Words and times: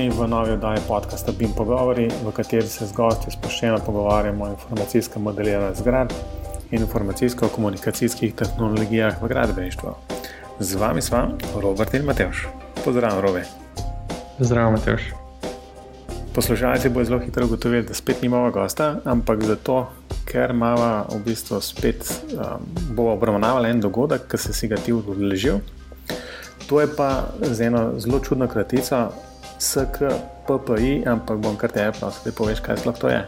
pozdravljeni 0.00 0.26
v 0.26 0.28
novi 0.28 0.52
oddaji 0.52 0.80
podcasta 0.88 1.32
BIM 1.38 1.52
Pogovori, 1.56 2.08
v 2.24 2.32
kateri 2.32 2.68
se 2.68 2.86
z 2.86 2.92
gosti 2.92 3.30
sproščeno 3.30 3.78
pogovarjamo 3.86 4.44
o 4.44 4.48
informacijskem 4.48 5.22
modeliranju 5.22 5.74
zgradb 5.76 6.12
in 6.70 6.80
informacijsko-komunikacijskih 6.80 8.34
tehnologijah 8.34 9.22
v 9.22 9.28
gradbeništvu. 9.28 9.94
Z 10.60 10.74
vami 10.80 11.02
smo 11.02 11.36
Robert 11.60 11.94
in 11.94 12.04
Mateoš. 12.04 12.46
Pozdravljen, 12.84 13.20
Robe. 13.20 13.44
Zdravo, 14.38 14.70
Mateoš. 14.70 15.02
Poslušalci 16.34 16.88
bo 16.88 17.04
zelo 17.04 17.18
hitro 17.18 17.44
ugotovili, 17.44 17.84
da 17.86 17.94
spet 17.94 18.22
nimamo 18.22 18.50
gosta, 18.50 19.00
ampak 19.04 19.44
zato, 19.44 19.86
ker 20.24 20.50
imamo 20.50 21.06
v 21.12 21.24
bistvu 21.24 21.60
spet, 21.60 22.22
um, 22.32 22.64
bomo 22.94 23.12
obravnavali 23.12 23.70
en 23.70 23.80
dogodek, 23.80 24.30
ki 24.30 24.38
se 24.38 24.52
si 24.52 24.68
ga 24.68 24.76
ti 24.76 24.92
udeležil. 24.92 25.60
To 26.68 26.80
je 26.80 26.86
pa 26.96 27.34
z 27.42 27.66
eno 27.66 27.98
zelo 27.98 28.20
čudno 28.20 28.48
kratico, 28.48 29.10
SKPPI, 29.60 31.04
ampak 31.06 31.38
bom 31.38 31.56
kar 31.56 31.72
te 31.72 31.84
prosil, 31.98 32.24
da 32.24 32.36
poveš, 32.36 32.62
kaj 32.64 32.80
sploh 32.80 32.96
to 32.98 33.08
je. 33.12 33.22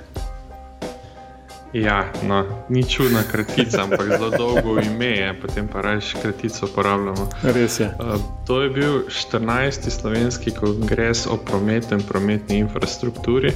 Ja, 1.73 2.05
no, 2.29 2.45
ni 2.69 2.85
čudna 2.85 3.23
kratica, 3.25 3.83
ampak 3.85 4.09
zelo 4.09 4.31
dolgo 4.31 4.77
ime 4.81 5.07
je, 5.07 5.29
potem 5.41 5.69
pa 5.69 5.81
reč 5.81 6.13
kratico 6.23 6.67
uporabljamo. 6.67 7.29
Res 7.57 7.79
je. 7.81 7.89
Uh, 7.97 8.21
to 8.47 8.63
je 8.63 8.71
bil 8.71 8.99
14. 9.09 9.89
slovenski 9.91 10.53
kongres 10.53 11.27
o 11.27 11.37
prometni 11.37 11.97
in 11.97 12.05
prometni 12.09 12.59
infrastrukturi, 12.61 13.55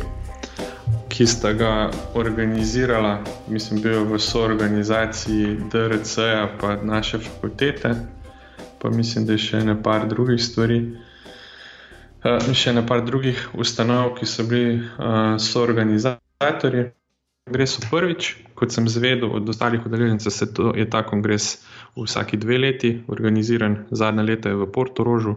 ki 1.12 1.26
sta 1.26 1.52
ga 1.52 1.90
organizirala, 2.14 3.20
mislim, 3.48 3.82
bil 3.84 4.04
v 4.04 4.20
soorganizaciji 4.20 5.56
DRC-ja 5.72 6.48
pa 6.60 6.76
naše 6.82 7.18
fakultete 7.18 7.94
pa 8.78 8.90
mislim, 8.90 9.26
da 9.26 9.32
je 9.32 9.38
še 9.38 9.60
nekaj 9.64 10.08
drugih 10.08 10.42
stvari. 10.42 10.76
Uh, 12.26 12.42
še 12.58 12.72
nekaj 12.74 13.04
drugih 13.06 13.38
ustanov, 13.54 14.16
ki 14.18 14.26
so 14.26 14.42
bili 14.48 14.80
uh, 14.80 15.36
soorganizatorji. 15.38 16.88
Gre 17.46 17.66
so 17.70 17.84
prvič, 17.86 18.32
kot 18.58 18.74
sem 18.74 18.88
zvedel 18.90 19.30
od 19.30 19.46
ostalih 19.46 19.84
udeležencev, 19.86 20.58
je 20.74 20.86
ta 20.90 21.04
kongres 21.06 21.60
vsaki 21.94 22.40
dve 22.42 22.58
leti 22.58 22.90
organiziran, 23.06 23.84
zadnja 23.94 24.24
leta 24.26 24.50
je 24.50 24.58
v 24.58 24.66
Portugalsku, 24.74 25.36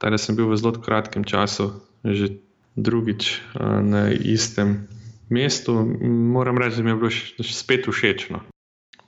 tako 0.00 0.14
da 0.14 0.22
sem 0.22 0.38
bil 0.38 0.48
v 0.48 0.56
zelo 0.56 0.72
kratkem 0.80 1.28
času 1.28 1.68
že 2.00 2.32
drugič 2.80 3.36
uh, 3.36 3.84
na 3.84 4.08
istem 4.08 4.88
mestu. 5.28 5.76
Moram 6.32 6.56
reči, 6.56 6.80
da 6.80 6.88
mi 6.88 6.96
je 6.96 7.00
bilo 7.02 7.12
spet 7.44 7.92
všečno. 7.92 8.40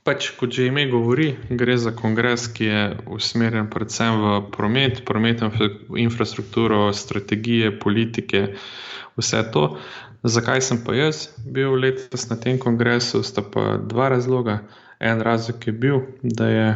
Pač, 0.05 0.27
kot 0.37 0.53
že 0.53 0.67
ime 0.69 0.83
govori, 0.85 1.31
gre 1.49 1.79
za 1.81 1.89
kongres, 1.89 2.45
ki 2.53 2.65
je 2.69 2.81
usmerjen 3.09 3.71
predvsem 3.73 4.19
v 4.21 4.33
promet, 4.53 5.01
prometno 5.01 5.49
infrastrukturo, 5.97 6.93
strategije, 6.93 7.71
politike, 7.81 8.53
vse 9.17 9.41
to. 9.49 9.63
Zakaj 10.21 10.61
sem 10.61 10.83
pa 10.85 10.93
jaz 10.93 11.33
bil 11.41 11.73
letos 11.81 12.29
na 12.29 12.37
tem 12.37 12.61
kongresu? 12.61 13.25
Sta 13.25 13.41
pa 13.41 13.81
dva 13.81 14.13
razloga. 14.13 14.59
En 15.01 15.25
razlog 15.25 15.65
je 15.65 15.73
bil, 15.73 15.99
da 16.21 16.53
je 16.53 16.69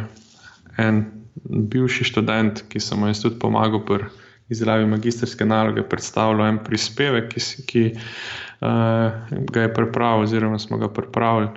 en 0.81 1.05
bivši 1.45 2.09
študent, 2.09 2.66
ki 2.66 2.81
sem 2.81 2.97
mu 2.97 3.13
tudi 3.13 3.38
pomagal 3.38 3.85
pri 3.85 4.09
izdelavi 4.50 4.89
magistrske 4.89 5.45
naloge, 5.45 5.85
predstavljal 5.85 6.47
en 6.50 6.63
prispevek, 6.66 7.30
ki, 7.30 7.66
ki 7.69 7.83
uh, 7.94 9.22
ga 9.53 9.69
je 9.69 9.73
pripravil, 9.73 10.25
oziroma 10.25 10.57
smo 10.57 10.81
ga 10.81 10.89
pripravili. 10.89 11.53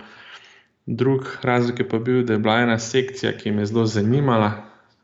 Drug 0.87 1.39
razlog 1.43 1.79
je 1.79 1.89
pa 1.89 1.99
bil, 1.99 2.25
da 2.27 2.33
je 2.33 2.39
bila 2.39 2.59
ena 2.61 2.79
sekcija, 2.79 3.33
ki 3.39 3.51
me 3.51 3.63
je 3.63 3.67
zelo 3.67 3.87
zanimala. 3.87 4.53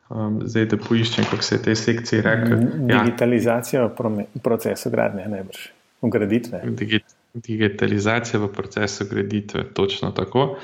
Um, 0.08 0.40
zdaj, 0.44 0.64
da 0.72 0.76
poiščem, 0.80 1.24
kako 1.30 1.42
se 1.42 1.54
je 1.54 1.62
te 1.62 1.74
sekcije 1.74 2.22
reče. 2.22 2.56
Ja. 2.88 3.02
Digitalizacija 3.04 3.84
v 3.86 4.24
procesu 4.42 4.90
gradnje, 4.90 5.26
najbrž, 5.28 5.68
ugraditve. 6.00 6.62
Digi 6.64 7.02
digitalizacija 7.34 8.40
v 8.40 8.52
procesu 8.52 9.04
graditve, 9.10 9.64
točno 9.74 10.10
tako. 10.10 10.56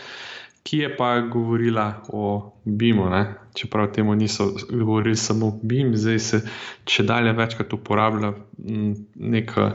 Ki 0.62 0.78
je 0.78 0.97
pa 0.97 1.20
govorila 1.20 1.92
o 2.08 2.53
BIM-u, 2.64 3.10
čeprav 3.54 3.92
temu 3.92 4.14
niso 4.14 4.54
govorili 4.70 5.16
samo 5.16 5.58
BIM, 5.62 5.97
zdaj 5.97 6.19
se 6.19 6.41
če 6.84 7.03
dalje 7.03 7.32
večkrat 7.32 7.72
uporablja 7.72 8.32
neka 9.14 9.70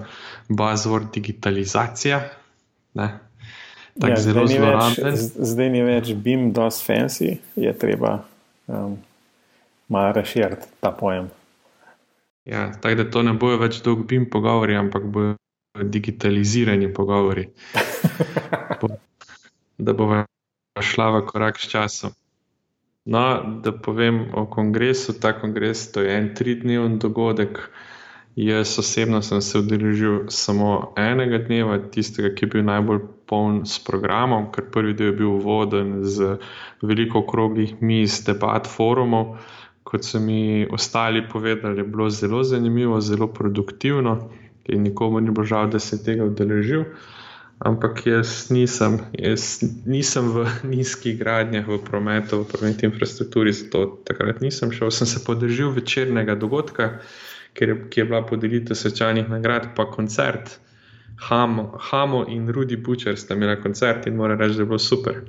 bazovor 0.50 1.06
digitalizacija. 1.14 2.22
Ne? 2.94 3.20
Ja, 3.96 4.16
zelo 4.16 4.48
zloraben. 4.48 5.18
Zdaj 5.18 5.70
ni 5.70 5.82
več 5.84 6.14
BIM, 6.14 6.52
dosti 6.54 6.86
fancy, 6.86 7.38
je 7.56 7.74
treba 7.78 8.24
um, 8.68 8.98
malo 9.88 10.14
razširiti 10.16 10.68
ta 10.80 10.92
pojem. 10.92 11.30
Ja, 12.46 12.72
tako 12.82 12.96
da 12.96 13.10
to 13.12 13.24
ne 13.24 13.34
bojo 13.34 13.60
več 13.62 13.82
dolg 13.86 14.06
BIM 14.08 14.30
pogovori, 14.30 14.76
ampak 14.76 15.06
bojo 15.06 15.36
digitalizirani 15.84 16.94
pogovori. 16.94 17.50
da 19.86 19.94
bo 19.94 20.24
šla 20.82 21.10
v 21.18 21.26
korak 21.28 21.60
s 21.60 21.70
časom. 21.70 22.16
No, 23.10 23.60
da 23.64 23.72
povem 23.72 24.28
o 24.36 24.46
kongresu. 24.46 25.16
Ta 25.20 25.34
kongres 25.40 25.88
je 25.96 26.18
en 26.18 26.34
tridnevni 26.36 27.00
dogodek. 27.00 27.60
Jaz 28.40 28.80
osebno 28.80 29.20
sem 29.22 29.42
se 29.42 29.60
udeležil 29.60 30.30
samo 30.32 30.94
enega 30.96 31.42
dneva, 31.44 31.76
tistega, 31.92 32.30
ki 32.32 32.46
je 32.46 32.52
bil 32.54 32.62
najbolj 32.64 33.02
poln 33.28 33.58
s 33.68 33.82
programom, 33.84 34.46
ker 34.56 34.70
prvi 34.72 34.94
del 34.96 35.10
je 35.10 35.16
bil 35.18 35.34
voden 35.44 35.90
z 36.08 36.38
veliko 36.80 37.20
okroglih 37.20 37.74
miz, 37.84 38.22
debat, 38.24 38.70
forumov. 38.78 39.36
Kot 39.84 40.08
so 40.08 40.24
mi 40.24 40.64
ostali 40.72 41.26
povedali, 41.28 41.84
je 41.84 41.88
bilo 41.92 42.08
zelo 42.10 42.40
zanimivo, 42.48 43.02
zelo 43.04 43.28
produktivno 43.28 44.16
in 44.72 44.88
nikomu 44.88 45.20
ni 45.20 45.36
bilo 45.36 45.44
žal, 45.44 45.68
da 45.68 45.80
se 45.80 45.98
je 45.98 46.06
tega 46.06 46.32
udeležil. 46.32 46.86
Ampak 47.60 48.06
jaz 48.08 48.54
nisem, 48.56 49.02
jaz 49.20 49.58
nisem 49.84 50.32
v 50.32 50.46
nizkih 50.78 51.20
gradnjah, 51.20 51.68
v 51.68 51.84
prometu, 51.84 52.46
v 52.46 52.54
prometni 52.54 52.88
infrastrukturi, 52.88 53.52
zato 53.52 54.00
takrat 54.08 54.40
nisem 54.40 54.72
šel. 54.72 54.96
Sem 54.96 55.12
se 55.12 55.26
podržal 55.28 55.76
večernega 55.76 56.40
dogodka 56.40 56.94
ker 57.04 57.04
je, 57.54 57.76
ki 57.90 58.00
je 58.00 58.06
bila 58.06 58.22
podelitev 58.26 58.76
svečanih 58.76 59.30
nagrad, 59.30 59.72
pa 59.76 59.86
koncert. 59.92 60.60
Hamo, 61.20 61.78
Hamo 61.80 62.26
in 62.28 62.48
Rudi 62.50 62.78
Bučer 62.78 63.18
sta 63.20 63.34
imela 63.34 63.56
koncert 63.62 64.08
in 64.08 64.16
moram 64.16 64.40
reči, 64.40 64.56
da 64.56 64.62
je 64.62 64.66
bilo 64.66 64.80
super. 64.80 65.22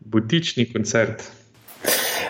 Butični 0.00 0.72
koncert. 0.72 1.24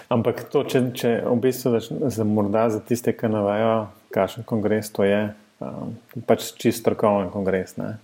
Ampak 0.08 0.44
to, 0.52 0.62
če, 0.64 0.82
če 0.94 1.10
v 1.26 1.36
bistvu 1.42 1.74
za, 2.10 2.24
morda 2.24 2.68
za 2.70 2.80
tiste, 2.80 3.12
ki 3.12 3.28
ne 3.28 3.42
vejo, 3.44 3.72
kakšen 4.14 4.46
kongres 4.48 4.92
to 4.94 5.04
je, 5.04 5.20
um, 5.60 5.96
pač 6.26 6.52
čist 6.56 6.84
strokoven 6.84 7.28
kongres. 7.34 7.76
Ne? 7.76 7.96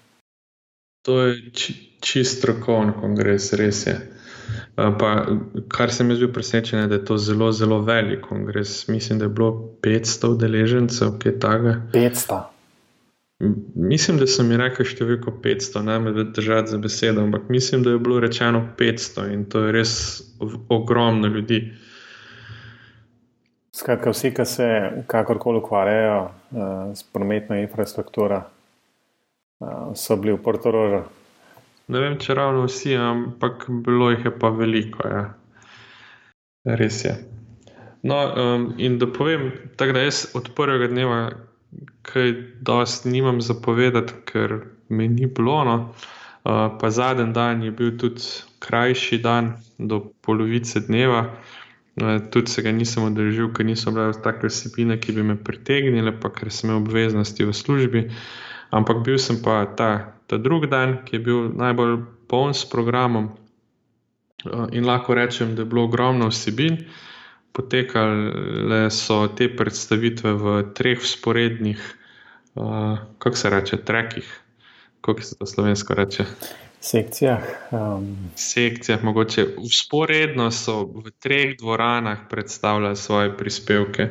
To 1.09 1.21
je 1.23 1.53
či, 1.55 1.77
čist 2.05 2.41
strokoven 2.41 2.93
kongres, 2.99 3.53
res 3.61 3.87
je. 3.87 3.97
Eh, 3.97 4.24
pa, 4.75 5.27
kar 5.69 5.93
se 5.93 6.05
mi 6.05 6.15
je 6.15 6.17
zelo 6.17 6.33
presenečen, 6.33 6.81
je, 6.81 6.87
da 6.87 6.95
je 6.95 7.05
to 7.05 7.17
zelo, 7.19 7.53
zelo 7.53 7.81
velik 7.81 8.21
kongres. 8.21 8.89
Mislim, 8.89 9.19
da 9.19 9.25
je 9.25 9.29
bilo 9.29 9.51
500 9.83 10.29
udeležencev, 10.29 11.09
je 11.25 11.39
tega. 11.41 11.81
500. 11.93 12.43
Mislim, 13.75 14.19
da 14.19 14.27
sem 14.31 14.51
jim 14.51 14.61
rekel 14.61 14.87
številko 14.87 15.35
500, 15.43 15.83
ne 15.85 15.97
me 15.99 16.13
držati 16.15 16.71
za 16.71 16.79
besedo, 16.79 17.25
ampak 17.27 17.49
mislim, 17.51 17.83
da 17.83 17.91
je 17.91 17.99
bilo 17.99 18.21
rečeno 18.23 18.63
500 18.79 19.27
in 19.35 19.45
to 19.51 19.67
je 19.67 19.73
res 19.75 19.95
ogromno 20.69 21.29
ljudi. 21.29 21.65
Skratka, 23.75 24.13
vsi, 24.15 24.31
ki 24.31 24.47
se 24.47 24.69
kakorkoli 25.11 25.59
ukvarjajo 25.59 26.21
uh, 26.23 26.63
s 26.95 27.03
prometno 27.03 27.59
infrastrukturo, 27.59 28.39
uh, 29.59 29.91
so 29.99 30.17
bili 30.17 30.37
v 30.37 30.43
Portugalsku. 30.43 31.24
Ne 31.89 32.01
vem, 32.01 32.17
če 32.21 32.35
ravno 32.39 32.65
vsi, 32.65 32.95
ampak 32.97 33.67
bilo 33.85 34.11
jih 34.15 34.25
je 34.25 34.33
pa 34.41 34.51
veliko. 34.57 35.09
Ja. 35.09 35.25
Res 36.81 37.03
je. 37.05 37.15
No, 38.05 38.17
um, 38.17 38.65
in 38.81 38.99
da 38.99 39.09
povem, 39.13 39.51
tako 39.77 39.97
da 39.97 40.05
jaz 40.05 40.27
od 40.37 40.51
prvega 40.57 40.89
dneva, 40.93 41.19
kaj 42.05 42.33
dosti 42.65 43.09
nimam 43.13 43.41
zapovedati, 43.45 44.17
ker 44.29 44.59
me 44.89 45.09
ni 45.09 45.27
bilo. 45.27 45.59
No. 45.65 45.77
Uh, 46.45 46.69
pa 46.81 46.91
zadnji 46.93 47.33
dan 47.33 47.63
je 47.65 47.71
bil 47.73 47.95
tudi 48.01 48.21
krajši 48.61 49.19
dan, 49.25 49.55
do 49.79 50.01
polovice 50.25 50.81
dneva. 50.85 51.23
Uh, 52.01 52.19
tudi 52.31 52.53
se 52.53 52.65
ga 52.65 52.73
nisem 52.73 53.05
odrežil, 53.09 53.53
ker 53.57 53.65
niso 53.69 53.93
bile 53.93 54.13
take 54.25 54.49
vsebine, 54.49 54.99
ki 55.01 55.17
bi 55.17 55.25
me 55.25 55.37
pritegnile, 55.37 56.17
pa 56.21 56.33
ker 56.33 56.53
sem 56.53 56.71
imel 56.71 56.83
obveznosti 56.83 57.45
v 57.45 57.57
službi. 57.57 58.05
Ampak 58.75 59.07
bil 59.07 59.23
sem 59.23 59.39
pa 59.39 59.63
ta 59.79 60.15
ta 60.27 60.37
drugi 60.37 60.67
dan, 60.67 60.99
ki 61.05 61.17
je 61.17 61.21
bil 61.21 61.41
najbolj 61.57 61.99
poln 62.29 62.55
s 62.55 62.65
programom, 62.69 63.31
uh, 64.45 64.67
in 64.73 64.87
lahko 64.87 65.15
rečem, 65.15 65.55
da 65.55 65.63
je 65.63 65.71
bilo 65.71 65.85
ogromno 65.85 66.29
vsebin. 66.33 66.85
Potekale 67.55 68.91
so 68.91 69.29
te 69.31 69.47
predstavitve 69.47 70.33
v 70.35 70.55
treh 70.75 70.99
sporednih, 70.99 71.79
uh, 72.59 72.99
kako 73.19 73.37
se 73.37 73.51
reče, 73.51 73.77
trekih, 73.87 74.27
kako 75.01 75.23
se 75.23 75.39
to 75.39 75.47
slovensko 75.47 75.95
reče. 75.95 76.25
Sekcijah. 76.81 77.45
Um... 77.71 78.17
Sekcijah, 78.37 79.05
mogoče 79.05 79.47
usporedno 79.63 80.51
so 80.51 80.83
v 80.85 81.15
treh 81.19 81.55
dvoranah 81.59 82.27
predstavljali 82.31 82.97
svoje 82.97 83.37
prispevke 83.37 84.09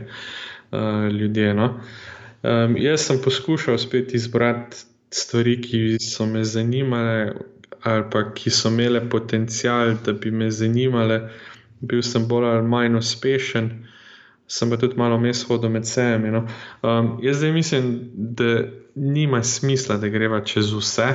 uh, 0.72 1.12
ljudje. 1.12 1.54
No? 1.54 1.70
Um, 2.44 2.76
jaz 2.78 3.06
sem 3.08 3.22
poskušal 3.24 3.78
spet 3.78 4.14
izbrati 4.14 4.78
stvari, 5.12 5.62
ki 5.62 5.98
so 6.00 6.26
me 6.26 6.44
zanimale, 6.44 7.34
ali 7.84 8.04
pa 8.12 8.24
ki 8.34 8.52
so 8.52 8.68
imele 8.70 9.10
potencial, 9.10 9.96
da 10.06 10.14
bi 10.14 10.32
me 10.32 10.52
zanimale. 10.52 11.30
Bil 11.82 12.02
sem 12.04 12.28
bolj 12.28 12.48
ali 12.48 12.68
manj 12.68 12.98
uspešen, 13.00 13.70
sem 14.48 14.70
pa 14.70 14.78
tudi 14.78 15.00
malo 15.00 15.18
mes 15.20 15.44
hodil 15.48 15.72
med 15.72 15.88
sebami. 15.88 16.32
No. 16.32 16.46
Um, 16.82 17.18
jaz 17.24 17.38
zdaj 17.38 17.52
mislim, 17.52 17.94
da 18.14 18.64
nima 18.96 19.44
smisla, 19.44 19.98
da 19.98 20.08
greva 20.08 20.42
čez 20.44 20.74
vse. 20.74 21.08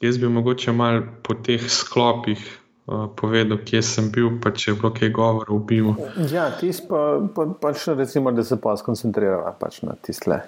Jaz 0.00 0.18
bi 0.18 0.28
mogoče 0.28 0.72
malo 0.72 1.02
po 1.22 1.34
teh 1.34 1.68
sklopih 1.68 2.40
uh, 2.86 3.06
povedal, 3.16 3.58
kje 3.64 3.82
sem 3.82 4.08
bil, 4.12 4.30
pa 4.40 4.50
če 4.56 4.70
je 4.70 4.78
bilo 4.80 4.92
kaj 4.94 5.12
govora 5.12 5.52
o 5.52 5.58
BIM-u. 5.58 5.94
Ja, 6.32 6.50
ti 6.60 6.72
pa, 6.88 7.20
pa, 7.36 7.46
pač 7.60 7.86
recimo, 7.92 8.32
da 8.32 8.44
se 8.44 8.60
pa 8.60 8.76
skoncentriraš 8.76 9.60
pač 9.60 9.82
na 9.84 9.96
tiste 10.00 10.40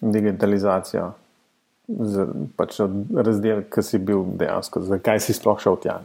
digitalizacijo 0.00 1.12
z, 1.88 2.26
pač 2.56 2.80
razdel, 3.14 3.64
ki 3.72 3.82
si 3.82 3.98
bil 3.98 4.26
dejansko, 4.38 4.84
zakaj 4.84 5.22
si 5.24 5.36
sploh 5.36 5.60
šel 5.60 5.78
tja. 5.82 5.98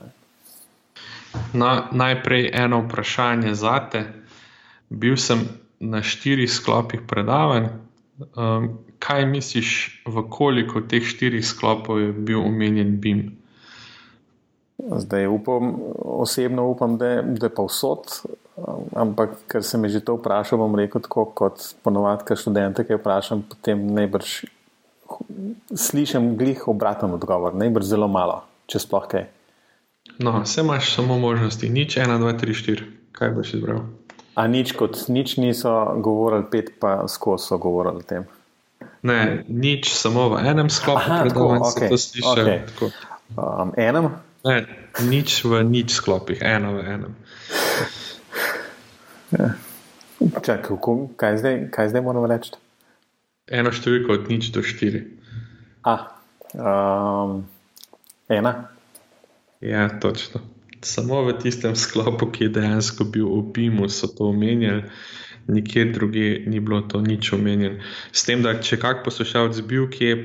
Na, 1.57 1.90
najprej 1.92 2.50
eno 2.54 2.84
vprašanje 2.86 3.56
za 3.57 3.78
te. 3.92 4.06
Bil 4.94 5.18
sem 5.18 5.44
na 5.81 6.04
štirih 6.06 6.50
sklopih 6.51 7.04
predavanj. 7.10 7.74
Um, 8.38 8.78
kaj 9.01 9.25
misliš, 9.28 9.69
v 10.06 10.24
koliko 10.30 10.84
teh 10.86 11.04
štirih 11.04 11.44
sklopov 11.44 12.00
je 12.00 12.12
bil 12.13 12.40
omenjen 12.40 13.00
BIM? 13.01 13.24
Zdaj 14.78 15.28
upam, 15.28 15.74
osebno 15.98 16.68
upam, 16.69 16.98
da, 16.98 17.22
da 17.22 17.50
je 17.50 17.56
pa 17.56 17.66
vsot, 17.66 18.22
ampak 18.95 19.38
ker 19.50 19.63
se 19.65 19.77
mi 19.77 19.89
že 19.89 20.03
to 20.05 20.17
vprašal, 20.17 20.61
bom 20.61 20.75
rekel 20.77 21.01
tako 21.01 21.25
kot 21.33 21.61
ponovadi, 21.83 22.27
ker 22.27 22.38
študente, 22.38 22.85
ki 22.85 23.00
vprašam, 23.00 23.45
potem 23.50 23.81
najbrž 23.94 24.44
slišim 25.73 26.35
glih 26.38 26.67
obraten 26.67 27.13
odgovor, 27.13 27.55
najbrž 27.57 27.85
zelo 27.85 28.07
malo, 28.07 28.44
če 28.69 28.81
sploh 28.81 29.07
kaj. 29.09 29.25
No, 30.19 30.44
vse 30.44 30.61
imaš 30.61 30.94
samo 30.94 31.17
možnosti, 31.19 31.69
nič, 31.69 31.97
ena, 31.97 32.19
dva, 32.21 32.33
tri, 32.38 32.53
štiri. 32.53 32.85
Kaj 33.13 33.29
boš 33.33 33.53
izbral? 33.57 33.85
A 34.33 34.50
nič 34.50 34.73
kot 34.73 34.97
nič 35.13 35.38
niso 35.38 35.69
govorili, 36.01 36.45
pet 36.49 36.73
pa 36.81 37.06
skozi 37.07 37.53
so 37.53 37.57
govorili 37.61 38.01
o 38.01 38.06
tem. 38.06 38.25
Ne, 39.06 39.44
nič, 39.47 39.94
samo 39.94 40.33
v 40.33 40.41
enem 40.47 40.69
sklopu, 40.73 41.06
predvsem 41.06 41.61
okay, 41.61 41.89
to 41.91 41.97
slišiš. 41.97 42.25
Okay. 42.73 42.89
Um, 43.38 43.73
enem? 43.77 44.09
Ne, 44.44 44.65
nič 45.06 45.44
v 45.45 45.61
nič 45.63 45.97
sklopih, 46.01 46.41
eno 46.41 46.77
v 46.77 46.81
enem. 46.83 47.13
Ja. 49.39 49.53
Čak, 50.45 50.69
kaj, 51.18 51.38
zdaj, 51.38 51.56
kaj 51.74 51.89
zdaj 51.89 52.03
moramo 52.06 52.30
reči? 52.30 52.53
Eno 53.51 53.74
številko 53.75 54.15
od 54.15 54.30
nič 54.31 54.53
do 54.56 54.63
štiri. 54.63 55.03
A, 55.83 55.95
um, 56.56 57.41
ena. 58.31 58.53
Ja, 59.59 59.89
točno. 60.00 60.44
Samo 60.83 61.24
v 61.27 61.35
tistem 61.39 61.75
sklopu, 61.80 62.30
ki 62.31 62.47
je 62.47 62.53
dejansko 62.59 63.07
bil 63.07 63.27
v 63.27 63.41
BIM-u, 63.56 63.88
so 63.91 64.07
to 64.12 64.30
omenjali, 64.31 64.85
nikjer 65.47 65.91
drugje 65.95 66.44
ni 66.47 66.59
bilo 66.59 66.81
to 66.88 67.01
nič 67.03 67.33
omenjeno. 67.35 67.80
S 68.12 68.27
tem, 68.27 68.44
da 68.44 68.56
če 68.59 68.80
kak 68.80 69.03
poslušalec 69.07 69.59
bil 69.68 69.88
kje, 69.91 70.15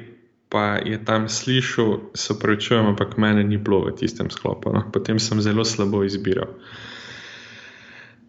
pa 0.49 0.79
je 0.83 0.99
tam 1.05 1.29
slišal, 1.29 2.15
se 2.15 2.39
pravičujem, 2.39 2.95
ampak 2.95 3.19
mene 3.21 3.45
ni 3.45 3.59
bilo 3.59 3.85
v 3.87 3.95
tistem 3.99 4.31
sklopu. 4.31 4.73
No. 4.75 4.87
Potem 4.93 5.19
sem 5.23 5.43
zelo 5.45 5.67
slabo 5.67 6.03
izbiral. 6.07 6.55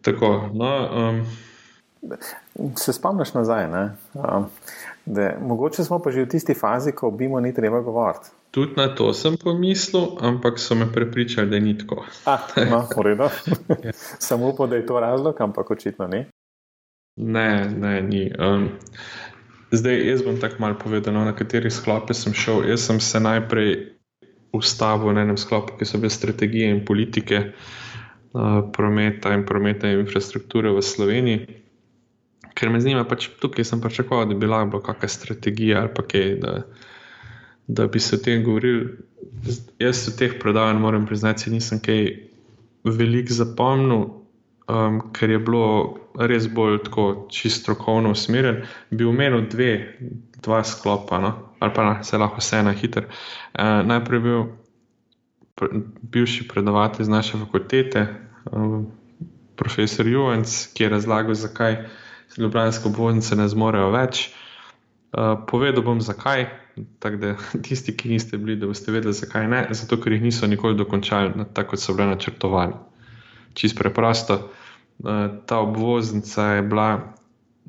Tako, 0.01 0.49
no, 0.53 0.89
um, 0.93 1.25
Se 2.75 2.93
spomniš 2.93 3.33
nazaj, 3.33 3.65
um, 3.65 4.45
da 5.05 5.37
mogoče 5.41 5.83
smo 5.83 5.99
pa 5.99 6.11
že 6.11 6.23
v 6.23 6.29
tisti 6.29 6.53
fazi, 6.53 6.91
ko 6.91 7.11
bi 7.11 7.27
mu 7.27 7.39
ni 7.39 7.53
treba 7.53 7.81
govoriti. 7.81 8.31
Tudi 8.51 8.73
na 8.77 8.95
to 8.95 9.13
sem 9.13 9.37
pomislil, 9.37 10.07
ampak 10.21 10.59
so 10.59 10.75
me 10.75 10.87
prepričali, 10.93 11.49
da 11.49 11.59
ni 11.59 11.77
tako. 11.77 12.05
Ah, 12.25 12.39
no, 12.71 12.85
ja. 13.83 13.91
Samo 14.19 14.47
upam, 14.49 14.69
da 14.69 14.75
je 14.75 14.85
to 14.85 14.99
razlog, 14.99 15.41
ampak 15.41 15.71
očitno 15.71 16.07
ni. 16.07 16.25
Ne, 17.15 17.69
ne, 17.77 18.01
ni. 18.01 18.31
Um, 18.39 18.69
zdaj, 19.71 20.09
jaz 20.09 20.23
bom 20.23 20.39
tako 20.39 20.55
malo 20.59 20.75
povedal, 20.83 21.13
no, 21.13 21.25
na 21.25 21.35
kateri 21.35 21.71
sklope 21.71 22.13
sem 22.13 22.33
šel. 22.33 22.69
Jaz 22.69 22.87
sem 22.87 22.99
se 22.99 23.19
najprej 23.19 23.75
ustavil 24.53 25.13
na 25.13 25.21
enem 25.21 25.37
sklopu, 25.37 25.75
ki 25.77 25.85
so 25.85 25.97
bile 25.97 26.09
strategije 26.09 26.71
in 26.71 26.85
politike 26.85 27.37
uh, 27.37 27.88
in 28.33 29.45
prometa 29.45 29.89
in 29.89 29.99
infrastrukture 29.99 30.69
v 30.69 30.81
Sloveniji 30.81 31.59
ker 32.59 32.69
me 32.69 32.81
zanima, 32.83 33.05
pač 33.07 33.29
tukaj 33.39 33.67
sem 33.67 33.81
pričakoval, 33.81 34.27
da 34.27 34.35
bi 34.35 34.47
bila 34.47 34.63
kakšna 34.67 35.09
strategija 35.15 35.83
ali 35.83 35.93
pa 35.95 36.03
kaj, 36.03 36.35
da, 36.43 36.55
da 37.67 37.87
bi 37.87 38.01
se 38.03 38.17
o 38.17 38.23
tem 38.23 38.43
govorili. 38.43 38.97
Jaz 39.79 40.07
v 40.09 40.15
teh 40.19 40.35
predavanjih 40.41 40.83
moram 40.83 41.05
priznati, 41.07 41.47
da 41.47 41.55
nisem 41.55 41.79
kaj 41.83 42.07
veliko 42.83 43.35
zapomnil, 43.35 44.05
um, 44.67 45.01
ker 45.15 45.35
je 45.35 45.39
bilo 45.39 45.65
res 46.19 46.49
bolj 46.51 46.81
tako 46.87 47.05
čisto 47.31 47.63
strokovno 47.63 48.11
usmerjen. 48.15 48.63
Bi 48.91 49.07
omenil 49.07 49.47
dve, 49.51 49.73
dva 50.43 50.63
sklopa, 50.67 51.21
no? 51.23 51.35
ali 51.59 51.75
pa 51.75 51.91
se 52.03 52.17
lahko 52.17 52.43
vse 52.43 52.63
na 52.63 52.73
hiter. 52.75 53.07
Uh, 53.53 53.79
najprej 53.87 54.23
bil 54.23 54.43
bivši 56.01 56.47
predavatelj 56.47 57.05
z 57.05 57.09
naše 57.09 57.37
fakultete, 57.37 58.07
um, 58.51 58.87
profesor 59.55 60.07
Juvenc, 60.07 60.67
ki 60.73 60.83
je 60.83 60.89
razlagal, 60.89 61.33
zakaj 61.33 61.83
ljubljanske 62.37 62.87
obvoznice 62.87 63.35
ne 63.35 63.47
zmorejo 63.47 63.89
več. 63.91 64.29
Uh, 65.09 65.35
povedal 65.49 65.83
bom, 65.83 66.01
zakaj. 66.01 66.47
Tak, 66.99 67.17
da, 67.19 67.35
tisti, 67.65 67.95
ki 67.97 68.13
niste 68.13 68.37
bili, 68.37 68.55
da 68.59 68.69
boste 68.69 68.93
vedeli, 68.93 69.13
zakaj 69.13 69.47
ne. 69.51 69.65
Zato, 69.75 69.99
ker 70.01 70.15
jih 70.15 70.23
niso 70.23 70.47
nikoli 70.47 70.77
dokončali, 70.77 71.47
tako 71.53 71.75
kot 71.75 71.83
so 71.83 71.95
bile 71.97 72.13
načrtovane. 72.13 72.77
Čist 73.57 73.77
preprosto. 73.77 74.41
Uh, 74.99 75.41
ta 75.49 75.59
obvoznica 75.63 76.53
je 76.59 76.67
bila 76.67 76.89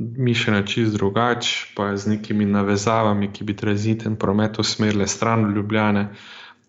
mišljena 0.00 0.62
čist 0.66 0.94
drugače, 0.94 1.72
pa 1.76 1.96
z 1.96 2.14
nekimi 2.14 2.44
navezavami, 2.44 3.32
ki 3.32 3.44
bi 3.44 3.56
tranziten 3.56 4.16
promet 4.16 4.58
usmerile 4.58 5.06
stran 5.06 5.44
v 5.44 5.56
Ljubljane, 5.56 6.08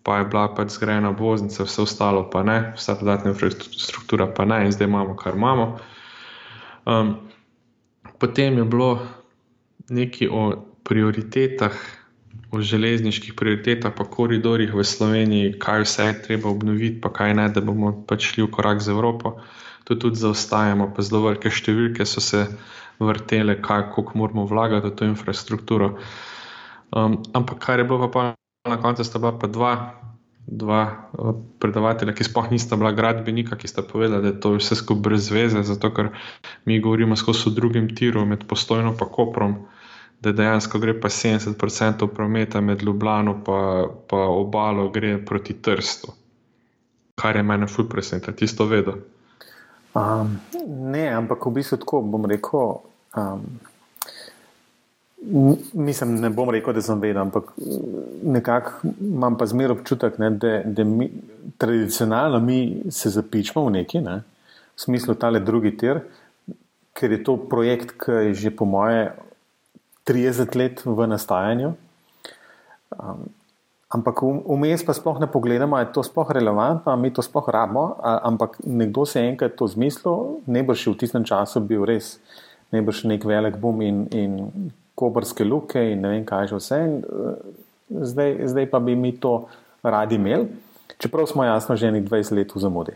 pa 0.02 0.18
je 0.18 0.30
bila 0.30 0.48
pač 0.54 0.74
zgrajena 0.74 1.10
obvoznica, 1.14 1.64
vse 1.64 1.82
ostalo 1.82 2.24
pa 2.30 2.42
ne, 2.42 2.72
vsa 2.76 2.98
dodatna 3.00 3.34
infrastruktura 3.34 4.26
pa 4.26 4.44
ne, 4.44 4.64
in 4.66 4.72
zdaj 4.74 4.90
imamo, 4.90 5.16
kar 5.16 5.38
imamo. 5.38 5.76
Um, 6.86 7.14
Potem 8.22 8.54
je 8.54 8.64
bilo 8.64 9.02
nekaj 9.90 10.28
o 10.30 10.42
prioritetah, 10.86 11.74
o 12.54 12.60
železniških 12.62 13.34
prioritetah, 13.34 13.90
pa 13.98 14.06
koridorjih 14.06 14.70
v 14.70 14.84
Sloveniji, 14.86 15.56
kaj 15.58 15.82
vse 15.82 16.06
je 16.06 16.20
treba 16.28 16.52
obnoviti, 16.54 17.00
pa 17.02 17.10
kaj 17.10 17.34
ne, 17.34 17.48
da 17.50 17.58
bomo 17.66 17.90
pač 18.06 18.30
šli 18.30 18.46
v 18.46 18.52
korak 18.54 18.78
z 18.78 18.94
Evropo. 18.94 19.40
To 19.90 19.98
tudi 19.98 20.22
zaostajamo, 20.22 20.92
pa 20.94 21.02
zelo 21.02 21.24
velike 21.26 21.50
številke 21.50 22.06
so 22.06 22.22
se 22.22 22.44
vrtele, 23.02 23.58
kako 23.58 24.06
moramo 24.14 24.46
vlagati 24.46 24.86
v 24.86 24.94
to 24.94 25.10
infrastrukturo. 25.10 25.96
Um, 26.94 27.18
ampak 27.34 27.58
kar 27.58 27.82
je 27.82 27.90
bilo 27.90 28.06
pa 28.06 28.36
na 28.68 28.78
koncu, 28.82 29.04
sta 29.04 29.18
bila 29.18 29.38
pa 29.38 29.46
dva 29.46 29.74
dva 30.46 30.82
eh, 31.18 31.32
predavatelja, 31.58 32.14
ki 32.14 32.24
sploh 32.24 32.50
nista 32.50 32.76
bila 32.76 32.92
gradbenika, 32.92 33.56
ki 33.56 33.68
sta 33.68 33.82
povedala, 33.82 34.20
da 34.20 34.32
je 34.32 34.40
to 34.40 34.54
vse 34.56 34.76
skupaj 34.76 35.02
brez 35.02 35.30
veze, 35.30 35.62
zato 35.62 35.92
ker 35.94 36.10
mi 36.64 36.80
govorimo 36.80 37.16
skozi 37.16 37.54
drugim 37.54 37.94
tirom, 37.96 38.28
med 38.28 38.46
postojno 38.48 38.92
in 38.92 39.08
koprom, 39.12 39.56
da 40.20 40.32
dejansko 40.32 40.78
gre 40.78 40.94
pa 41.00 41.08
70% 41.08 42.06
prometa 42.14 42.60
med 42.60 42.82
Ljubljano 42.82 43.32
in 43.32 44.18
obalo 44.18 44.90
gre 44.90 45.24
proti 45.24 45.54
Trstu, 45.62 46.12
kar 47.14 47.36
je 47.36 47.42
meni 47.42 47.66
ful 47.66 47.88
presenečenje, 47.88 48.36
tisto 48.36 48.66
vedo. 48.66 48.98
Um, 49.94 50.38
ne, 50.66 51.08
ampak 51.10 51.46
v 51.46 51.50
bistvu 51.58 51.76
tako 51.82 52.00
bom 52.02 52.24
rekel. 52.26 52.80
Um, 53.16 53.42
Mislim, 55.72 56.16
ne 56.20 56.30
bom 56.30 56.50
rekel, 56.50 56.74
da 56.74 56.82
sem 56.82 56.98
vedel, 57.00 57.20
ampak 57.22 57.52
nekako 58.22 58.88
imam 59.00 59.36
pa 59.38 59.46
zmeraj 59.46 59.76
občutek, 59.76 60.18
ne, 60.18 60.30
da, 60.34 60.56
da 60.64 60.84
mi, 60.84 61.06
tradicionalno 61.62 62.40
mi 62.42 62.90
se 62.90 63.10
zapičemo 63.10 63.62
v 63.68 63.74
neki, 63.76 64.00
ne, 64.02 64.16
v 64.74 64.82
smislu 64.82 65.14
tale 65.14 65.40
drugi 65.40 65.76
tir, 65.78 66.02
ker 66.98 67.14
je 67.14 67.20
to 67.22 67.36
projekt, 67.50 67.94
ki 68.02 68.18
je 68.26 68.34
že 68.34 68.50
po 68.56 68.66
moje 68.66 69.12
30 70.10 70.58
let 70.58 70.82
v 70.84 71.06
nastajanju. 71.06 71.70
Um, 72.98 73.22
ampak 73.94 74.24
vmes 74.26 74.82
pa 74.82 74.96
sploh 74.96 75.22
ne 75.22 75.30
pogledamo, 75.30 75.78
je 75.78 75.92
to 75.94 76.02
sploh 76.02 76.34
relevantno, 76.34 76.96
mi 76.96 77.14
to 77.14 77.22
sploh 77.22 77.46
rabimo, 77.46 77.94
ampak 78.02 78.58
nekdo 78.66 79.06
se 79.06 79.20
je 79.20 79.30
enkrat 79.36 79.54
to 79.54 79.70
zmislil, 79.70 80.42
ne 80.46 80.66
bo 80.66 80.74
še 80.74 80.90
v 80.90 80.98
tistem 80.98 81.22
času 81.22 81.62
bil 81.62 81.86
res, 81.86 82.16
ne 82.72 82.82
bo 82.82 82.90
še 82.90 83.06
nek 83.06 83.22
velik 83.22 83.60
boom 83.62 83.86
in. 83.86 84.06
in 84.10 84.32
kobrske 84.94 85.44
luke 85.44 85.80
in 85.92 86.00
ne 86.00 86.08
vem, 86.08 86.24
kaj 86.24 86.52
že 86.52 86.58
vse. 86.60 86.80
Eh, 86.80 87.00
zdaj, 87.90 88.36
zdaj 88.52 88.70
pa 88.70 88.78
bi 88.78 88.96
mi 88.96 89.14
to 89.20 89.48
radi 89.82 90.14
imeli, 90.14 90.46
čeprav 90.98 91.26
smo 91.26 91.44
jasno 91.44 91.76
že 91.76 91.90
nekaj 91.90 92.08
20 92.08 92.36
let 92.36 92.54
v 92.54 92.60
zamudi. 92.60 92.94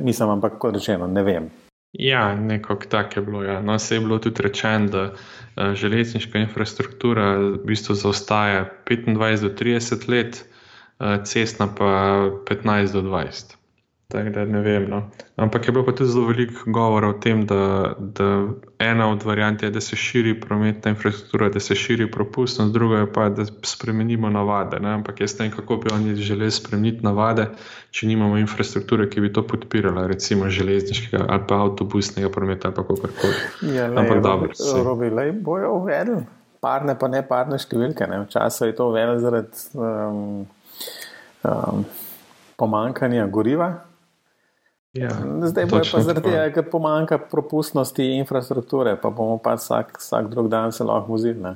Nisem, 0.00 0.28
ampak 0.28 0.56
kot 0.56 0.72
rečeno, 0.74 1.04
ne 1.06 1.22
vem. 1.22 1.50
Ja, 1.92 2.34
nekako 2.34 2.86
tako 2.88 3.20
je 3.20 3.26
bilo. 3.26 3.42
Ja. 3.42 3.60
No, 3.60 3.78
se 3.78 3.94
je 3.94 4.00
bilo 4.00 4.18
tudi 4.18 4.42
rečeno, 4.42 4.86
da 4.88 5.02
uh, 5.12 5.74
železniška 5.74 6.38
infrastruktura 6.38 7.36
v 7.36 7.58
bistvu 7.64 7.94
zaostaja 7.94 8.70
25 8.88 9.42
do 9.42 9.48
30 9.48 10.08
let, 10.08 10.44
uh, 10.98 11.20
cestna 11.24 11.68
pa 11.78 11.84
15 12.48 12.92
do 12.92 13.02
20. 13.02 13.59
Tako 14.10 14.30
da 14.30 14.44
ne 14.44 14.60
vem. 14.60 14.88
No. 14.90 15.02
Ampak 15.36 15.68
je 15.68 15.72
bilo 15.72 15.84
pa 15.86 15.92
tudi 15.92 16.10
zelo 16.10 16.26
veliko 16.26 16.66
govora 16.66 17.08
o 17.08 17.12
tem, 17.12 17.44
da, 17.46 17.92
da 17.98 18.48
ena 18.78 19.10
od 19.10 19.22
variant 19.22 19.62
je, 19.62 19.70
da 19.70 19.80
se 19.80 19.96
širi 19.96 20.40
prometna 20.40 20.90
infrastruktura, 20.90 21.48
da 21.48 21.60
se 21.60 21.74
širi 21.74 22.10
propustnost, 22.10 22.72
druga 22.72 22.98
je 22.98 23.12
pa, 23.12 23.28
da 23.28 23.44
spremenimo 23.62 24.30
navade. 24.30 24.80
Ne. 24.80 24.90
Ampak 24.90 25.20
jaz 25.20 25.38
ne 25.38 25.46
vem, 25.46 25.56
kako 25.56 25.76
bi 25.76 25.94
oni 25.94 26.14
želeli 26.16 26.50
spremeniti 26.50 27.04
navade, 27.04 27.46
če 27.90 28.06
nimamo 28.06 28.38
infrastrukture, 28.38 29.06
ki 29.10 29.20
bi 29.20 29.32
to 29.32 29.46
podpirala, 29.46 30.06
recimo 30.06 30.50
železniškega 30.50 31.24
ali 31.28 31.46
pa 31.48 31.62
avtobusnega 31.62 32.28
prometa 32.28 32.68
ali 32.68 32.76
kako 32.76 32.94
koli. 32.94 33.74
Ja, 33.76 33.86
Ampak 33.86 34.22
dobro. 34.22 34.50
Robi, 34.84 35.10
le 35.10 35.32
bojo 35.32 35.70
uvedli. 35.72 36.24
Parne, 36.60 36.98
pa 36.98 37.08
ne 37.08 37.22
parne 37.22 37.56
številke. 37.58 38.04
Včasih 38.26 38.66
je 38.66 38.74
to 38.76 38.90
uvedeno 38.90 39.18
zaradi 39.22 39.62
um, 39.78 40.46
um, 41.44 41.84
pomankanja 42.60 43.24
goriva, 43.26 43.70
Ja, 44.92 45.10
Zdaj 45.46 45.66
bo 45.70 45.78
pa 45.78 46.00
zaradi 46.02 46.26
tega, 46.26 46.48
ker 46.50 46.64
pomanjka 46.66 47.20
propustnosti 47.30 48.02
infrastrukture, 48.18 48.96
pa 48.98 49.10
bomo 49.14 49.38
pa 49.38 49.54
vsak, 49.54 50.00
vsak 50.02 50.30
drug 50.32 50.48
dan 50.50 50.72
se 50.72 50.84
lahko 50.84 51.14
vozili. 51.14 51.54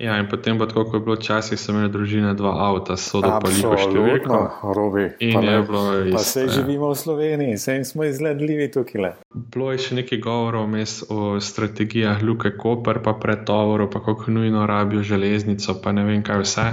Ja, 0.00 0.16
in 0.16 0.26
potem 0.32 0.58
bo 0.58 0.66
tako, 0.66 0.86
kot 0.88 0.94
je 0.94 1.00
bilo 1.04 1.14
včasih, 1.18 1.60
so 1.60 1.74
imeli 1.74 1.90
družine 1.92 2.32
dva 2.34 2.54
avta, 2.64 2.96
so 2.96 3.20
da 3.20 3.34
pa 3.36 3.50
jih 3.52 3.68
številko. 3.82 4.38
Robi. 4.74 5.04
In 5.26 5.44
je 5.44 5.58
bilo 5.68 5.82
res. 5.92 6.14
Pa 6.16 6.22
se 6.24 6.46
živimo 6.48 6.88
v 6.88 6.96
Sloveniji, 6.96 7.58
se 7.60 7.74
jim 7.76 7.84
smo 7.84 8.06
izgledljivi 8.08 8.70
tukaj. 8.72 9.02
Le. 9.04 9.10
Bilo 9.52 9.68
je 9.74 9.82
še 9.84 10.00
nekaj 10.00 10.22
govorov 10.24 10.72
o 11.12 11.34
strategijah 11.44 12.24
Luke 12.24 12.54
Koper, 12.56 13.02
pa 13.04 13.12
pretovoru, 13.12 13.90
pa 13.92 14.00
kako 14.00 14.32
nujno 14.40 14.64
rabijo 14.66 15.04
železnico, 15.04 15.76
pa 15.84 15.92
ne 15.92 16.08
vem 16.08 16.24
kaj 16.24 16.46
vse. 16.46 16.66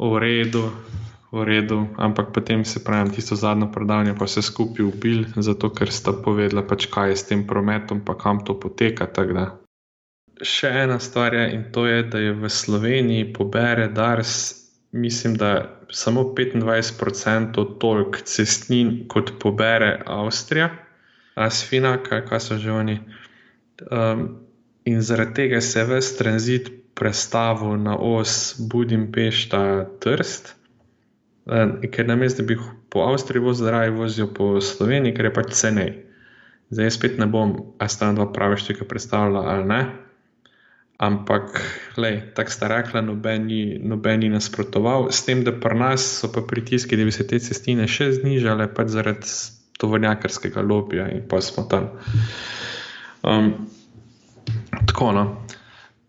V 0.00 0.24
redu, 0.24 0.64
v 1.34 1.42
redu, 1.42 1.90
ampak 1.98 2.30
potem 2.30 2.62
se 2.64 2.78
pravi, 2.84 3.10
tisto 3.18 3.34
zadnjo 3.34 3.66
predavanje 3.74 4.14
pa 4.14 4.26
se 4.30 4.42
skupaj 4.42 4.86
ubil, 4.86 5.26
zato 5.36 5.70
ker 5.74 5.90
sta 5.90 6.14
povedala, 6.14 6.62
pač 6.62 6.86
kaj 6.86 7.10
je 7.10 7.16
s 7.18 7.26
tem 7.26 7.42
prometom, 7.42 8.04
pa 8.06 8.14
kam 8.14 8.44
to 8.46 8.54
poteka. 8.54 9.10
Še 10.38 10.70
ena 10.86 10.98
stvar 11.02 11.34
je 11.34 11.44
in 11.58 11.66
to 11.74 11.86
je, 11.90 12.06
da 12.06 12.22
je 12.22 12.32
v 12.38 12.50
Sloveniji 12.50 13.32
pobere 13.34 13.90
Dars, 13.90 14.62
mislim, 14.94 15.34
da 15.34 15.82
samo 15.90 16.22
25% 16.38 17.78
toliko 17.82 18.22
cestnin, 18.22 19.08
kot 19.10 19.34
pobere 19.42 19.98
Avstrija, 20.06 20.70
Asfina, 21.34 21.98
kaj, 21.98 22.26
kaj 22.30 22.40
so 22.40 22.58
že 22.62 22.70
oni. 22.70 23.00
Um, 23.90 24.46
in 24.86 25.02
zaradi 25.02 25.34
tega 25.34 25.60
se 25.60 25.82
ves 25.82 26.14
tranzit 26.14 26.70
prestavil 26.94 27.74
na 27.82 27.98
os 27.98 28.54
Budimpešta-Trst. 28.70 30.54
Eh, 31.44 31.88
ker 31.92 32.08
na 32.08 32.16
mestu, 32.16 32.42
da 32.42 32.46
bi 32.48 32.56
po 32.88 33.04
Avstriji 33.04 33.42
vozil, 33.44 33.68
raje 33.68 33.90
vozil 33.92 34.30
po 34.32 34.60
Sloveniji, 34.60 35.12
ker 35.12 35.28
je 35.28 35.34
pač 35.36 35.52
cenej. 35.52 35.90
Zdaj 36.72 36.90
spet 36.96 37.18
ne 37.20 37.28
bom, 37.28 37.76
a 37.76 37.88
sta 37.88 38.08
dva 38.16 38.30
pravi 38.32 38.56
štika 38.56 38.88
predstavljala 38.88 39.44
ali 39.52 39.68
ne. 39.68 39.82
Ampak, 40.96 41.60
tako 42.34 42.50
sta 42.50 42.70
rekla, 42.70 43.02
noben 43.02 43.44
ni 44.20 44.28
nasprotoval, 44.32 45.10
s 45.12 45.26
tem, 45.26 45.42
da 45.44 45.52
pri 45.52 45.76
nas 45.76 46.06
so 46.22 46.30
pa 46.32 46.40
pritiski, 46.40 46.96
da 46.96 47.04
bi 47.04 47.12
se 47.12 47.26
te 47.26 47.40
cestine 47.42 47.84
še 47.90 48.12
znižale, 48.14 48.70
pač 48.72 48.94
zaradi 48.94 49.28
tovornjakarskega 49.82 50.62
lobija 50.62 51.10
in 51.12 51.26
pa 51.28 51.42
smo 51.44 51.66
tam. 51.68 51.90
Um, 53.26 53.68
tako, 54.86 55.12
no, 55.12 55.24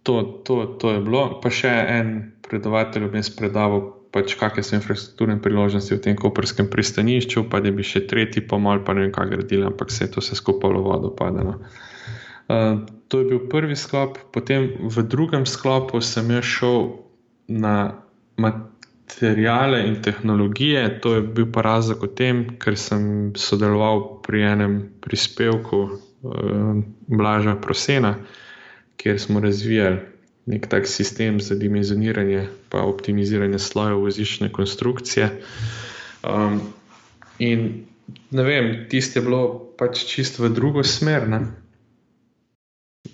to, 0.06 0.22
to, 0.46 0.78
to 0.80 0.96
je 0.96 1.04
bilo. 1.04 1.28
Pa 1.44 1.52
še 1.52 1.74
en 1.74 2.16
predavatelj 2.46 3.10
je 3.10 3.26
predaval 3.36 3.90
pač 4.16 4.38
kakšne 4.40 4.64
so 4.64 4.78
infrastrukturne 4.80 5.36
priložnosti 5.44 5.92
v 5.92 6.00
tem 6.00 6.16
koprskem 6.16 6.72
pristanišču, 6.72 7.50
pa 7.52 7.60
da 7.60 7.74
bi 7.76 7.84
še 7.84 8.06
tretji 8.08 8.46
pomal, 8.48 8.80
pa 8.88 8.96
ne 8.96 9.04
vem, 9.04 9.12
kaj 9.12 9.28
gradili, 9.34 9.68
ampak 9.68 9.92
se 9.92 10.08
je 10.08 10.16
to 10.16 10.24
vse 10.24 10.40
skupaj 10.40 10.72
v 10.72 10.84
vodo 10.88 11.12
padalo. 11.12 11.60
Uh, 12.48 12.88
to 13.12 13.20
je 13.20 13.28
bil 13.34 13.42
prvi 13.52 13.76
sklop, 13.76 14.16
potem 14.32 14.72
v 14.80 15.04
drugem 15.04 15.44
sklopu 15.44 16.00
sem 16.00 16.32
jaz 16.32 16.48
šel 16.48 17.04
na 17.52 18.00
materijale 18.40 19.84
in 19.84 20.00
tehnologije. 20.00 21.04
To 21.04 21.20
je 21.20 21.22
bil 21.26 21.52
pa 21.52 21.66
razlog 21.68 22.08
o 22.08 22.10
tem, 22.10 22.56
ker 22.56 22.80
sem 22.80 23.36
sodeloval 23.36 24.24
pri 24.24 24.48
enem 24.56 24.80
prispevku 25.04 25.80
uh, 25.92 26.80
Blaža 27.12 27.60
Prosena, 27.60 28.16
kjer 28.96 29.20
smo 29.20 29.44
razvijali 29.44 30.15
nek 30.46 30.68
tak 30.70 30.88
sistem 30.88 31.40
za 31.42 31.56
dimenzioniranje 31.56 32.48
in 32.74 32.80
optimiziranje 32.80 33.60
slojev 33.60 34.00
vozične 34.00 34.52
konstrukcije. 34.52 35.42
Um, 36.24 36.62
in 37.40 37.86
ne 38.32 38.44
vem, 38.44 38.86
tiste 38.90 39.20
je 39.20 39.26
bilo 39.26 39.72
pač 39.78 40.06
čisto 40.06 40.44
v 40.44 40.54
drugo 40.54 40.84
smer. 40.84 41.26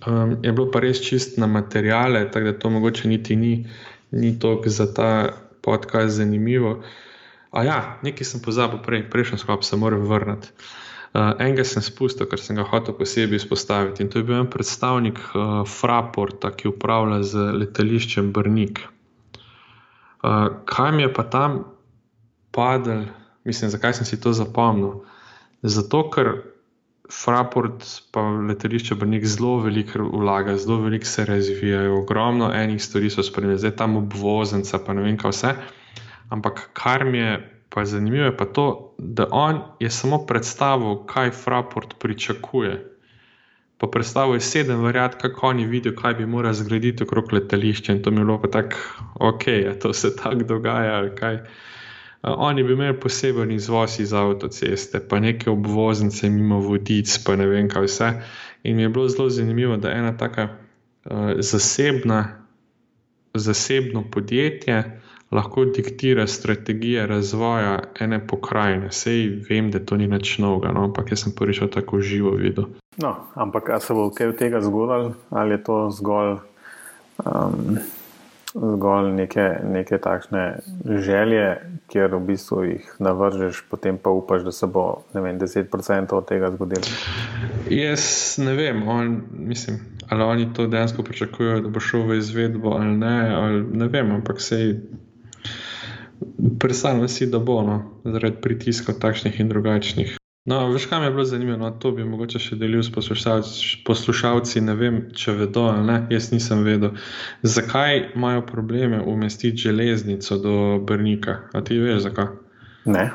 Um, 0.08 0.38
je 0.44 0.52
bilo 0.52 0.72
pa 0.72 0.80
res 0.80 1.00
čist 1.04 1.38
na 1.38 1.48
materijale, 1.48 2.28
tako 2.32 2.52
da 2.52 2.60
to 2.60 2.70
mogoče 2.70 3.08
niti 3.08 3.36
ni, 3.36 3.68
ni 4.12 4.40
toliko 4.40 4.70
za 4.70 4.94
ta 4.94 5.38
podcast 5.62 6.16
zanimivo. 6.16 6.84
A 7.52 7.64
ja, 7.64 8.00
nekaj 8.04 8.26
sem 8.26 8.40
pozabil 8.44 8.80
prej, 8.84 9.10
prejšnji 9.10 9.38
sklop 9.38 9.64
se 9.64 9.76
moram 9.76 10.08
vrniti. 10.08 10.48
Uh, 11.12 11.34
enega 11.44 11.66
sem 11.68 11.84
spustil, 11.84 12.24
ker 12.32 12.40
sem 12.40 12.56
ga 12.56 12.64
hotel 12.64 12.96
posebej 12.96 13.42
izpostaviti. 13.42 14.00
In 14.00 14.08
to 14.08 14.22
je 14.22 14.28
bil 14.30 14.38
en 14.40 14.48
predstavnik 14.48 15.18
uh, 15.36 15.66
Fraporta, 15.68 16.54
ki 16.56 16.70
upravlja 16.72 17.18
z 17.28 17.48
letališčem 17.60 18.30
Brnik. 18.32 18.80
Uh, 20.24 20.64
kaj 20.72 20.94
mi 20.96 21.04
je 21.04 21.12
pa 21.12 21.28
tam 21.28 21.60
padel, 22.56 23.10
mislim, 23.44 23.74
zakaj 23.76 24.00
sem 24.00 24.08
si 24.08 24.22
to 24.24 24.32
zapomnil? 24.32 25.02
Zato, 25.68 26.06
ker 26.16 26.32
Fraport 27.12 27.84
in 28.16 28.48
letališče 28.48 28.96
Brnik 28.96 29.28
zelo 29.28 29.58
veliko 29.68 30.08
vlaga, 30.08 30.56
zelo 30.56 30.80
veliko 30.86 31.12
se 31.12 31.28
razvijajo, 31.28 32.06
ogromno 32.06 32.54
enih 32.56 32.80
stvari 32.80 33.12
so 33.12 33.20
spremenili, 33.20 33.60
zdaj 33.60 33.76
tam 33.84 34.00
obvoznica, 34.00 34.80
pa 34.80 34.96
ne 34.96 35.04
vem 35.04 35.20
kaj 35.20 35.36
vse. 35.36 35.58
Ampak 36.32 36.70
kar 36.72 37.04
mi 37.04 37.20
je 37.20 37.34
Pa 37.72 37.86
zanimivo 37.86 38.26
je 38.26 38.38
pa 38.38 38.46
to, 38.46 38.91
da 39.04 39.28
on 39.32 39.62
je 39.80 39.90
samo 39.90 40.26
predstavil, 40.26 41.06
kaj 41.06 41.32
Fraport 41.32 41.94
pričakuje. 42.00 42.98
Pa 43.78 43.88
predstavil 43.88 44.36
je 44.36 44.42
sedem 44.42 44.84
variant, 44.84 45.16
kako 45.16 45.48
oni 45.48 45.66
vidijo, 45.66 45.96
kaj 45.96 46.14
bi 46.14 46.26
moral 46.26 46.54
zgraditi 46.54 47.04
okrog 47.04 47.34
letališča. 47.34 47.94
In 47.94 48.04
to 48.04 48.12
mi 48.12 48.22
je 48.22 48.26
bilo 48.26 48.38
tako, 48.38 48.78
ok, 49.20 49.48
je 49.48 49.80
to 49.80 49.94
se 49.94 50.16
tako 50.16 50.36
dogaja. 50.36 51.02
Uh, 51.04 51.40
oni 52.22 52.64
bi 52.64 52.74
imeli 52.74 53.00
poseben 53.00 53.52
izvoz 53.52 54.00
iz 54.00 54.14
avtoceste, 54.14 55.08
pa 55.10 55.20
neke 55.20 55.50
obvoznice 55.50 56.30
mimo 56.30 56.60
vodic, 56.60 57.18
pa 57.26 57.36
ne 57.36 57.48
vem 57.48 57.70
kaj 57.70 57.84
vse. 57.84 58.12
In 58.64 58.76
mi 58.76 58.82
je 58.82 58.90
bilo 58.90 59.10
zelo 59.10 59.30
zanimivo, 59.30 59.78
da 59.78 59.92
ena 59.92 60.18
taka 60.18 60.44
uh, 60.44 61.12
zasebna, 61.40 62.46
zasebno 63.34 64.04
podjetje 64.12 65.01
lahko 65.32 65.66
diktira 65.66 66.28
strategije 66.28 67.08
razvoja 67.08 67.80
ene 68.00 68.28
pokrajine. 68.28 68.92
Sej 68.92 69.30
vem, 69.50 69.72
da 69.72 69.80
to 69.80 69.98
ni 69.98 70.08
nič 70.08 70.38
novega, 70.38 70.72
no, 70.72 70.84
ampak 70.84 71.12
jaz 71.12 71.24
sem 71.24 71.34
prvič 71.36 71.62
tako 71.74 72.02
živo 72.02 72.36
videl. 72.36 72.66
No, 72.98 73.16
ampak 73.34 73.70
ali 73.70 73.82
se 73.82 73.94
bo 73.94 74.10
kaj 74.10 74.28
od 74.28 74.38
tega 74.38 74.62
zgodilo, 74.62 75.14
ali 75.30 75.52
je 75.52 75.64
to 75.64 75.90
zgolj, 75.92 76.36
um, 77.26 77.78
zgolj 78.54 79.12
neke, 79.16 79.46
neke 79.64 79.98
takšne 79.98 80.60
želje, 81.00 81.46
kjer 81.88 82.16
v 82.16 82.20
bistvu 82.28 82.64
jih 82.64 82.90
navržeš, 83.00 83.64
potem 83.70 83.98
pa 83.98 84.10
upaš, 84.10 84.44
da 84.44 84.52
se 84.52 84.68
bo 84.68 85.04
vem, 85.14 85.40
10% 85.40 86.14
od 86.14 86.28
tega 86.28 86.52
zgodilo. 86.52 86.84
Jaz 87.70 88.36
ne 88.38 88.56
vem, 88.56 88.84
on, 88.88 89.22
mislim, 89.32 89.80
ali 90.10 90.24
oni 90.24 90.54
to 90.54 90.68
dejansko 90.68 91.04
pričakujejo, 91.04 91.62
da 91.62 91.70
bo 91.70 91.80
šel 91.80 92.04
v 92.04 92.20
izvedbo 92.20 92.76
ali 92.76 92.98
ne. 92.98 93.36
Ali 93.36 93.64
ne 93.64 93.88
vem, 93.88 94.12
ampak 94.12 94.42
sej. 94.42 94.76
Predstavljam 96.60 97.08
si, 97.08 97.28
da 97.28 97.40
bo 97.40 97.62
no, 97.66 97.78
zaradi 98.04 98.42
pritiskov 98.42 99.00
takšnih 99.02 99.40
in 99.40 99.50
drugačnih. 99.50 100.18
No, 100.46 100.72
veš, 100.74 100.88
kaj 100.90 101.00
mi 101.00 101.06
je 101.06 101.12
bilo 101.12 101.24
zanimivo, 101.26 101.58
no, 101.58 101.70
to 101.72 101.92
bi 101.94 102.06
mogoče 102.06 102.40
še 102.42 102.56
delil 102.58 102.82
s 102.82 102.90
poslušalci, 102.94 103.84
poslušalci. 103.86 104.64
Ne 104.66 104.74
vem, 104.78 105.02
če 105.14 105.36
vedo 105.38 105.68
ali 105.70 105.86
ne, 105.86 105.98
jaz 106.10 106.32
nisem 106.34 106.64
vedel. 106.66 106.96
Zakaj 107.46 108.08
imajo 108.16 108.42
probleme 108.50 109.02
umestiti 109.06 109.62
železnico 109.68 110.38
do 110.42 110.56
Brnika? 110.88 111.44
A 111.54 111.62
ti 111.62 111.78
veš, 111.78 112.08
zakaj? 112.08 112.32
Ne. 112.90 113.12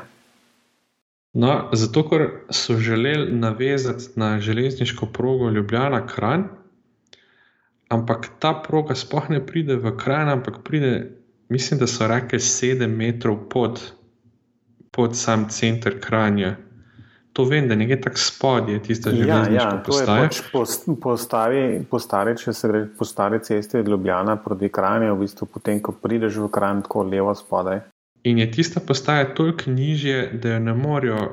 No, 1.35 1.51
zato, 1.75 2.05
ker 2.07 2.23
so 2.49 2.77
želeli 2.79 3.35
navezati 3.35 4.15
na 4.15 4.39
železniško 4.39 5.11
progo 5.13 5.49
Ljubljana 5.51 6.05
Kran, 6.07 6.47
ampak 7.89 8.31
ta 8.39 8.55
proga 8.63 8.95
sploh 8.95 9.27
ne 9.29 9.43
pride 9.45 9.75
v 9.75 9.97
Kran, 9.99 10.31
ampak 10.31 10.63
pride 10.63 10.93
mislim, 11.49 11.79
da 11.79 11.87
so 11.87 12.07
rekli 12.07 12.39
sedem 12.39 12.91
metrov 12.91 13.37
pod, 13.49 13.91
pod 14.91 15.17
sam 15.17 15.49
center 15.49 15.99
kranja. 15.99 16.55
to 17.33 17.43
vem, 17.45 17.67
da 17.67 17.75
nekje 17.75 18.01
tako 18.01 18.17
spodaj 18.17 18.73
je 18.73 18.83
tista 18.83 19.11
železniška 19.11 19.53
ja, 19.53 19.73
ja, 19.75 19.83
postaja. 19.85 20.23
Pač 20.23 20.39
po, 20.51 20.63
po, 21.01 21.17
stari, 21.17 21.83
po 21.89 21.99
stari, 21.99 22.33
če 22.37 22.53
se 22.53 22.67
gre 22.67 22.79
po 22.97 23.05
stari 23.05 23.37
cesti 23.45 23.77
od 23.77 23.87
Ljubljana 23.87 24.35
proti 24.41 24.69
Kranju, 24.73 25.11
v 25.13 25.19
bistvu 25.19 25.45
potem, 25.53 25.77
ko 25.81 25.93
prideš 26.01 26.39
v 26.41 26.47
Kranj, 26.49 26.81
tako 26.87 27.03
levo 27.03 27.35
spodaj. 27.37 27.83
In 28.23 28.41
je 28.41 28.49
tista 28.51 28.81
postaja 28.81 29.27
toliko 29.37 29.69
nižje, 29.69 30.31
da 30.33 30.55
jo 30.55 30.63
ne 30.65 30.73
morejo 30.73 31.27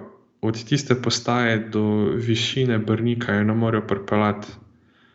od 0.45 0.61
tiste 0.69 0.95
postaje 0.95 1.57
do 1.73 2.13
višine 2.21 2.79
Brnika, 2.79 3.39
jo 3.41 3.49
ne 3.49 3.57
morejo 3.57 3.87
pripeljati. 3.89 4.53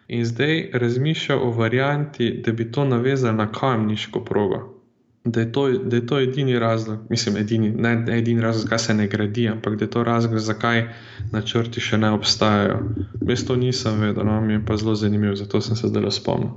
In 0.07 0.25
zdaj 0.25 0.71
razmišlja 0.73 1.37
o 1.37 1.51
varianti, 1.53 2.31
da 2.45 2.51
bi 2.51 2.71
to 2.71 2.85
navezali 2.85 3.37
na 3.37 3.51
kamniško 3.51 4.25
progo 4.25 4.78
da 5.31 5.39
je, 5.39 5.51
to, 5.51 5.69
da 5.71 5.95
je 5.95 6.05
to 6.07 6.19
edini 6.19 6.59
razlog, 6.59 6.99
mislim, 7.09 7.37
edini, 7.37 7.71
ne, 7.71 7.95
ne 7.95 8.17
edini 8.17 8.41
razlog, 8.41 8.63
zakaj 8.63 8.79
se 8.79 8.93
ne 8.93 9.07
gradi, 9.07 9.47
ampak 9.49 9.75
da 9.75 9.85
je 9.85 9.91
to 9.91 10.03
razlog, 10.03 10.39
zakaj 10.39 10.87
načrti 11.31 11.81
še 11.81 11.97
ne 11.97 12.11
obstajajo. 12.11 12.79
Jaz 13.29 13.45
to 13.47 13.55
nisem 13.55 13.99
vedel, 14.01 14.25
no, 14.25 14.41
mi 14.41 14.53
je 14.53 14.63
pa 14.65 14.77
zelo 14.77 14.95
zanimivo, 14.95 15.35
zato 15.35 15.61
sem 15.61 15.75
se 15.75 15.87
zdaj 15.87 16.11
spomnil. 16.11 16.55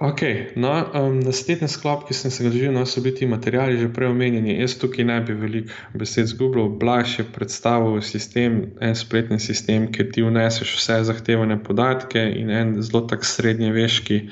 Ok, 0.00 0.20
no, 0.56 0.70
um, 0.96 1.18
naslednji 1.20 1.66
sklop, 1.68 2.06
ki 2.08 2.14
sem 2.16 2.32
se 2.32 2.44
ga 2.46 2.50
držal, 2.54 2.72
no, 2.72 2.86
so 2.88 3.02
biti 3.04 3.26
materiali 3.28 3.76
že 3.76 3.90
prej 3.92 4.08
omenjeni. 4.08 4.54
Jaz 4.56 4.78
tukaj 4.80 5.04
ne 5.04 5.18
bi 5.20 5.36
veliko 5.36 5.76
besed 5.92 6.30
zgubil. 6.30 6.70
Blaž 6.80 7.18
je 7.18 7.26
predstavil 7.34 8.00
sistem, 8.00 8.62
en 8.80 8.96
spletni 8.96 9.36
sistem, 9.36 9.90
kjer 9.92 10.08
ti 10.14 10.24
vneseš 10.24 10.72
vse 10.78 10.96
zahtevane 11.10 11.58
podatke 11.60 12.22
in 12.40 12.48
en 12.48 12.72
zelo 12.80 13.04
tak 13.12 13.28
srednjeveški 13.28 14.22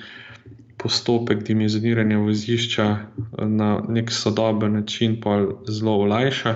postopek 0.78 1.42
dimenzioniranja 1.42 2.18
vozišča 2.18 2.88
na 3.38 3.70
nek 3.88 4.12
sodoben 4.12 4.72
način 4.72 5.20
pa 5.20 5.40
zelo 5.68 5.96
olajša. 6.04 6.54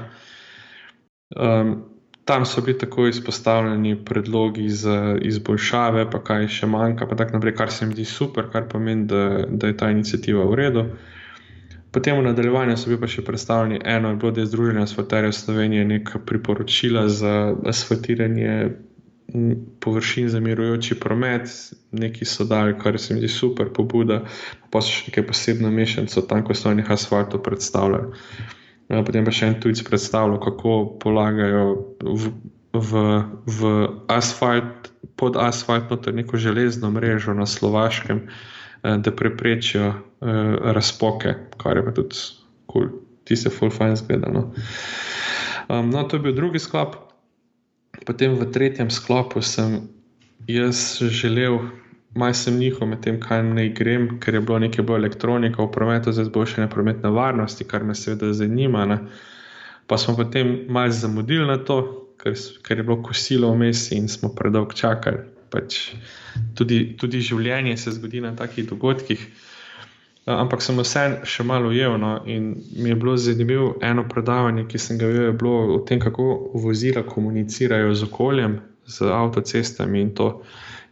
Um, 1.36 1.92
tam 2.24 2.44
so 2.46 2.60
bili 2.60 2.78
tako 2.78 3.06
izpostavljeni 3.06 4.04
predlogi 4.04 4.68
za 4.68 5.18
izboljšave, 5.22 6.10
pa 6.10 6.20
kaj 6.24 6.48
še 6.48 6.66
manjka, 6.66 7.06
pa 7.06 7.16
tako 7.16 7.38
naprej, 7.38 7.54
kar 7.58 7.70
se 7.70 7.86
mi 7.86 7.96
zdi 7.96 8.04
super, 8.04 8.46
kar 8.52 8.68
pomeni, 8.68 9.06
da, 9.06 9.46
da 9.48 9.66
je 9.66 9.76
ta 9.76 9.90
inicijativa 9.90 10.44
v 10.44 10.54
redu. 10.54 10.84
Potem 11.92 12.16
v 12.16 12.22
nadaljevanju 12.24 12.76
so 12.76 12.88
bili 12.88 13.00
pa 13.00 13.10
še 13.10 13.24
predstavljeni 13.26 13.82
eno, 13.84 14.14
bilo 14.16 14.32
je 14.36 14.46
Združenje 14.46 14.86
Asfalterjev 14.86 15.34
Slovenije, 15.36 15.84
neka 15.84 16.22
priporočila 16.26 17.08
za 17.08 17.54
asfaltiranje 17.68 18.70
površin 19.80 20.28
za 20.28 20.40
mirujoči 20.40 21.00
promet, 21.00 21.48
neki 21.92 22.24
so 22.24 22.44
dali, 22.44 22.74
kar 22.78 22.98
se 23.00 23.14
mi 23.14 23.20
zdi 23.20 23.28
super, 23.28 23.70
pobuda, 23.74 24.22
pa 24.70 24.80
so 24.80 24.92
še 24.92 25.12
tam 26.28 26.44
ko 26.44 26.54
so 26.54 26.70
oni 26.70 26.84
asfaltov 26.88 27.42
predstavljali. 27.42 28.12
Ja, 28.92 29.02
potem 29.06 29.24
pa 29.24 29.32
še 29.32 29.48
en 29.48 29.60
tujec 29.60 29.80
predstavljal, 29.86 30.40
kako 30.42 30.98
polagajo 31.00 31.64
v, 32.02 32.32
v, 32.76 33.04
v 33.46 33.70
asfalt, 34.12 34.90
pod 35.16 35.38
asfalt, 35.40 35.88
noter 35.92 36.14
neko 36.14 36.36
železno 36.36 36.90
mrežo 36.92 37.32
na 37.34 37.46
Slovaškem, 37.48 38.26
eh, 38.26 38.98
da 38.98 39.14
preprečijo 39.16 39.92
eh, 39.92 39.96
razpoke, 40.76 41.36
kar 41.56 41.80
je 41.80 41.86
pa 41.86 41.94
tudi 41.96 42.26
kul, 42.66 42.88
cool. 42.88 42.92
ti 43.24 43.36
se 43.36 43.50
full 43.50 43.70
fine 43.70 43.96
zgledano. 43.96 44.50
Um, 45.68 45.90
no, 45.90 46.02
to 46.04 46.18
je 46.18 46.20
bil 46.20 46.34
drugi 46.34 46.58
sklop. 46.58 47.11
Potem 48.06 48.34
v 48.34 48.50
tretjem 48.50 48.90
sklopu 48.90 49.42
sem 49.42 49.88
jaz 50.50 50.98
želel, 51.00 51.58
malo 52.14 52.34
sem 52.34 52.58
njihov 52.58 52.88
med 52.88 53.02
tem, 53.02 53.20
kaj 53.20 53.42
naj 53.46 53.68
grem, 53.78 54.08
ker 54.20 54.34
je 54.34 54.40
bilo 54.40 54.58
nekaj 54.58 54.84
bolj 54.84 55.04
elektronike 55.04 55.62
v 55.62 55.70
prometu 55.72 56.12
za 56.12 56.26
izboljšanje 56.26 56.68
prometne 56.70 57.10
varnosti, 57.10 57.64
kar 57.64 57.84
me 57.84 57.94
seveda 57.94 58.32
zanima. 58.32 58.84
Ne. 58.86 58.98
Pa 59.86 59.98
smo 59.98 60.16
potem 60.16 60.66
malo 60.68 60.90
zamudili 60.90 61.46
na 61.46 61.58
to, 61.58 61.78
ker, 62.18 62.34
ker 62.62 62.78
je 62.78 62.82
bilo 62.82 63.02
kosilo 63.02 63.52
vmes 63.54 63.90
in 63.92 64.08
smo 64.08 64.34
predolgo 64.34 64.74
čakali. 64.74 65.22
Pač 65.52 65.92
tudi, 66.56 66.96
tudi 66.96 67.20
življenje 67.20 67.76
se 67.76 67.92
zgodi 67.92 68.22
na 68.24 68.34
takih 68.36 68.68
dogodkih. 68.68 69.26
Eh, 70.26 70.30
ampak 70.30 70.62
sem 70.62 70.78
vse 70.78 71.26
še 71.26 71.42
malo 71.42 71.72
ujel. 71.74 71.96
No, 71.98 72.12
in 72.30 72.54
mi 72.78 72.92
je 72.92 72.96
bilo 72.98 73.16
zanimivo 73.18 73.72
eno 73.82 74.04
predavanje, 74.08 74.68
ki 74.70 74.78
sem 74.78 74.98
ga 74.98 75.08
videl, 75.10 75.32
je 75.32 75.38
bilo 75.38 75.56
o 75.76 75.80
tem, 75.86 75.98
kako 76.00 76.54
vozila 76.62 77.02
komunicirajo 77.02 77.94
z 77.94 78.06
okoljem, 78.06 78.60
z 78.86 79.10
avtocestami 79.10 80.00
in 80.00 80.14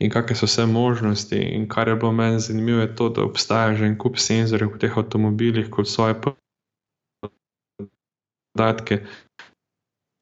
in 0.01 0.11
kakšne 0.11 0.37
so 0.37 0.47
vse 0.49 0.66
možnosti. 0.66 1.37
In 1.37 1.69
kar 1.69 1.88
je 1.88 1.95
bilo 1.95 2.12
meni 2.12 2.40
zanimivo, 2.40 2.81
je 2.81 2.97
to, 2.97 3.09
da 3.09 3.23
obstaja 3.23 3.75
že 3.77 3.87
en 3.87 3.99
kup 3.99 4.19
senzorjev 4.19 4.75
v 4.75 4.79
teh 4.79 4.97
avtomobilih, 4.97 5.71
kot 5.71 5.87
svoje 5.87 6.14
podatke, 8.57 9.05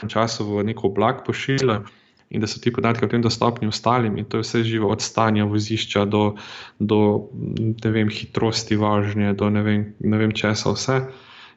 času 0.08 0.44
v 0.44 0.64
neko 0.64 0.88
oblak 0.92 1.24
pošiljajo 1.24 1.86
in 2.30 2.40
da 2.40 2.46
so 2.46 2.60
ti 2.60 2.72
podatki 2.72 3.04
o 3.04 3.08
tem 3.08 3.22
dostopni 3.22 3.68
ostalim, 3.68 4.18
in 4.18 4.24
to 4.24 4.36
je 4.36 4.44
vse 4.44 4.62
živo, 4.64 4.90
od 4.92 5.02
stanja 5.02 5.44
vozišča 5.48 6.04
do, 6.04 6.36
do 6.78 7.00
vem, 7.84 8.10
hitrosti 8.12 8.76
vožnje, 8.76 9.32
do 9.32 9.50
ne 9.50 9.62
vem, 9.62 9.86
ne 10.00 10.18
vem 10.18 10.34
česa 10.36 10.72
vse. 10.74 11.00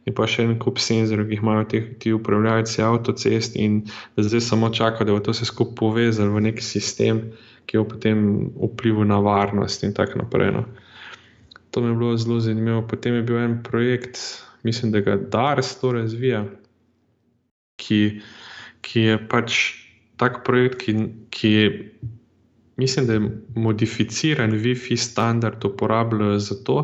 In 0.10 0.15
pa 0.17 0.25
še 0.25 0.47
en 0.47 0.55
kup 0.57 0.79
senzorjev, 0.81 1.27
ki 1.27 1.36
jih 1.36 1.41
imajo 1.43 1.65
te, 1.69 1.81
ti 2.01 2.13
upravljalci 2.15 2.81
avtocest, 2.81 3.57
in 3.60 3.84
da 4.17 4.23
zdaj 4.25 4.41
samo 4.47 4.71
čakajo, 4.73 5.05
da 5.05 5.17
bo 5.17 5.21
to 5.21 5.36
vse 5.36 5.45
skupaj 5.45 5.77
povezali 5.77 6.31
v 6.34 6.45
neki 6.47 6.63
sistem, 6.65 7.19
ki 7.69 7.77
bo 7.77 7.86
potem 7.91 8.23
vplival 8.55 9.05
na 9.12 9.19
varnost 9.21 9.84
in 9.86 9.93
tako 9.93 10.23
naprej. 10.23 10.55
No. 10.55 10.63
To 11.71 11.84
mi 11.84 11.91
je 11.91 11.99
bilo 11.99 12.15
zelo 12.17 12.39
zanimivo. 12.39 12.81
Potem 12.88 13.19
je 13.19 13.27
bil 13.27 13.38
en 13.43 13.60
projekt, 13.63 14.17
mislim, 14.63 14.91
da 14.91 15.03
ga 15.05 15.19
Dars 15.21 15.75
to 15.79 15.93
razvija, 15.93 16.47
ki, 17.77 18.01
ki 18.81 19.05
je 19.05 19.21
pač 19.29 19.81
tak 20.21 20.43
projekt, 20.45 20.77
ki, 20.84 20.93
ki 21.34 21.51
je, 21.51 21.69
mislim, 22.77 23.07
da 23.10 23.17
je 23.17 23.29
modificiran 23.55 24.53
WiFi 24.53 24.97
standard, 24.97 25.65
uporabljajo 25.65 26.39
za 26.39 26.55
to, 26.63 26.77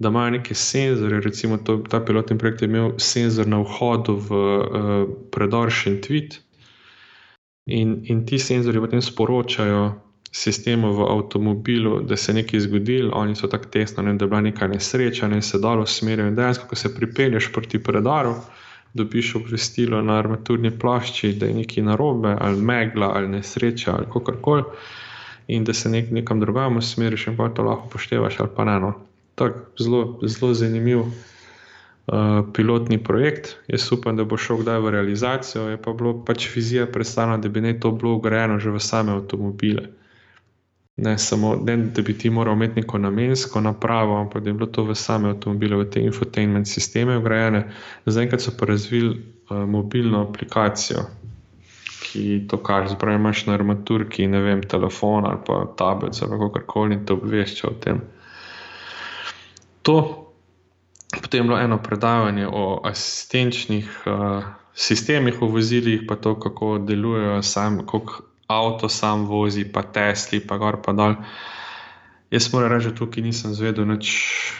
da 0.00 0.08
imajo 0.08 0.30
neke 0.38 0.56
senzore. 0.56 1.20
Recimo, 1.20 1.58
to, 1.60 1.82
ta 1.90 2.00
pilotni 2.00 2.38
projekt 2.38 2.62
je 2.64 2.68
imel 2.68 2.94
senzor 2.96 3.48
na 3.48 3.60
vhodu 3.60 4.16
v 4.16 4.30
uh, 4.32 5.02
predor 5.30 5.68
Šentvit, 5.70 6.40
in, 7.68 8.00
in 8.08 8.24
ti 8.26 8.38
senzori 8.38 8.80
potem 8.80 9.02
sporočajo. 9.02 9.90
Sistemu 10.30 10.92
v 10.94 11.06
avtomobilu, 11.10 12.04
da 12.06 12.14
se 12.16 12.30
je 12.30 12.36
nekaj 12.36 12.60
zgodilo, 12.62 13.10
oni 13.18 13.34
so 13.34 13.48
tako 13.50 13.66
tesno, 13.74 14.04
ne, 14.06 14.12
da 14.14 14.24
je 14.24 14.30
bila 14.30 14.40
neka 14.46 14.68
nesreča, 14.70 15.28
ne 15.28 15.40
se 15.42 15.58
dalo 15.58 15.82
usmerjati. 15.82 16.36
Dejansko, 16.36 16.68
ko 16.70 16.76
se 16.78 16.92
pripelješ 16.94 17.48
proti 17.52 17.80
predaru, 17.82 18.36
dobiš 18.94 19.34
obvestilo 19.34 20.02
na 20.02 20.18
armaturni 20.18 20.70
plašči, 20.78 21.32
da 21.32 21.46
je 21.46 21.54
nekaj 21.54 21.84
narobe, 21.84 22.36
ali 22.40 22.62
megla, 22.62 23.12
ali 23.14 23.28
nesreča, 23.28 23.94
ali 23.96 24.06
kako 24.12 24.32
koli, 24.42 24.62
in 25.48 25.64
da 25.64 25.74
se 25.74 25.90
nek, 25.90 26.10
nekam 26.10 26.40
drugam 26.40 26.76
usmeriš, 26.76 27.26
in 27.26 27.36
pa 27.36 27.48
to 27.48 27.62
lahko 27.62 27.88
poštevaš, 27.88 28.40
ali 28.40 28.48
pa 28.56 28.64
ne. 28.64 28.80
No. 28.80 28.92
Zelo, 29.78 30.18
zelo 30.22 30.54
zanimiv 30.54 31.00
uh, 31.00 31.12
pilotni 32.54 32.98
projekt. 33.04 33.56
Jaz 33.68 33.92
upam, 33.92 34.16
da 34.16 34.24
bo 34.24 34.36
šel 34.36 34.60
kdaj 34.60 34.80
v 34.80 34.90
realizacijo. 34.90 35.68
Je 35.68 35.78
pa 35.82 35.92
bilo 35.92 36.24
pač 36.24 36.50
vizija 36.54 36.86
predstavljena, 36.86 37.38
da 37.38 37.48
bi 37.48 37.60
naj 37.60 37.80
to 37.80 37.90
bilo 37.90 38.14
ugrajeno 38.14 38.58
že 38.58 38.70
v 38.70 38.80
same 38.80 39.12
avtomobile 39.12 39.88
ne 41.02 41.18
samo, 41.18 41.56
ne, 41.66 41.76
da 41.76 42.02
bi 42.02 42.18
ti 42.18 42.30
moral 42.30 42.54
imeti 42.54 42.80
neko 42.80 42.98
namensko 42.98 43.60
napravo, 43.60 44.20
ampak 44.20 44.42
da 44.42 44.50
je 44.50 44.54
bilo 44.54 44.66
to 44.66 44.84
v 44.84 44.94
same 44.94 45.30
avtomobile, 45.30 45.76
v 45.76 45.90
te 45.90 46.02
infotainment 46.04 46.68
sisteme 46.68 47.16
ugrajene. 47.16 47.64
Zaenkrat 48.06 48.40
so 48.40 48.52
pa 48.58 48.66
razvili 48.66 49.10
uh, 49.10 49.56
mobilno 49.68 50.20
aplikacijo, 50.28 51.06
ki 52.02 52.46
to 52.48 52.56
kaže. 52.62 52.94
Zbraj 52.94 53.16
imaš 53.16 53.46
na 53.46 53.54
armaturki, 53.54 54.26
ne 54.26 54.40
vem, 54.40 54.62
telefon 54.62 55.26
ali 55.26 55.40
pa 55.46 55.64
tablet 55.76 56.22
ali 56.22 56.38
kako 56.38 56.64
koli 56.66 56.94
in 56.94 57.06
te 57.06 57.12
obvešča 57.12 57.68
o 57.68 57.74
tem. 57.80 58.00
To. 59.82 60.26
Potem 61.10 61.40
je 61.40 61.42
bilo 61.42 61.58
eno 61.58 61.78
predavanje 61.82 62.46
o 62.46 62.80
asistenčnih 62.84 64.02
uh, 64.06 64.44
sistemih 64.74 65.40
v 65.42 65.48
vozilih, 65.50 66.02
pa 66.08 66.16
to, 66.16 66.36
kako 66.40 66.78
delujejo, 66.78 67.42
sam, 67.42 67.78
kako 67.86 68.29
avto 68.50 68.90
sam 68.90 69.24
vozi, 69.30 69.64
pa 69.64 69.82
Tesli, 69.86 70.42
pa 70.42 70.58
gor 70.58 70.82
pa 70.82 70.92
dol. 70.92 71.14
Jaz 72.30 72.52
moram 72.52 72.72
reči, 72.74 72.90
da 72.90 72.98
tukaj 72.98 73.22
nisem 73.22 73.54
zvedel 73.54 73.86
nič 73.90 74.10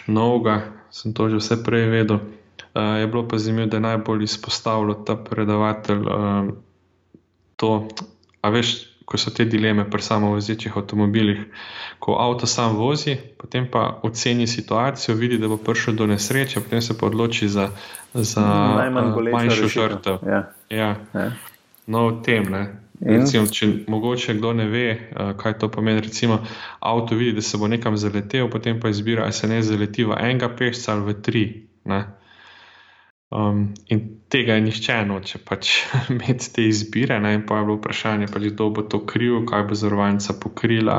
novega, 0.07 0.62
sem 0.90 1.14
to 1.14 1.29
že 1.31 1.42
vse 1.42 1.62
prej 1.66 1.90
vedel. 1.90 2.22
Uh, 2.70 3.03
je 3.03 3.07
bilo 3.11 3.26
pa 3.26 3.38
zanimivo, 3.38 3.66
da 3.70 3.76
je 3.76 3.87
najbolj 3.87 4.24
izpostavljal 4.24 5.05
ta 5.05 5.16
predavatelj 5.18 6.03
uh, 6.07 6.50
to, 7.57 7.88
a 8.42 8.50
veš, 8.50 8.90
ko 9.05 9.18
so 9.18 9.31
te 9.35 9.44
dileme 9.44 9.83
pri 9.90 10.03
samovozečih 10.03 10.76
avtomobilih. 10.76 11.40
Ko 11.98 12.14
avto 12.14 12.46
sam 12.46 12.76
vozi, 12.79 13.16
potem 13.38 13.66
pa 13.70 13.98
oceni 14.07 14.46
situacijo, 14.46 15.16
vidi, 15.18 15.38
da 15.38 15.50
bo 15.50 15.59
prišel 15.59 15.98
do 15.98 16.07
nesreče, 16.07 16.62
potem 16.62 16.83
se 16.83 16.98
pa 16.98 17.07
odloči 17.07 17.48
za, 17.48 17.70
za 18.14 18.44
uh, 18.87 19.33
manjšo 19.33 19.68
žrtev. 19.68 20.22
Ja. 20.26 20.42
Ja. 20.70 20.94
Ja. 21.14 21.31
No, 21.87 22.07
v 22.09 22.22
tem, 22.22 22.46
ne. 22.50 22.80
Recimo, 23.01 23.47
če 23.49 23.67
mogoče 23.89 24.35
kdo 24.37 24.53
ne 24.53 24.67
ve, 24.69 24.87
uh, 24.93 25.33
kaj 25.41 25.57
to 25.59 25.71
pomeni, 25.73 26.03
recimo, 26.05 26.43
avto 26.85 27.17
vidi, 27.17 27.33
da 27.39 27.43
se 27.43 27.57
bo 27.59 27.69
nekam 27.69 27.97
zaletel, 27.97 28.51
potem 28.53 28.81
pa 28.81 28.93
izbira, 28.93 29.25
ali 29.25 29.33
se 29.33 29.49
ne 29.49 29.63
zaleti 29.65 30.05
v 30.05 30.19
enega 30.21 30.51
pešca 30.57 30.93
ali 30.93 31.07
v 31.07 31.15
tri. 31.25 31.45
Ne? 31.89 32.01
Um, 33.31 33.63
in 33.87 34.01
tega 34.29 34.57
je 34.59 34.65
nišče 34.65 34.97
noče 35.07 35.39
pač 35.47 35.71
imeti 36.13 36.51
te 36.53 36.67
izbire. 36.69 37.17
Ne? 37.25 37.33
In 37.39 37.47
pa 37.49 37.63
je 37.63 37.69
bilo 37.71 37.79
vprašanje, 37.79 38.29
pač, 38.35 38.51
kdo 38.53 38.69
bo 38.77 38.85
to 38.85 39.01
kriv, 39.07 39.39
kaj 39.49 39.65
bo 39.71 39.81
zavarovalnica 39.81 40.37
pokrila, 40.43 40.99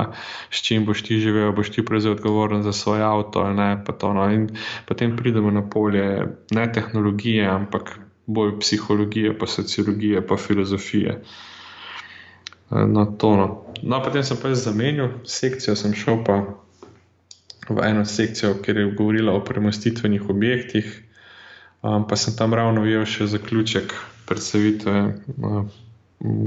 s 0.50 0.64
čim 0.66 0.90
boš 0.90 1.06
ti 1.06 1.20
živel, 1.22 1.52
boš 1.54 1.70
ti 1.76 1.86
prevzel 1.86 2.16
odgovornost 2.16 2.66
za 2.66 2.74
svoj 2.74 3.06
avto. 3.06 3.46
No? 3.54 4.26
In 4.34 4.50
potem 4.90 5.14
pridemo 5.20 5.54
na 5.54 5.62
polje 5.70 6.08
ne 6.56 6.66
tehnologije, 6.74 7.46
ampak 7.46 7.94
bolj 8.26 8.58
psihologije, 8.64 9.38
pa 9.38 9.46
sociologije, 9.46 10.26
pa 10.26 10.38
filozofije. 10.40 11.20
No, 11.20 11.50
to, 13.18 13.36
no. 13.36 13.48
no, 13.84 14.02
potem 14.04 14.24
sem 14.24 14.38
pa 14.40 14.52
jaz 14.52 14.64
zamenil 14.64 15.10
sekcijo, 15.28 15.76
sem 15.76 15.94
šel 15.94 16.24
pa 16.24 16.40
v 17.70 17.84
eno 17.84 18.06
sekcijo, 18.08 18.56
kjer 18.64 18.78
je 18.78 18.92
govorila 18.96 19.34
o 19.36 19.44
premostitvenih 19.44 20.30
objektih. 20.30 21.04
Um, 21.82 22.08
pa 22.08 22.16
sem 22.16 22.36
tam 22.38 22.54
ravno 22.54 22.84
videl 22.86 23.06
še 23.10 23.28
zaključek 23.28 23.94
predstavitve 24.30 24.98
uh, 25.42 25.64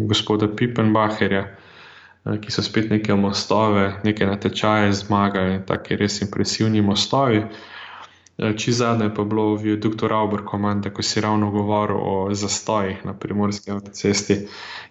gospoda 0.09 0.49
Pippenbacherja, 0.49 1.45
uh, 1.45 2.39
ki 2.41 2.55
so 2.55 2.63
spet 2.63 2.93
neke 2.95 3.17
mostove, 3.19 3.89
neke 4.07 4.27
natečaje 4.27 4.93
zmagali, 4.95 5.59
tako 5.67 5.99
res 5.99 6.21
impresivni 6.23 6.85
mostovi. 6.87 7.43
Uh, 7.43 7.74
Či 8.35 8.73
zadnje 8.75 9.15
pa 9.15 9.23
bilo 9.23 9.55
v 9.55 9.77
dr. 9.79 10.11
Albert 10.11 10.43
komande, 10.45 10.91
ko 10.91 11.03
si 11.07 11.23
ravno 11.23 11.51
govoril 11.55 11.97
o 11.97 12.15
zastojih 12.35 13.07
na 13.07 13.15
primorski 13.15 13.71
avtocesti 13.71 14.49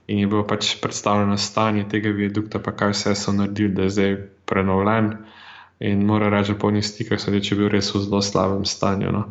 in 0.08 0.19
je 0.19 0.27
bilo 0.27 0.47
pač 0.47 0.79
predstavljeno 0.82 1.38
stanje 1.38 1.84
tega 1.91 2.10
viadukta, 2.10 2.60
pa 2.60 2.71
kaj 2.71 2.95
vse 2.95 3.15
so 3.15 3.34
naredili, 3.36 3.73
da 3.75 3.82
je 3.84 3.89
zdaj 3.89 4.15
prenovljen. 4.45 5.17
In 5.79 6.06
mora 6.06 6.29
reči, 6.29 6.53
da 6.53 6.60
po 6.60 6.71
njih 6.71 6.86
stikah 6.88 7.19
so 7.19 7.32
reči, 7.32 7.53
je 7.53 7.58
bil 7.60 7.67
res 7.67 7.91
v 7.91 7.99
zelo 8.06 8.21
slabem 8.21 8.63
stanju. 8.65 9.12
No. 9.12 9.23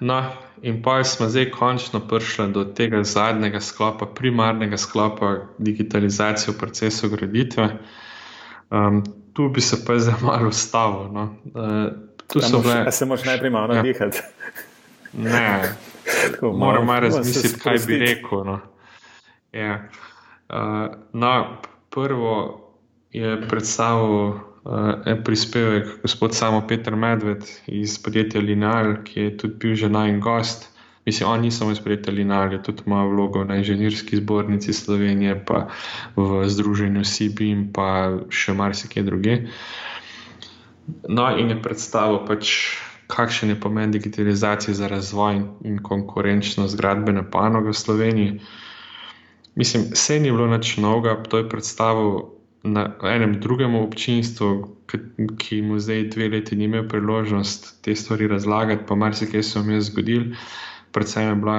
No, 0.00 0.18
in 0.62 0.82
pa 0.82 1.04
smo 1.04 1.28
zdaj 1.28 1.50
končno 1.50 2.00
prišli 2.00 2.52
do 2.52 2.64
tega 2.64 3.02
zadnjega 3.02 3.60
sklopa, 3.60 4.06
primarnega 4.06 4.76
sklopa 4.76 5.48
digitalizacije 5.58 6.52
v 6.54 6.58
procesu 6.58 7.08
graditve. 7.08 7.70
Um, 8.70 9.02
tu 9.32 9.48
bi 9.48 9.60
se 9.60 9.80
pa 9.84 9.96
zdaj 9.98 10.20
malo 10.28 10.52
ustavil. 10.52 11.08
No. 11.12 11.24
Uh, 11.54 12.07
tu 12.32 12.40
se 12.40 12.56
lahko 12.56 12.68
bile... 12.68 13.16
najprej 13.26 13.50
malo 13.50 13.74
ja. 13.74 13.82
navihati. 13.82 14.22
Ne, 15.12 15.62
moram 16.62 16.86
malo 16.86 17.00
razmisliti, 17.00 17.60
kaj 17.60 17.78
bi 17.86 17.98
rekel. 17.98 18.44
No. 18.44 18.60
Ja. 19.52 19.88
Uh, 20.48 20.94
no, 21.12 21.56
prvo 21.90 22.34
je 23.12 23.40
predstavil 23.48 24.48
en 25.06 25.22
prispevek, 25.24 26.02
gospod 26.02 26.34
Samo 26.34 26.66
Petr 26.66 26.96
Medved 26.96 27.44
iz 27.66 27.98
podjetja 28.02 28.40
Lineal, 28.40 28.98
ki 29.04 29.20
je 29.20 29.36
tudi 29.36 29.54
bil 29.54 29.74
že 29.74 29.88
naj 29.88 30.18
gost. 30.20 30.68
Mislim, 31.06 31.28
on 31.28 31.40
ni 31.40 31.50
samo 31.50 31.72
iz 31.72 31.80
podjetja 31.80 32.12
Lineal, 32.12 32.52
je 32.52 32.62
tudi 32.62 32.82
ima 32.86 33.04
vlogo 33.04 33.44
na 33.44 33.56
inženirski 33.56 34.16
zbornici 34.16 34.72
Slovenije, 34.72 35.44
pa 35.46 35.68
v 36.16 36.48
združenju 36.48 37.04
CB 37.04 37.40
in 37.40 37.62
pa 37.72 38.18
še 38.28 38.52
marsikaj 38.52 39.02
druge. 39.02 39.38
No, 41.08 41.28
in 41.36 41.50
je 41.50 41.62
predstavil 41.62 42.24
pač. 42.26 42.54
Kakšen 43.08 43.48
je 43.48 43.56
pomen 43.56 43.88
digitalizacije 43.88 44.74
za 44.76 44.84
razvoj 44.84 45.38
in 45.64 45.78
konkurenčnost 45.80 46.76
gradbene 46.76 47.22
panoge 47.24 47.72
v 47.72 47.78
Sloveniji? 47.80 48.34
Mislim, 49.56 49.86
vse 49.96 50.18
ni 50.20 50.28
bilo 50.28 50.44
nič 50.46 50.76
novega, 50.76 51.16
to 51.24 51.40
je 51.40 51.48
predstavil 51.48 52.36
na 52.62 52.84
enem 53.02 53.40
drugem 53.40 53.74
občinstvu, 53.74 54.76
ki 55.38 55.62
mu 55.62 55.80
zdaj 55.80 56.04
dve 56.12 56.28
leti 56.28 56.56
ni 56.56 56.68
imel 56.68 56.84
priložnost 56.88 57.80
te 57.82 57.96
stvari 57.96 58.28
razlagati, 58.28 58.84
pa 58.84 58.94
marsikaj 58.94 59.42
se 59.42 59.64
je 59.64 59.80
zgodil. 59.80 60.22
Predvsem 60.92 61.28
je 61.28 61.34
bila 61.34 61.58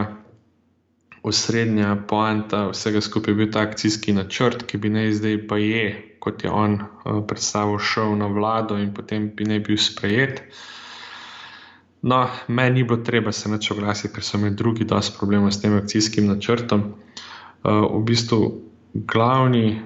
osrednja 1.23 1.95
poanta 2.07 2.69
vsega 2.69 3.01
skupaj 3.01 3.33
bil 3.33 3.51
ta 3.51 3.65
akcijski 3.67 4.13
načrt, 4.13 4.63
ki 4.67 4.77
bi 4.77 4.89
naj 4.93 5.13
zdaj 5.19 5.37
pa 5.47 5.57
je, 5.57 5.85
kot 6.19 6.43
je 6.43 6.51
on 6.51 6.79
uh, 6.79 7.19
predstavil, 7.27 7.79
šel 7.79 8.15
na 8.19 8.27
vlado 8.27 8.77
in 8.77 8.93
potem 8.93 9.29
bi 9.35 9.47
naj 9.49 9.63
bil 9.67 9.77
sprejet. 9.77 10.43
No, 12.01 12.27
meni 12.47 12.79
ni 12.79 12.87
bilo 12.87 13.03
treba 13.03 13.31
se 13.35 13.51
več 13.51 13.71
oglasiti, 13.71 14.13
ker 14.15 14.23
so 14.23 14.37
imeli 14.39 14.55
drugi 14.55 14.87
dosti 14.87 15.17
problemov 15.19 15.51
s 15.51 15.61
tem 15.61 15.75
akcijskim 15.75 16.29
načrtom. 16.31 16.93
Uh, 17.63 17.83
v 17.99 18.03
bistvu 18.07 18.43
glavni 18.93 19.81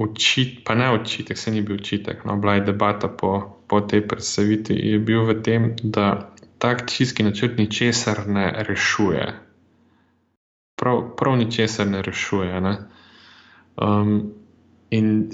Učit, 0.00 0.64
pa 0.64 0.74
ne 0.74 0.86
učitek, 0.94 1.38
se 1.38 1.50
ni 1.50 1.60
bil 1.60 1.76
učitek. 1.76 2.24
No, 2.24 2.36
bila 2.40 2.54
je 2.54 2.60
debata 2.60 3.08
po, 3.08 3.60
po 3.68 3.80
tej 3.80 4.06
predstavitvi. 4.08 4.74
Je 4.74 4.98
bil 4.98 5.26
v 5.28 5.34
tem, 5.44 5.74
da 5.82 6.32
ta 6.58 6.70
akcijski 6.72 7.22
načrt 7.22 7.58
ničesar 7.60 8.24
ne 8.24 8.46
rešuje. 8.64 9.49
Prav, 10.80 11.02
prav 11.16 11.36
ničesar 11.36 11.86
ne 11.86 12.02
rešuje. 12.02 12.60
Ne? 12.64 12.76
Um, 13.76 14.32
in 14.90 15.30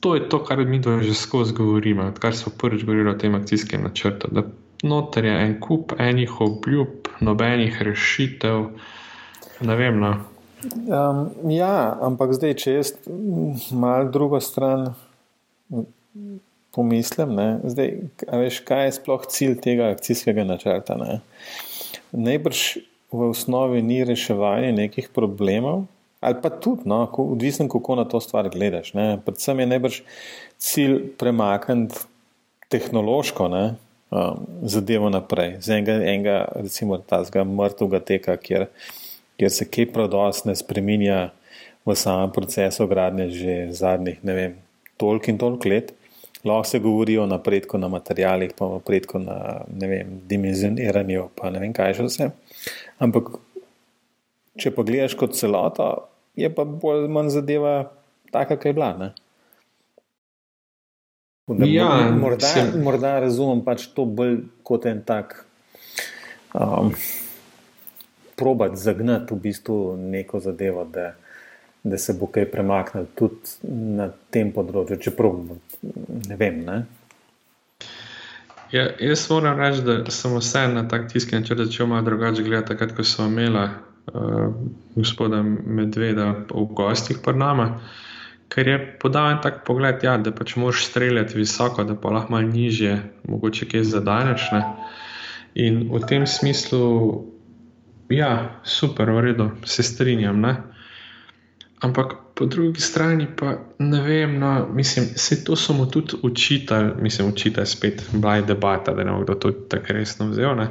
to 0.00 0.14
je 0.14 0.28
to, 0.28 0.42
kar 0.44 0.60
mi 0.66 0.80
dve 0.82 1.02
že 1.02 1.14
skozi 1.14 1.54
govorimo, 1.56 2.10
kar 2.18 2.36
smo 2.36 2.52
prvič 2.58 2.84
govorili 2.84 3.10
o 3.10 3.18
tem 3.18 3.34
akcijskem 3.34 3.82
načrtu. 3.82 4.28
Da 4.30 4.42
noter 4.82 5.24
je 5.24 5.38
en 5.46 5.60
kup 5.60 5.92
enih 5.98 6.40
obljub, 6.40 7.08
nobenih 7.20 7.82
rešitev. 7.82 8.66
Ne 9.60 9.76
vem, 9.76 10.00
no. 10.00 10.16
Um, 10.62 11.50
ja, 11.50 11.98
ampak 12.02 12.34
zdaj, 12.34 12.54
če 12.58 12.74
jaz 12.74 12.92
malo 13.70 14.10
drugo 14.10 14.40
stran 14.40 14.92
pomislim, 16.72 17.34
ne, 17.36 17.48
zdaj, 17.64 17.90
veš, 18.32 18.60
kaj 18.66 18.86
je 18.86 18.94
sploh 18.98 19.26
cilj 19.28 19.58
tega 19.64 19.90
akcijskega 19.92 20.44
načrta. 20.48 20.96
Ne? 20.98 21.20
Najbrž 22.12 22.62
v 23.12 23.28
osnovi 23.30 23.82
ni 23.82 24.00
reševanje 24.04 24.72
nekih 24.72 25.10
problemov, 25.14 25.84
ali 26.20 26.38
pa 26.42 26.50
tudi, 26.50 26.86
no, 26.88 27.04
odvisno 27.18 27.68
kako 27.68 27.98
na 27.98 28.04
to 28.08 28.20
stvar 28.20 28.48
gledaš. 28.48 28.94
Ne? 28.94 29.18
Predvsem 29.24 29.60
je 29.60 29.66
najbrž 29.66 30.00
cilj 30.58 30.98
premakniti 31.18 32.06
tehnološko 32.72 33.48
ne, 33.52 33.64
um, 34.10 34.46
zadevo 34.62 35.10
naprej, 35.12 35.58
z 35.60 35.78
enega, 35.78 35.98
enega 36.00 36.36
recimo, 36.54 36.98
tazga 36.98 37.44
mrtvega 37.44 38.00
teka, 38.00 38.36
kjer 38.40 38.68
kjer 39.42 39.50
se 39.50 39.66
kaj 39.66 39.88
prodost 39.92 40.46
ne 40.46 40.54
spreminja 40.56 41.32
v 41.86 41.96
samem 41.98 42.30
procesu 42.30 42.86
gradnje 42.86 43.30
že 43.34 43.54
zadnjih, 43.74 44.20
ne 44.22 44.34
vem, 44.34 44.54
toliko 44.96 45.30
in 45.30 45.38
toliko 45.38 45.68
let. 45.68 45.92
Lahko 46.44 46.68
se 46.68 46.78
govori 46.78 47.18
o 47.18 47.26
napredku 47.26 47.78
na 47.78 47.88
materialih, 47.88 48.52
pa 48.58 48.66
napredku 48.68 49.18
na, 49.18 49.62
vem, 49.66 50.20
dimenzioniranju, 50.28 51.28
pa 51.38 51.50
ne 51.50 51.62
vem, 51.62 51.74
kaj 51.74 51.94
še 51.98 52.06
vse. 52.06 52.30
Ampak, 53.02 53.34
če 54.60 54.72
pa 54.74 54.84
gledaš 54.86 55.16
kot 55.18 55.36
celota, 55.38 55.94
je 56.38 56.48
pa 56.52 56.64
bolj 56.64 57.04
ali 57.04 57.12
manj 57.12 57.32
zadeva 57.34 57.74
taka, 58.32 58.56
kaj 58.56 58.70
je 58.70 58.76
bila, 58.76 58.92
ne? 58.98 59.10
Da, 61.52 61.66
ja, 61.66 61.88
morda, 62.14 62.52
morda 62.78 63.16
razumem 63.20 63.64
pač 63.66 63.88
to 63.96 64.04
bolj 64.06 64.38
kot 64.64 64.86
en 64.86 65.02
tak 65.04 65.42
um, 66.54 66.92
probati 68.38 68.78
zagnati 68.80 69.34
v 69.34 69.40
bistvu 69.42 69.96
neko 69.98 70.40
zadevo, 70.40 70.84
da, 70.84 71.10
da 71.82 71.98
se 71.98 72.14
bo 72.14 72.30
kaj 72.32 72.46
premaknilo 72.52 73.10
tudi 73.18 73.74
na 73.98 74.08
tem 74.30 74.52
področju, 74.54 75.00
čeprav 75.02 75.42
ne 76.28 76.38
vem. 76.38 76.62
Ne? 76.64 76.78
Ja, 78.72 78.86
jaz 79.00 79.26
moram 79.30 79.58
reči, 79.60 79.82
da 79.84 80.10
sem 80.10 80.36
vse 80.36 80.66
na 80.72 80.86
tak 80.88 81.10
tiski 81.12 81.36
načrt 81.36 81.60
začel 81.60 81.86
malo 81.86 82.02
drugače 82.02 82.42
gledati, 82.42 82.72
takrat, 82.72 82.94
ko 82.96 83.04
sem 83.04 83.32
imela 83.32 83.64
uh, 83.68 84.54
gospoda 84.94 85.42
Medveda 85.42 86.30
v 86.48 86.64
gostih 86.72 87.20
pred 87.24 87.36
nami. 87.36 87.68
Ker 88.52 88.68
je 88.68 88.78
podal 89.00 89.30
en 89.32 89.42
tak 89.44 89.62
pogled, 89.66 90.00
ja, 90.04 90.16
da 90.18 90.32
pač 90.32 90.56
moraš 90.56 90.86
streljati 90.88 91.36
visoko, 91.36 91.84
da 91.84 91.96
pa 91.96 92.10
lahko 92.12 92.32
malo 92.32 92.48
nižje, 92.48 92.96
mogoče 93.28 93.68
kaj 93.68 93.84
zadaneš. 93.92 94.48
Ne? 94.52 94.64
In 95.54 95.84
v 95.92 96.00
tem 96.08 96.26
smislu 96.26 96.88
Ja, 98.12 98.60
super, 98.62 99.08
v 99.10 99.20
redu, 99.20 99.50
se 99.64 99.82
strinjam. 99.82 100.40
Ne? 100.40 100.56
Ampak 101.80 102.16
po 102.34 102.46
drugi 102.46 102.80
strani 102.80 103.26
pa 103.36 103.54
ne 103.78 104.00
vem, 104.02 104.38
no, 104.38 104.68
mislim, 104.72 105.06
se 105.16 105.44
to 105.44 105.56
so 105.56 105.72
mu 105.72 105.86
tudi 105.90 106.16
učitelj, 106.22 106.92
mislim, 107.00 107.28
učitelj 107.28 107.66
spet, 107.66 108.02
bila 108.12 108.36
je 108.36 108.42
debata, 108.42 108.94
da 108.94 109.04
ne 109.04 109.12
bo 109.12 109.24
kdo 109.24 109.34
to 109.34 109.50
tako 109.50 109.92
resno 109.92 110.28
vzel. 110.30 110.56
Ne? 110.56 110.68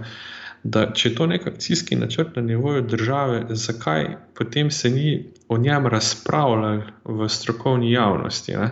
Da, 0.64 0.92
če 0.94 1.10
je 1.10 1.16
to 1.16 1.26
nek 1.26 1.48
akcijski 1.48 1.96
načrt 1.96 2.36
na 2.36 2.42
nivoju 2.42 2.82
države, 2.82 3.46
zakaj 3.50 4.16
potem 4.38 4.72
se 4.72 4.90
ni 4.90 5.26
o 5.48 5.58
njem 5.58 5.88
razpravljalo 5.88 6.82
v 7.06 7.30
strokovni 7.30 7.92
javnosti? 7.92 8.54
Ne? 8.54 8.72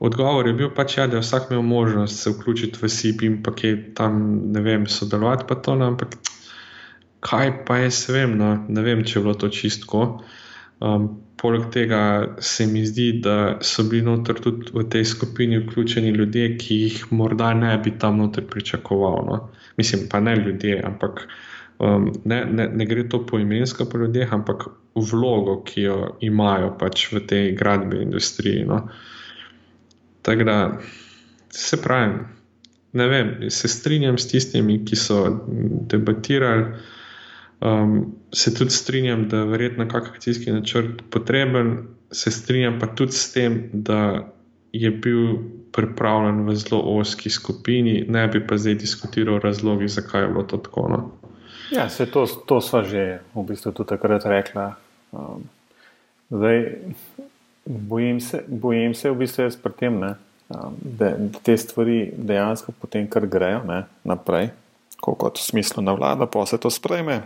Odgovor 0.00 0.46
je 0.46 0.52
bil 0.56 0.70
pač, 0.74 0.96
ja, 0.96 1.06
da 1.06 1.18
je 1.18 1.22
vsak 1.22 1.50
imel 1.50 1.62
možnost 1.62 2.22
se 2.22 2.30
vključiti 2.30 2.78
v 2.82 2.88
SIP 2.88 3.22
in 3.22 3.42
pa 3.42 3.52
kaj 3.52 3.76
tam, 3.94 4.20
ne 4.52 4.60
vem, 4.60 4.86
sodelovati, 4.86 5.44
pa 5.48 5.54
to, 5.54 5.74
no, 5.74 5.90
ampak 5.92 6.16
kaj 7.20 7.52
pa 7.68 7.76
jaz 7.82 8.06
vem, 8.08 8.38
no, 8.38 8.54
ne 8.68 8.82
vem, 8.82 9.04
če 9.04 9.18
je 9.18 9.22
bilo 9.22 9.34
to 9.34 9.50
čistko. 9.52 10.06
Um, 10.80 11.08
poleg 11.36 11.70
tega 11.72 12.02
se 12.40 12.66
mi 12.66 12.82
zdi, 12.86 13.12
da 13.24 13.58
so 13.64 13.84
bili 13.88 14.02
noter 14.04 14.40
tudi 14.40 14.72
v 14.72 14.84
tej 14.92 15.04
skupini 15.04 15.60
vključeni 15.60 16.12
ljudje, 16.16 16.56
ki 16.60 16.76
jih 16.82 16.98
morda 17.12 17.52
ne 17.54 17.76
bi 17.84 17.92
tam 17.98 18.18
noter 18.20 18.44
pričakoval. 18.48 19.24
No? 19.26 19.38
Mislim, 19.76 20.08
pa 20.10 20.20
ne 20.20 20.36
ljudje, 20.36 20.82
ampak 20.84 21.26
um, 21.78 22.10
ne, 22.24 22.44
ne, 22.44 22.68
ne 22.68 22.86
gre 22.86 23.08
to 23.08 23.22
poimensko 23.26 23.84
po 23.84 23.98
ljudeh, 23.98 24.32
ampak 24.32 24.68
vlogo, 24.94 25.60
ki 25.64 25.86
jo 25.86 25.98
imajo 26.20 26.74
pač 26.80 27.08
v 27.12 27.24
tej 27.26 27.52
gradbeni 27.56 28.04
industriji. 28.08 28.64
No? 28.68 28.82
Tako 30.22 30.44
da 30.44 30.58
se 31.50 31.80
pravi, 31.82 32.20
ne 32.92 33.06
vem, 33.08 33.34
se 33.50 33.68
strinjam 33.68 34.18
s 34.18 34.28
tistimi, 34.28 34.80
ki 34.84 34.96
so 34.96 35.22
debatirali. 35.92 36.64
Um, 37.60 38.14
se 38.32 38.54
tudi 38.54 38.70
strinjam, 38.70 39.28
da 39.28 39.36
je 39.36 39.44
verjetno 39.44 39.88
kak 39.88 40.08
akcijski 40.14 40.52
načrt 40.52 41.02
potreben, 41.10 41.78
se 42.10 42.30
strinjam 42.30 42.78
pa 42.80 42.86
tudi 42.86 43.12
s 43.12 43.32
tem, 43.32 43.70
da 43.72 44.28
je 44.72 44.90
bil 44.90 45.36
pripravljen 45.72 46.46
v 46.46 46.54
zelo 46.56 46.82
oski 46.84 47.30
skupini, 47.30 48.04
ne 48.08 48.28
bi 48.28 48.46
pa 48.46 48.56
zdaj 48.56 48.74
diskutiral 48.74 49.38
razlogi, 49.38 49.88
zakaj 49.88 50.22
je 50.22 50.28
bilo 50.28 50.42
to 50.42 50.56
tako. 50.56 50.88
No. 50.88 51.10
Ja, 51.70 51.88
se 51.88 52.06
to, 52.06 52.26
to 52.46 52.60
sva 52.60 52.82
že 52.82 53.20
v 53.34 53.44
bistvu 53.46 53.72
tudi 53.72 53.88
takrat 53.88 54.24
rekla. 54.26 54.74
Um, 55.12 55.44
zdaj, 56.30 56.78
bojim 57.66 58.20
se, 58.20 58.44
bojim 58.48 58.94
se 58.94 59.10
v 59.10 59.18
bistvu 59.18 59.42
jaz 59.42 59.56
pri 59.56 59.72
tem, 59.78 60.00
ne, 60.00 60.14
um, 60.48 60.74
da, 60.80 61.12
da 61.18 61.38
te 61.42 61.56
stvari 61.56 62.10
dejansko 62.16 62.72
potem 62.80 63.06
kar 63.06 63.26
grejo 63.26 63.62
ne, 63.68 63.84
naprej, 64.04 64.50
kot 65.00 65.38
v 65.38 65.44
smislu 65.44 65.82
na 65.82 65.92
vlada, 65.92 66.26
pa 66.26 66.46
se 66.46 66.58
to 66.58 66.70
sprejme. 66.70 67.20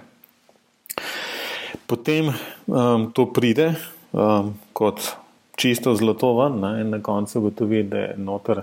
Potem 1.87 2.33
um, 2.66 3.11
to 3.12 3.27
pride 3.27 3.75
um, 4.12 4.55
kot 4.73 5.16
čisto 5.57 5.94
zlato 5.94 6.33
ven 6.38 6.61
ne, 6.61 6.81
in 6.81 6.90
na 6.90 7.01
koncu 7.03 7.38
ugotovi, 7.38 7.83
da 7.83 7.99
je 7.99 8.14
noter, 8.16 8.62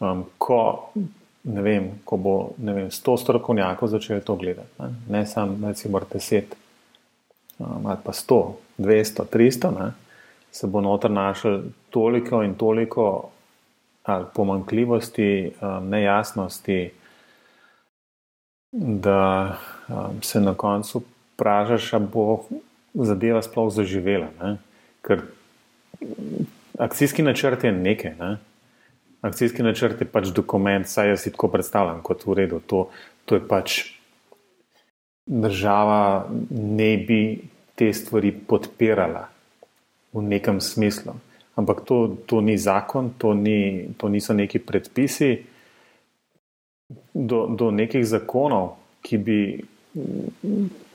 um, 0.00 0.24
ko, 0.38 0.90
vem, 1.44 1.90
ko 2.04 2.16
bo 2.16 2.34
vem, 2.58 2.90
100 2.90 3.16
strokovnjakov 3.22 3.88
začelo 3.88 4.20
to 4.20 4.36
gledati, 4.36 4.68
ne, 4.78 4.90
ne 5.08 5.26
samo 5.26 5.68
recimo 5.68 6.00
10 6.00 6.42
um, 7.58 7.86
ali 7.86 7.98
pa 8.04 8.12
100, 8.12 8.40
200, 8.78 9.28
300, 9.32 9.70
ne, 9.78 9.92
se 10.52 10.66
bo 10.66 10.80
noter 10.80 11.10
našel 11.10 11.62
toliko 11.90 12.42
in 12.42 12.54
toliko 12.54 13.30
ali 14.02 14.24
pomankljivosti, 14.34 15.52
um, 15.60 15.88
nejasnosti, 15.88 16.90
da 18.72 19.56
um, 19.88 20.22
se 20.22 20.40
na 20.40 20.54
koncu 20.54 21.02
vprašaš, 21.34 21.92
ali 21.98 22.08
bo 22.12 22.44
zadeva 22.94 23.42
sploh 23.42 23.72
zaživela. 23.72 24.28
Ne? 24.40 24.56
Ker 25.02 25.22
akcijski 26.78 27.22
načrt 27.22 27.64
je 27.64 27.72
nekaj. 27.72 28.14
Ne? 28.20 28.36
Akcijski 29.22 29.62
načrt 29.62 30.00
je 30.00 30.06
pač 30.06 30.32
dokument, 30.34 30.86
saj 30.88 31.12
jaz 31.14 31.24
si 31.24 31.32
tako 31.32 31.48
predstavljam, 31.48 32.02
kot 32.02 32.26
v 32.26 32.38
redu. 32.42 32.60
To, 32.66 32.88
to 33.24 33.38
je 33.38 33.44
pač 33.48 33.82
država, 35.26 36.28
ne 36.50 36.96
bi 36.96 37.20
te 37.78 37.92
stvari 37.94 38.32
podpirala 38.32 39.28
v 40.12 40.22
nekem 40.22 40.60
smislu. 40.60 41.14
Ampak 41.56 41.84
to, 41.84 42.16
to 42.26 42.40
ni 42.40 42.56
zakon, 42.58 43.12
to, 43.18 43.34
ni, 43.34 43.88
to 43.96 44.08
niso 44.08 44.34
neki 44.34 44.58
predpisi. 44.58 45.32
Do, 47.14 47.46
do 47.46 47.70
nekih 47.70 48.04
zakonov, 48.04 48.76
ki 49.04 49.16
bi 49.18 49.38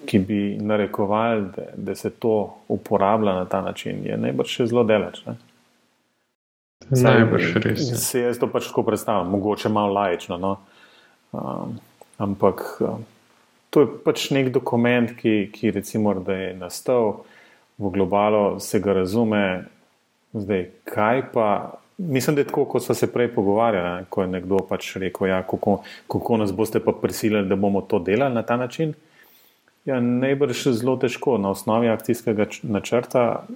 ki 0.05 0.19
bi 0.19 0.57
narekovali, 0.61 1.41
da, 1.55 1.63
da 1.75 1.95
se 1.95 2.09
to 2.09 2.57
uporablja 2.67 3.33
na 3.33 3.45
ta 3.45 3.61
način, 3.61 4.05
je 4.05 4.17
najbrž 4.17 4.47
še 4.47 4.67
zelo 4.67 4.83
daleč. 4.83 5.23
Najbrž 6.89 7.55
res. 7.63 7.89
Se 8.05 8.21
jaz 8.21 8.39
to 8.39 8.47
pač 8.51 8.69
tako 8.69 8.83
predstavljam, 8.87 9.31
mogoče 9.31 9.69
malo 9.69 9.93
lajično. 9.93 10.37
No? 10.37 10.57
Um, 11.31 11.79
ampak 12.17 12.77
um, 12.81 13.03
to 13.69 13.83
je 13.83 13.89
pač 14.05 14.29
nek 14.31 14.51
dokument, 14.53 15.11
ki, 15.17 15.49
ki 15.53 15.71
recimo, 15.75 16.13
da 16.13 16.37
je 16.37 16.53
nastal 16.57 17.25
v 17.77 17.91
globalu, 17.93 18.59
se 18.63 18.79
ga 18.79 18.95
razume. 19.01 19.43
Zdaj, 20.33 20.69
kaj 20.85 21.25
pa. 21.33 21.49
Mislim, 21.97 22.35
da 22.37 22.43
je 22.43 22.51
tako, 22.51 22.67
kot 22.69 22.83
smo 22.85 22.93
se 22.95 23.09
prej 23.09 23.31
pogovarjali, 23.33 24.05
ko 24.09 24.21
je 24.21 24.29
nekdo 24.29 24.59
pač 24.69 24.91
rekel, 25.01 25.31
ja, 25.31 25.41
kako, 25.41 25.79
kako 26.07 26.37
nas 26.37 26.53
boste 26.53 26.77
pa 26.79 26.93
prisilili, 26.93 27.47
da 27.49 27.57
bomo 27.57 27.81
to 27.81 27.99
delali 27.99 28.35
na 28.35 28.43
ta 28.45 28.57
način. 28.57 28.93
Ja, 29.87 30.01
najbrž 30.03 30.65
zelo 30.75 30.97
težko 30.99 31.37
na 31.39 31.53
osnovi 31.55 31.87
akcijskega 31.87 32.49
načrta, 32.67 33.47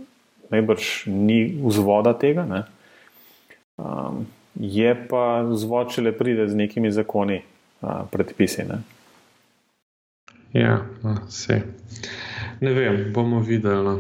najbrž 0.51 0.91
ni 1.11 1.43
vzvoda 1.59 2.13
tega. 2.15 2.45
Um, 3.75 4.23
je 4.55 4.93
pa 5.09 5.41
vzvod, 5.47 5.91
če 5.91 6.05
le 6.07 6.15
pride 6.15 6.47
z 6.47 6.55
nekimi 6.55 6.91
zakoni, 6.91 7.41
uh, 7.83 8.07
predpisi. 8.11 8.63
Ne? 8.69 8.79
Ja, 10.55 10.81
vse. 11.03 11.61
No, 12.61 12.69
ne 12.69 12.73
vem, 12.79 13.03
bomo 13.13 13.43
videli. 13.43 13.83
No. 13.83 13.99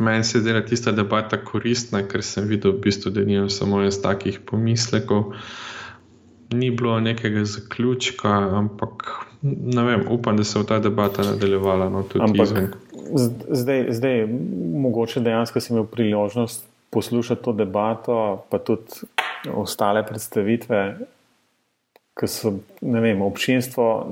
Meni 0.00 0.24
se 0.24 0.40
zdi 0.40 0.54
tista 0.66 0.92
debata 0.96 1.38
koristna, 1.44 2.02
ker 2.08 2.22
sem 2.24 2.46
videl, 2.48 2.72
v 2.72 2.86
bistvu, 2.86 3.10
da 3.12 3.24
nimam 3.26 3.50
samo 3.52 3.82
jaz 3.84 4.00
takih 4.02 4.40
pomislekov. 4.46 5.34
Ni 6.52 6.70
bilo 6.70 7.00
nekega 7.00 7.44
zaključka, 7.44 8.28
ampak 8.58 9.04
ne 9.42 9.82
vem, 9.84 10.04
upam, 10.10 10.36
da 10.36 10.44
se 10.44 10.58
bo 10.58 10.64
ta 10.64 10.78
debata 10.78 11.22
nadaljevala. 11.22 11.88
No, 11.88 12.04
zdaj, 13.48 13.86
zdaj, 13.90 14.26
mogoče 14.74 15.20
dejansko 15.20 15.60
si 15.60 15.72
imel 15.72 15.84
priložnost 15.84 16.66
poslušati 16.90 17.44
to 17.44 17.52
debato, 17.52 18.44
pa 18.50 18.58
tudi 18.58 19.06
ostale 19.54 20.06
predstavitve. 20.06 20.98
Ker 22.20 22.28
so, 22.28 22.52
ne 22.82 23.00
vem, 23.00 23.22
občinstvo 23.22 24.10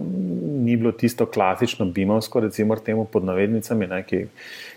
ni 0.63 0.77
bilo 0.77 0.93
tisto 0.93 1.27
klasično 1.27 1.85
bimovsko, 1.85 2.41
recimo, 2.41 2.77
temu 2.77 3.05
pod 3.05 3.25
navednicami, 3.25 3.87
ne, 3.87 4.03
ki, 4.07 4.23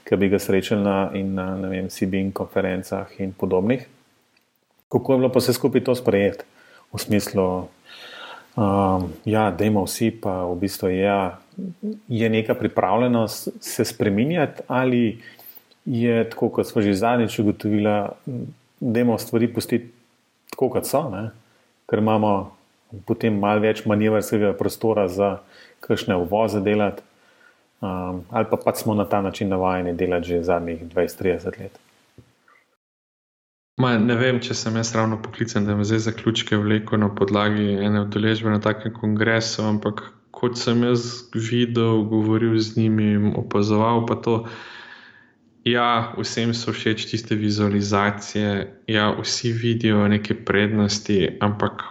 ki 0.03 0.17
bi 0.17 0.29
ga 0.29 0.39
srečali 0.39 0.81
na, 0.83 0.97
na 1.23 1.69
vem, 1.69 1.87
CBN 1.89 2.33
konferencah 2.33 3.13
in 3.21 3.31
podobnih. 3.37 3.85
Kako 4.91 5.13
je 5.13 5.21
bilo 5.21 5.29
pa 5.31 5.39
vse 5.39 5.53
skupaj 5.53 5.85
to 5.85 5.95
sprejeti 5.95 6.43
v 6.93 6.99
smislu, 6.99 7.47
Um, 8.55 9.13
ja, 9.25 9.51
da 9.51 9.63
ima 9.65 9.79
vsi, 9.83 10.09
pa 10.11 10.43
v 10.43 10.55
bistvu 10.59 10.89
ja, 10.91 11.39
je 12.07 12.29
neka 12.29 12.53
pripravljenost 12.55 13.47
se 13.59 13.85
spremenjati, 13.85 14.61
ali 14.67 15.21
je 15.85 16.29
tako, 16.29 16.49
kot 16.49 16.67
smo 16.67 16.81
že 16.81 16.93
zadnjič 16.93 17.39
ugotovili, 17.39 18.07
da 18.79 18.99
imamo 18.99 19.17
stvari 19.17 19.47
pustiti 19.53 19.91
tako, 20.49 20.69
kot 20.69 20.85
so, 20.85 21.09
ne? 21.09 21.29
ker 21.87 21.99
imamo 21.99 22.51
potem 23.07 23.39
malo 23.39 23.63
več 23.63 23.85
manevrskega 23.85 24.51
prostora 24.59 25.07
za 25.07 25.37
kakšne 25.79 26.15
uvoze 26.19 26.59
delati, 26.59 27.01
um, 27.79 28.25
ali 28.29 28.45
pa 28.51 28.59
pač 28.59 28.83
smo 28.83 28.95
na 28.95 29.05
ta 29.05 29.21
način 29.21 29.49
navajeni 29.49 29.93
delati 29.93 30.27
že 30.27 30.43
zadnjih 30.43 30.83
20-30 30.91 31.59
let. 31.59 31.79
Ma, 33.81 33.95
ne 33.97 34.15
vem, 34.19 34.37
če 34.43 34.53
sem 34.57 34.75
jaz 34.77 34.91
ravno 34.93 35.17
poklican, 35.23 35.65
da 35.65 35.73
me 35.77 35.85
zdaj 35.87 36.03
zaključke 36.05 36.57
vleko 36.59 36.99
na 37.01 37.07
podlagi 37.17 37.79
ene 37.81 38.03
odeležbe 38.03 38.51
na 38.51 38.59
takem 38.61 38.93
kongresu, 38.93 39.63
ampak 39.65 40.03
kot 40.35 40.59
sem 40.59 40.83
jaz 40.85 41.07
videl, 41.33 42.03
govoril 42.11 42.59
z 42.61 42.77
njimi, 42.77 43.33
opazoval 43.41 44.05
pa 44.09 44.19
to. 44.21 44.35
Ja, 45.65 46.13
vsem 46.17 46.53
so 46.57 46.73
všeč 46.73 47.05
tiste 47.09 47.37
vizualizacije, 47.37 48.53
ja, 48.89 49.11
vsi 49.17 49.51
vidijo 49.53 50.07
neke 50.09 50.33
prednosti, 50.45 51.37
ampak 51.41 51.85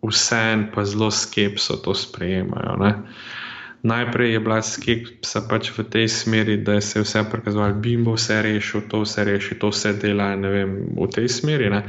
vseeno 0.00 0.70
pa 0.74 0.84
zelo 0.88 1.10
skepso 1.12 1.76
to 1.84 1.94
sprejemajo. 1.94 2.76
Ne? 2.80 2.92
Najprej 3.82 4.32
je 4.32 4.40
bila 4.40 4.60
skepsa 4.62 5.40
pač 5.48 5.70
v 5.72 5.84
tej 5.88 6.08
smeri, 6.08 6.56
da 6.60 6.80
se 6.80 6.98
je 6.98 7.02
vse 7.02 7.24
prikazovalo, 7.32 7.80
da 7.80 7.92
bo 8.04 8.12
vse 8.12 8.42
rešil, 8.42 8.82
to 8.92 9.00
vse 9.04 9.24
reši, 9.24 9.56
to 9.56 9.70
vse 9.72 9.92
dela 9.96 10.34
vem, 10.36 10.92
v 10.96 11.08
tej 11.08 11.28
smeri. 11.28 11.70
Ne. 11.72 11.86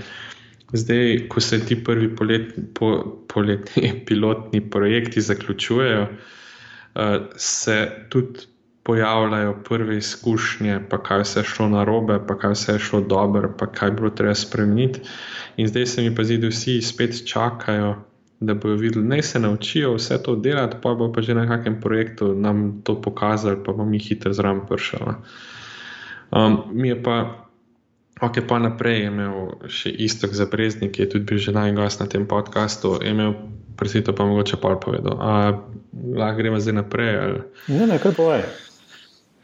Zdaj, 0.71 1.27
ko 1.27 1.43
se 1.43 1.59
ti 1.59 1.75
prvi 1.75 2.07
polet, 2.15 2.55
po, 2.73 3.19
poletni 3.27 3.91
pilotni 4.07 4.61
projekti 4.61 5.21
zaključujejo, 5.21 6.07
uh, 6.07 7.27
se 7.35 8.07
tudi 8.09 8.47
pojavljajo 8.83 9.63
prve 9.63 9.97
izkušnje, 9.97 10.79
pa 10.89 10.97
kaj 11.03 11.21
vse 11.21 11.39
je 11.39 11.43
šlo 11.43 11.67
na 11.69 11.83
robe, 11.83 12.19
pa 12.27 12.37
kaj 12.39 12.55
vse 12.55 12.71
je 12.73 12.79
šlo 12.79 13.01
dobro, 13.01 13.51
pa 13.57 13.67
kaj 13.67 13.91
bilo 13.91 14.09
treba 14.09 14.35
spremeniti. 14.35 15.03
In 15.57 15.67
zdaj 15.67 15.85
se 15.85 16.01
mi 16.01 16.15
pa 16.15 16.23
zdi, 16.23 16.37
da 16.37 16.47
vsi 16.47 16.81
spet 16.81 17.19
čakajo 17.27 17.95
da 18.41 18.53
bodo 18.53 18.75
videli, 18.75 19.07
da 19.07 19.21
se 19.21 19.39
naučijo 19.39 19.93
vse 19.93 20.23
to 20.23 20.35
delati, 20.35 20.77
pa 20.81 20.93
bo 20.93 21.11
pa 21.13 21.21
že 21.21 21.33
na 21.33 21.45
nekem 21.45 21.81
projektu 21.81 22.33
nam 22.35 22.81
to 22.83 23.01
pokazali, 23.01 23.57
pa 23.65 23.71
bomo 23.71 23.85
mi 23.85 23.99
hitro 23.99 24.33
zraven 24.33 24.61
pršali. 24.69 25.05
No. 25.05 25.15
Um, 26.31 26.63
mi 26.71 26.89
je 26.89 27.03
pa, 27.03 27.47
ok, 28.21 28.41
pa 28.47 28.59
naprej 28.59 29.05
imel 29.05 29.67
še 29.67 29.91
istok 29.91 30.33
za 30.33 30.45
Breznik, 30.45 30.91
ki 30.91 31.01
je 31.01 31.09
tudi 31.09 31.25
bil 31.25 31.37
že 31.37 31.51
najgost 31.51 31.99
na 31.99 32.07
tem 32.07 32.25
podkastu, 32.27 32.97
imel 33.05 33.35
presito 33.77 34.15
pa 34.15 34.25
mogoče 34.25 34.57
pa 34.57 34.75
povedal. 34.75 35.21
Lahko 36.15 36.37
gremo 36.37 36.59
zdaj 36.59 36.73
naprej. 36.73 37.13
Ali? 37.19 37.39
Ne, 37.67 37.87
ne, 37.87 37.99
kar 37.99 38.15
povej. 38.17 38.41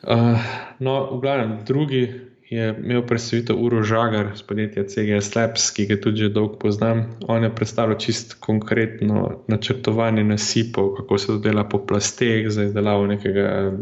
Uh, 0.07 0.41
no, 0.79 1.17
v 1.17 1.21
glavnem, 1.21 1.59
drugi 1.67 2.07
je 2.49 2.75
imel 2.83 3.01
predstavitev 3.07 3.55
Uro 3.59 3.83
Žagar 3.83 4.31
z 4.35 4.43
podjetja 4.47 4.83
CGS 4.87 5.35
Labs, 5.35 5.71
ki 5.75 5.85
ga 5.85 5.97
tudi 5.99 6.23
že 6.23 6.29
dolgo 6.29 6.55
poznam. 6.55 7.03
On 7.27 7.43
je 7.43 7.51
predstavil 7.55 7.97
čist 7.99 8.37
konkretno 8.39 9.43
načrtovanje 9.47 10.23
nasipov, 10.23 10.95
kako 10.95 11.17
se 11.17 11.27
to 11.27 11.37
dela 11.37 11.63
po 11.67 11.83
plasteh, 11.85 12.47
za 12.49 12.63
izdelavo 12.63 13.07
nekega 13.07 13.73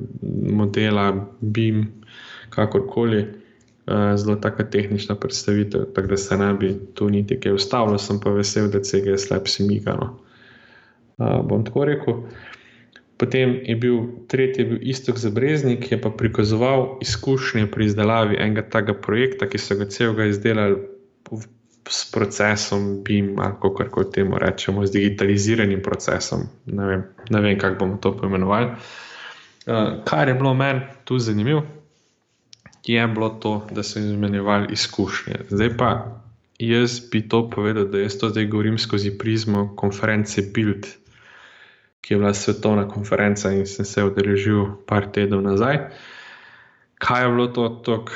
modela, 0.49 1.13
BIM, 1.41 1.87
kakorkoli. 2.49 3.25
Uh, 3.85 4.17
zelo 4.17 4.35
taka 4.41 4.63
tehnična 4.65 5.15
predstavitev, 5.15 5.83
tako 5.93 6.07
da 6.07 6.17
se 6.17 6.37
ne 6.37 6.53
bi 6.53 6.73
tu 6.93 7.09
niti 7.09 7.37
kaj 7.39 7.53
ustavilo, 7.53 7.97
sem 8.01 8.17
pa 8.19 8.31
vesel, 8.33 8.71
da 8.73 8.81
CGS 8.81 9.29
Labs 9.29 9.59
imigano. 9.59 10.17
Uh, 11.17 11.45
bom 11.45 11.65
tako 11.65 11.85
rekel. 11.85 12.23
Potem 13.17 13.59
je 13.63 13.75
bil 13.79 13.99
tretji, 14.27 14.61
je 14.61 14.69
bil 14.69 14.79
Istok 14.81 15.17
Zabreznik, 15.17 15.85
ki 15.87 15.93
je 15.95 16.01
pa 16.01 16.09
prikazoval 16.11 16.97
izkušnje 17.01 17.69
pri 17.71 17.85
izdelavi 17.85 18.35
enega 18.39 18.65
takega 18.69 18.99
projekta, 18.99 19.47
ki 19.47 19.61
so 19.61 19.77
ga 19.79 19.87
celega 19.87 20.27
izdelali 20.27 20.81
s 21.89 22.11
procesom 22.11 23.03
BIM, 23.03 23.39
ali 23.39 23.53
kako 23.61 24.03
temu 24.03 24.39
rečemo, 24.41 24.85
z 24.85 24.91
digitaliziranim 24.91 25.81
procesom. 25.81 26.49
Ne 26.65 26.85
vem, 26.85 27.03
ne 27.29 27.41
vem 27.41 27.59
kako 27.59 27.79
bomo 27.79 27.97
to 28.01 28.11
poimenovali. 28.17 28.73
Uh, 29.65 30.03
kar 30.05 30.27
je 30.27 30.33
bilo 30.33 30.53
meni 30.53 30.81
tu 31.05 31.19
zanimivo, 31.19 31.63
je 32.85 33.07
bilo 33.07 33.29
to, 33.29 33.67
da 33.71 33.83
so 33.83 33.99
izmenjevali 33.99 34.67
izkušnje. 34.73 35.35
Zdaj 35.49 35.77
pa 35.77 35.89
jaz 36.59 36.99
bi 37.11 37.23
to 37.29 37.49
povedal, 37.49 37.85
da 37.85 37.99
jaz 37.99 38.17
to 38.17 38.29
zdaj 38.29 38.45
govorim 38.45 38.77
skozi 38.77 39.17
prizmo 39.17 39.75
konference 39.75 40.41
Build 40.53 40.85
ki 42.05 42.13
je 42.13 42.17
bila 42.21 42.33
svetovna 42.33 42.87
konferenca 42.87 43.49
in 43.51 43.65
sem 43.65 43.85
se 43.85 44.03
udeležil 44.05 44.77
par 44.85 45.09
tednov 45.09 45.41
nazaj. 45.41 45.79
Kaj 47.01 47.23
je 47.23 47.31
bilo 47.33 47.47
to 47.47 47.69
tako 47.85 48.13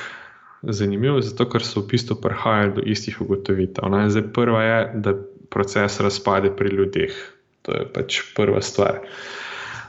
zanimivo? 0.61 1.21
Zato, 1.25 1.49
ker 1.49 1.65
so 1.65 1.81
v 1.81 1.89
bistvu 1.95 2.19
prihajali 2.21 2.75
do 2.77 2.85
istih 2.85 3.17
ugotovitev. 3.21 3.89
Zdaj, 4.13 4.27
prva 4.33 4.61
je, 4.63 4.79
da 4.93 5.15
proces 5.49 5.99
razpade 5.99 6.53
pri 6.53 6.69
ljudeh. 6.69 7.17
To 7.65 7.73
je 7.73 7.89
pač 7.93 8.21
prva 8.37 8.61
stvar. 8.61 9.01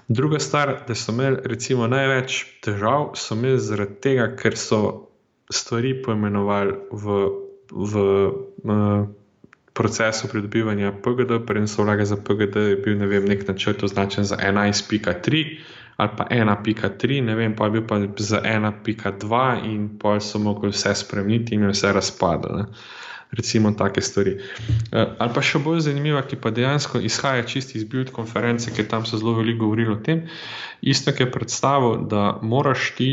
Druga 0.08 0.40
stvar, 0.40 0.74
da 0.88 0.96
so 0.96 1.12
imeli 1.12 1.36
recimo, 1.44 1.86
največ 1.86 2.40
težav, 2.64 3.12
so 3.20 3.36
imeli 3.36 3.60
zaradi 3.60 4.00
tega, 4.00 4.32
ker 4.32 4.56
so 4.56 4.80
stvari 5.52 5.92
poimenovali 6.02 6.72
v, 6.90 7.20
v, 7.68 8.02
v 8.64 8.80
procesu 9.81 10.29
pridobivanja 10.29 10.93
PGD, 11.01 11.40
preden 11.49 11.69
so 11.69 11.83
vlagali 11.83 12.07
za 12.07 12.16
PGD, 12.21 12.57
je 12.75 12.81
bil 12.85 12.99
ne 13.01 13.09
vem, 13.09 13.25
nek 13.25 13.47
načrt 13.49 13.85
označen 13.87 14.29
za 14.29 14.37
11.3 14.37 15.45
ali 16.01 16.11
pa 16.16 16.25
1.3, 16.33 17.21
ne 17.25 17.35
vem, 17.37 17.57
pa 17.57 17.69
je 17.69 17.71
bil 17.71 17.83
pa 17.85 18.01
za 18.16 18.40
1.2 18.40 19.64
in 19.69 19.88
pa 20.01 20.21
so 20.21 20.38
mogli 20.40 20.71
vse 20.73 20.95
spremeniti 20.97 21.55
in 21.55 21.69
vse 21.69 21.93
razpadlo. 21.93 22.64
Recimo 23.37 23.71
take 23.79 24.01
stvari. 24.01 24.38
Uh, 24.38 25.12
ali 25.19 25.35
pa 25.35 25.43
še 25.45 25.61
bolj 25.62 25.85
zanimiva, 25.87 26.23
ki 26.27 26.40
pa 26.40 26.51
dejansko 26.51 27.03
izhaja 27.05 27.45
čisti 27.47 27.77
iz 27.79 27.85
Build 27.85 28.11
konference, 28.16 28.73
ker 28.73 28.88
tam 28.88 29.05
so 29.07 29.21
zelo 29.21 29.37
veliko 29.37 29.69
govorili 29.69 29.93
o 29.93 30.01
tem. 30.01 30.25
Isto 30.81 31.12
je 31.14 31.29
predstavil, 31.31 32.09
da 32.09 32.40
moraš 32.43 32.95
ti 32.97 33.11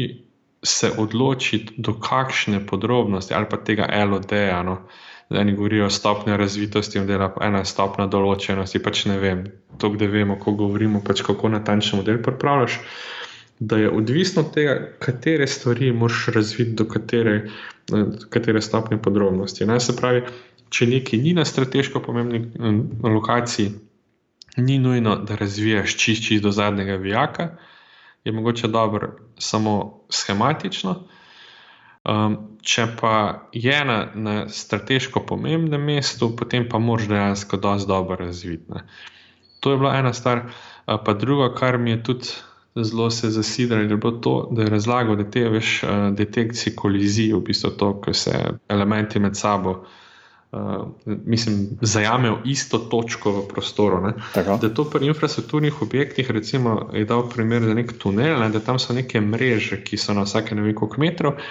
se 0.63 0.89
odločiti, 0.97 1.75
do 1.77 1.93
kakšne 1.93 2.63
podrobnosti 2.65 3.35
ali 3.35 3.45
pa 3.51 3.59
tega 3.61 3.85
LOD-ja. 3.91 4.63
No, 4.63 4.79
eni 5.29 5.55
govorijo 5.55 5.85
o 5.85 5.89
stopnji 5.89 6.37
razvitosti, 6.37 6.99
da 6.99 7.13
je 7.13 7.29
ena 7.41 7.65
stopnja 7.65 8.07
določenosti. 8.07 8.79
Pač 8.83 9.05
ne 9.05 9.17
vem, 9.19 9.43
to, 9.77 9.89
da 9.99 10.07
vemo, 10.07 10.37
ko 10.39 10.53
govorimo, 10.55 11.01
pač 11.03 11.21
kako 11.27 11.51
natančen 11.51 11.99
model 11.99 12.21
pripravljaš. 12.23 12.79
Da 13.59 13.79
je 13.81 13.89
odvisno 13.89 14.43
od 14.45 14.53
tega, 14.53 14.75
katere 15.01 15.47
stvari 15.47 15.91
moraš 15.91 16.27
razviti, 16.35 16.75
do 16.77 16.85
katere, 16.85 17.49
katere 18.29 18.61
stopnje 18.61 18.99
podrobnosti. 19.01 19.65
Ne, 19.65 19.79
se 19.81 19.95
pravi, 19.97 20.21
če 20.69 20.87
nekaj 20.87 21.19
ni 21.19 21.33
na 21.33 21.45
strateško 21.45 22.03
pomembni 22.05 22.43
lokaciji, 23.03 23.71
ni 24.57 24.77
nujno, 24.79 25.15
da 25.25 25.35
razvijaš 25.35 25.97
čist, 25.97 26.23
čist 26.27 26.43
do 26.43 26.51
zadnjega 26.51 26.95
vijaka, 27.01 27.49
je 28.23 28.31
mogoče 28.31 28.67
dobro 28.67 29.15
samo 29.37 30.03
schematično. 30.09 30.95
Um, 32.07 32.56
če 32.67 32.87
pa 32.99 33.13
je 33.55 33.77
na, 33.87 33.97
na 34.15 34.35
strateško 34.51 35.23
pomembnem 35.29 35.85
mestu, 35.87 36.33
potem 36.35 36.67
pa 36.69 36.81
moraš 36.83 37.07
dejansko 37.07 37.59
dosti 37.63 37.87
dobro 37.87 38.17
razvideti. 38.19 38.83
To 39.63 39.71
je 39.71 39.79
bila 39.79 39.95
ena 39.97 40.13
stvar. 40.13 40.43
Uh, 40.47 40.97
pa 41.05 41.13
druga, 41.13 41.53
kar 41.55 41.77
mi 41.77 41.95
je 41.95 42.03
tudi 42.03 42.33
zelo 42.77 43.09
se 43.09 43.29
zasidalo, 43.33 43.81
je 43.81 43.97
bilo 43.97 44.11
to, 44.11 44.49
da 44.51 44.65
je 44.65 44.69
razlagal, 44.69 45.15
da 45.15 45.23
te 45.31 45.47
veš, 45.49 45.71
uh, 45.83 45.93
detekcije 46.15 46.75
kolizij, 46.75 47.31
v 47.33 47.39
bistvu 47.47 47.71
to, 47.79 47.93
ko 48.01 48.13
se 48.13 48.35
elementi 48.67 49.19
med 49.19 49.37
sabo. 49.37 49.79
Uh, 50.51 50.87
mislim, 51.05 51.79
zajamejo 51.81 52.41
isto 52.45 52.77
točko 52.91 53.31
v 53.31 53.45
prostoru. 53.47 54.13
Da 54.35 54.69
to 54.73 54.85
pri 54.89 55.07
infrastrukturnih 55.07 55.81
objektih, 55.81 56.31
recimo, 56.31 56.89
je 56.93 57.05
dal 57.05 57.29
primer 57.29 57.63
za 57.63 57.73
nek 57.73 57.95
tunel, 57.99 58.39
ne? 58.39 58.49
da 58.49 58.59
tam 58.59 58.79
so 58.79 58.93
neke 58.93 59.21
mreže, 59.21 59.81
ki 59.83 59.97
so 59.97 60.13
na 60.13 60.23
vsake 60.27 60.55
ne 60.55 60.67
vem 60.67 60.75
koliko 60.75 61.01
metrov, 61.01 61.41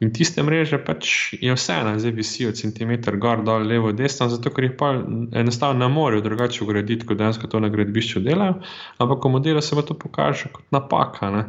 In 0.00 0.14
tiste 0.16 0.40
mreže 0.40 0.78
pač 0.80 1.34
je 1.36 1.52
vseeno, 1.52 1.92
zdaj 2.00 2.14
visijo 2.16 2.50
centimeter 2.56 3.18
gor, 3.20 3.42
dol, 3.44 3.66
levo, 3.68 3.90
desno, 3.92 4.30
zato 4.32 4.48
ker 4.48 4.64
jih 4.64 4.76
pa 4.80 4.94
enostavno 4.96 5.84
ne 5.84 5.88
morejo 5.92 6.24
drugače 6.24 6.62
ugraditi, 6.64 7.04
kot 7.04 7.18
dejansko 7.20 7.50
to 7.52 7.60
na 7.60 7.68
gradbišču 7.68 8.22
delajo, 8.24 8.62
ampak 8.96 9.26
v 9.28 9.32
modelu 9.34 9.60
se 9.60 9.76
pa 9.76 9.84
to 9.84 9.96
pokaže 10.00 10.48
kot 10.54 10.64
napaka. 10.72 11.28
Ne? 11.34 11.42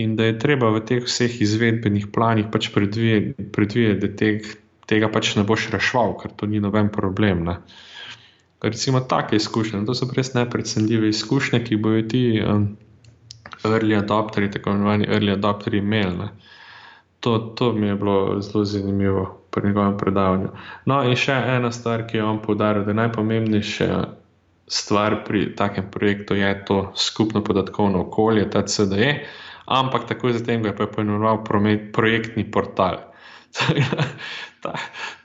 In 0.00 0.14
da 0.16 0.30
je 0.30 0.38
treba 0.40 0.72
v 0.72 0.80
teh 0.88 1.04
vseh 1.04 1.36
izvedbenih 1.44 2.08
planih 2.14 2.48
pač 2.48 2.70
predvideti, 2.72 4.00
da 4.00 4.08
teg, 4.08 4.48
tega 4.88 5.12
pač 5.12 5.34
ne 5.36 5.44
boš 5.44 5.68
rešval, 5.76 6.16
ker 6.22 6.32
to 6.32 6.48
ni 6.48 6.64
noben 6.64 6.88
problem. 6.88 7.44
Ne? 7.44 7.58
Recimo 8.64 9.04
take 9.04 9.36
izkušnje, 9.36 9.84
to 9.84 9.92
so 9.92 10.08
res 10.16 10.32
neprecenljive 10.32 11.12
izkušnje, 11.12 11.60
ki 11.68 11.76
bojo 11.76 12.08
ti 12.08 12.24
um, 12.40 12.70
early 13.68 14.00
adopteri, 14.00 14.48
tako 14.48 14.72
imenovani 14.72 15.12
early 15.12 15.36
adopteri, 15.36 15.84
imeli 15.84 16.32
to, 17.24 17.38
to 17.38 17.72
mi 17.72 17.86
je 17.86 17.94
bilo 17.94 18.40
zelo 18.40 18.64
zanimivo 18.64 19.40
pri 19.50 19.66
njegovem 19.66 19.96
predavanju. 19.98 20.48
No, 20.84 20.98
in 21.08 21.16
še 21.16 21.32
ena 21.32 21.70
stvar, 21.72 22.04
ki 22.04 22.18
je 22.18 22.24
on 22.24 22.40
poudaril, 22.42 22.84
da 22.84 22.92
je 22.92 22.98
najpomembnejša 22.98 23.88
stvar 24.68 25.22
pri 25.24 25.46
takem 25.56 25.88
projektu 25.90 26.36
je 26.36 26.50
to 26.68 26.78
skupno 26.96 27.40
podatkovno 27.44 28.02
okolje, 28.04 28.44
ta 28.50 28.62
CDE, 28.68 29.14
ampak 29.64 30.04
takoj 30.08 30.36
zatem 30.36 30.62
ga 30.62 30.72
je 30.72 30.76
pa 30.76 30.86
poimenoval 30.86 31.40
projektni 31.92 32.44
portal. 32.50 33.00
ta, 34.62 34.74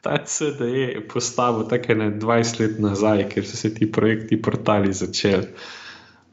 ta 0.01 0.17
CDE 0.23 0.85
je 0.85 1.07
postavil 1.07 1.67
tako 1.67 1.99
ne 1.99 2.11
20 2.15 2.63
let 2.63 2.79
nazaj, 2.79 3.25
ker 3.33 3.47
so 3.47 3.59
se 3.59 3.73
ti 3.75 3.91
projekti 3.91 4.39
portali 4.41 4.93
začeli. 4.93 5.51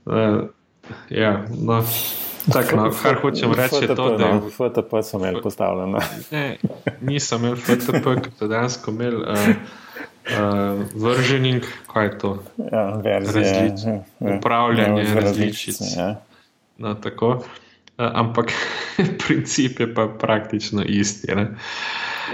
Uh, 0.07 0.47
ja, 1.11 1.41
no. 1.51 1.83
Tak, 2.53 2.73
no, 2.73 2.91
kar 3.03 3.19
hočem 3.23 3.53
reči, 3.53 3.83
je 3.83 3.95
to, 3.95 4.17
da 4.19 4.27
je 4.27 4.35
no, 4.35 4.51
FTP 4.51 5.03
sem 5.03 5.21
imel 5.21 5.41
postavljen. 5.43 5.97
Ne, 6.31 6.45
nisem 7.01 7.43
imel 7.45 7.57
FTP, 7.59 8.05
ker 8.05 8.33
sem 8.39 8.51
dejansko 8.53 8.95
imel 8.95 9.17
uh, 9.23 9.49
uh, 10.31 10.85
vržening, 10.95 11.67
kaj 11.91 12.07
je 12.07 12.19
to? 12.23 12.33
Ja, 12.73 12.85
verzije, 13.03 13.45
Različ, 13.45 13.87
ja, 13.87 13.95
ja. 14.21 14.37
upravljanje 14.37 15.05
ja, 15.05 15.15
različic. 15.21 15.81
Ja. 15.97 16.09
No, 16.79 16.95
tako, 16.95 17.33
uh, 17.37 17.43
ampak 17.99 18.53
princip 19.27 19.81
je 19.81 19.95
pa 19.95 20.07
praktično 20.19 20.85
isti. 20.87 21.35
Ne? 21.35 21.49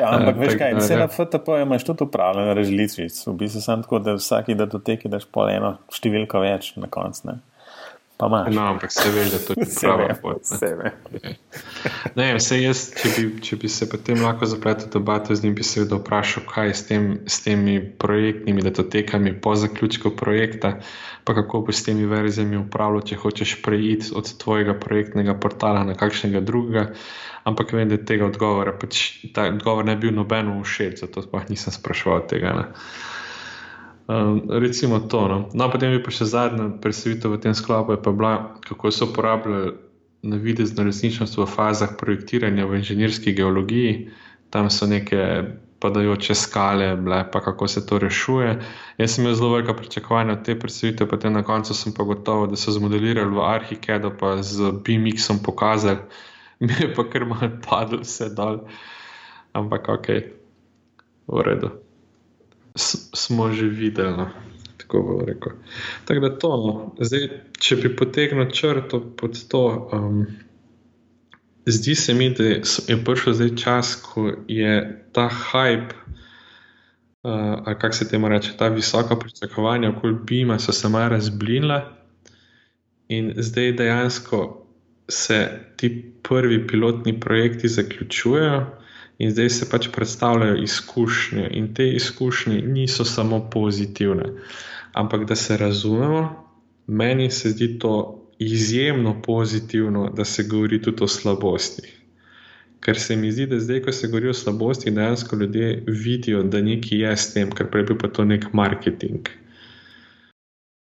Ja, 0.00 0.12
ampak, 0.16 0.36
veš 0.40 0.58
kaj, 0.58 0.74
vse 0.80 0.96
na 0.96 1.08
FTP 1.08 1.62
imaš 1.62 1.84
tudi 1.84 2.04
upravljanje 2.04 2.54
različic. 2.54 3.26
V 3.26 3.32
bistvu 3.32 3.60
sem 3.64 3.82
tako, 3.82 3.98
da 3.98 4.16
vsaki 4.16 4.54
datoteki 4.54 5.08
daš 5.12 5.24
pol 5.32 5.48
eno 5.52 5.76
številko 5.92 6.40
več 6.44 6.74
na 6.80 6.88
koncu. 6.92 7.38
No, 8.50 8.66
ampak 8.66 8.92
se 8.92 9.10
veš, 9.10 9.30
da 9.30 9.38
to 9.38 9.54
ni 9.60 9.66
prava 9.80 10.14
pot. 10.22 10.42
Ne, 12.14 12.28
vse 12.36 12.58
jaz, 12.66 12.84
če 12.98 13.10
bi, 13.16 13.24
če 13.42 13.58
bi 13.62 13.70
se 13.72 13.88
potem 13.90 14.22
lahko 14.22 14.46
zapletel 14.46 14.90
debato 14.92 15.34
z 15.34 15.44
njim, 15.46 15.56
bi 15.58 15.66
se 15.66 15.82
vedno 15.82 15.98
vprašal, 15.98 16.46
kaj 16.48 16.70
je 16.70 16.74
s, 16.74 16.86
tem, 16.88 17.08
s 17.26 17.42
temi 17.44 17.78
projektnimi 18.04 18.62
datotekami 18.62 19.34
po 19.40 19.54
zaključku 19.58 20.14
projekta, 20.16 20.76
pa 21.24 21.34
kako 21.34 21.64
bi 21.66 21.74
s 21.74 21.84
temi 21.86 22.06
verzijami 22.06 22.60
upravljal, 22.62 23.04
če 23.10 23.20
hočeš 23.24 23.56
preiti 23.62 24.14
od 24.14 24.30
tvojega 24.38 24.78
projektnega 24.78 25.34
portala 25.38 25.84
na 25.88 25.98
kakšnega 25.98 26.40
drugega. 26.40 26.90
Ampak 27.44 27.72
vem, 27.74 27.88
da 27.90 27.98
tega 27.98 28.28
odgovora, 28.28 28.70
pač, 28.78 29.24
ta 29.34 29.48
odgovor 29.50 29.86
ne 29.88 29.96
bi 29.96 30.06
bil 30.06 30.14
nobeno 30.20 30.60
všeč, 30.62 31.00
zato 31.02 31.24
sploh 31.24 31.48
nisem 31.50 31.74
spraševal 31.74 32.28
tega. 32.30 32.54
Ne. 32.54 32.68
Recimo 34.48 35.00
to. 35.00 35.28
No. 35.28 35.48
no, 35.54 35.70
potem 35.70 35.92
je 35.92 36.02
pa 36.02 36.10
še 36.10 36.26
zadnja 36.28 36.68
predstavitev 36.82 37.36
v 37.36 37.40
tem 37.42 37.54
sklopu, 37.54 37.96
pa 37.96 38.12
bila, 38.12 38.32
kako 38.66 38.90
so 38.90 39.08
uporabljali 39.10 39.74
na 40.22 40.38
videzno 40.38 40.86
resničnost 40.86 41.38
v 41.38 41.46
fazah 41.46 41.96
projektiranja 41.98 42.66
v 42.66 42.78
inženirski 42.78 43.34
geologiji. 43.34 44.10
Tam 44.54 44.70
so 44.70 44.86
neke 44.86 45.18
padajoče 45.82 46.34
skale, 46.34 46.96
bile, 46.96 47.24
pa 47.32 47.40
kako 47.42 47.68
se 47.68 47.86
to 47.86 47.98
rešuje. 47.98 48.62
Jaz 48.98 49.14
sem 49.14 49.24
imel 49.24 49.34
zelo 49.34 49.50
velika 49.56 49.74
pričakovanja 49.74 50.32
od 50.32 50.44
te 50.46 50.58
predstavitve, 50.58 51.08
potem 51.08 51.32
na 51.32 51.42
koncu 51.42 51.74
sem 51.74 51.94
pa 51.96 52.06
gotovo, 52.06 52.46
da 52.46 52.56
so 52.56 52.70
zmodelirali 52.70 53.34
v 53.34 53.42
Arhikedu, 53.42 54.12
pa 54.20 54.36
z 54.42 54.70
BMX-om 54.84 55.42
pokazali, 55.42 55.98
mi 56.60 56.74
je 56.80 56.92
pa 56.94 57.02
kar 57.10 57.26
malo 57.26 57.50
padlo 57.68 58.02
vse 58.02 58.30
dol. 58.30 58.62
Ampak 59.52 59.88
ok, 59.88 60.08
v 61.28 61.42
redu. 61.42 61.81
Smo 62.76 63.52
že 63.52 63.66
videli. 63.66 64.16
No. 64.16 64.30
Tako 64.76 65.02
bo 65.02 65.24
rekel. 65.26 65.52
Tako 66.04 66.20
da 66.20 66.38
to, 66.38 66.48
no. 66.48 66.94
Zdaj, 67.00 67.28
če 67.58 67.76
bi 67.76 67.96
potegnil 67.96 68.50
črto 68.50 69.00
pod 69.16 69.38
to, 69.48 69.88
um, 69.92 70.26
zdi 71.66 71.94
se 71.94 72.14
mi, 72.14 72.30
da 72.34 72.44
je 72.44 72.98
prišel 73.04 73.32
zdaj 73.38 73.56
čas, 73.56 73.94
ko 74.02 74.32
je 74.48 74.74
ta 75.12 75.28
hype, 75.30 75.94
uh, 77.22 77.62
ali 77.64 77.78
kako 77.78 77.94
se 77.94 78.08
temu 78.08 78.28
reče, 78.28 78.56
ta 78.58 78.68
visoka 78.68 79.16
pričakovanja 79.16 79.90
okoli 79.90 80.18
Bima, 80.26 80.58
so 80.58 80.72
se 80.72 80.88
malo 80.88 81.08
razblinila 81.08 81.82
in 83.08 83.32
zdaj 83.36 83.72
dejansko 83.72 84.66
se 85.08 85.60
ti 85.76 86.12
prvi 86.22 86.66
pilotni 86.66 87.20
projekti 87.20 87.68
zaključujejo. 87.68 88.66
In 89.22 89.30
zdaj 89.30 89.50
se 89.54 89.68
pač 89.70 89.86
predstavljajo 89.94 90.56
izkušnje, 90.62 91.48
in 91.58 91.68
te 91.74 91.86
izkušnje 91.94 92.56
niso 92.66 93.04
samo 93.06 93.38
pozitivne. 93.50 94.24
Ampak 94.92 95.24
da 95.30 95.36
se 95.38 95.56
razumemo, 95.56 96.22
meni 96.86 97.30
se 97.30 97.52
zdi 97.52 97.78
to 97.78 97.92
izjemno 98.38 99.22
pozitivno, 99.22 100.08
da 100.16 100.24
se 100.24 100.42
govori 100.50 100.82
tudi 100.82 101.04
o 101.04 101.08
slabosti. 101.08 101.92
Ker 102.82 102.98
se 102.98 103.16
mi 103.16 103.30
zdi, 103.32 103.46
da 103.46 103.60
zdaj, 103.60 103.82
ko 103.84 103.92
se 103.92 104.08
govori 104.08 104.28
o 104.28 104.34
slabosti, 104.34 104.90
dejansko 104.90 105.36
ljudje 105.36 105.84
vidijo, 105.86 106.42
da 106.42 106.60
nekaj 106.60 106.98
je 106.98 107.16
s 107.16 107.34
tem, 107.34 107.50
ker 107.50 107.70
prej 107.70 107.84
bi 107.92 107.98
pa 107.98 108.08
to 108.08 108.24
nek 108.24 108.48
marketing. 108.52 109.30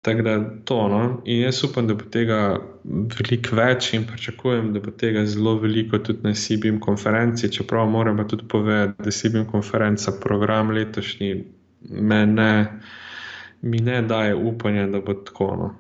Tako 0.05 0.23
da 0.23 0.41
to. 0.65 0.89
No? 0.89 1.23
In 1.25 1.41
jaz 1.41 1.65
upam, 1.65 1.87
da 1.89 1.95
bo 1.97 2.05
tega 2.13 2.39
veliko 2.85 3.57
več 3.57 3.95
in 3.97 4.03
pričakujem, 4.05 4.67
da 4.75 4.81
bo 4.85 4.93
tega 5.01 5.23
zelo 5.25 5.55
veliko 5.63 5.97
tudi 5.99 6.27
na 6.27 6.35
CBM 6.37 6.77
konferenci. 6.85 7.49
Čeprav 7.53 7.89
moram 7.89 8.21
tudi 8.29 8.45
povedati, 8.49 9.01
da 9.03 9.11
CBM 9.11 9.47
konferenca 9.49 10.13
program 10.21 10.75
letošnji, 10.77 11.45
ne, 12.27 12.67
mi 13.63 13.81
ne 13.81 14.03
daje 14.03 14.35
upanja, 14.35 14.87
da 14.93 15.01
bo 15.01 15.15
tako. 15.15 15.49
No? 15.63 15.71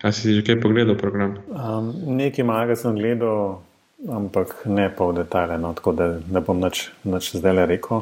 Kaj 0.00 0.12
si 0.16 0.34
že 0.34 0.46
kaj 0.46 0.60
pogledal 0.62 0.96
program? 0.96 1.36
Um, 1.52 1.92
nekaj 2.16 2.44
malega 2.48 2.76
sem 2.76 2.96
gledal, 2.96 3.60
ampak 4.08 4.62
ne 4.64 4.88
pa 4.96 5.10
v 5.10 5.18
detalje, 5.20 5.60
no? 5.60 5.74
tako 5.76 5.92
da 5.92 6.08
ne 6.24 6.40
bom 6.40 6.56
nič 6.56 7.34
zdaj 7.36 7.52
le 7.52 7.68
rekel. 7.74 8.00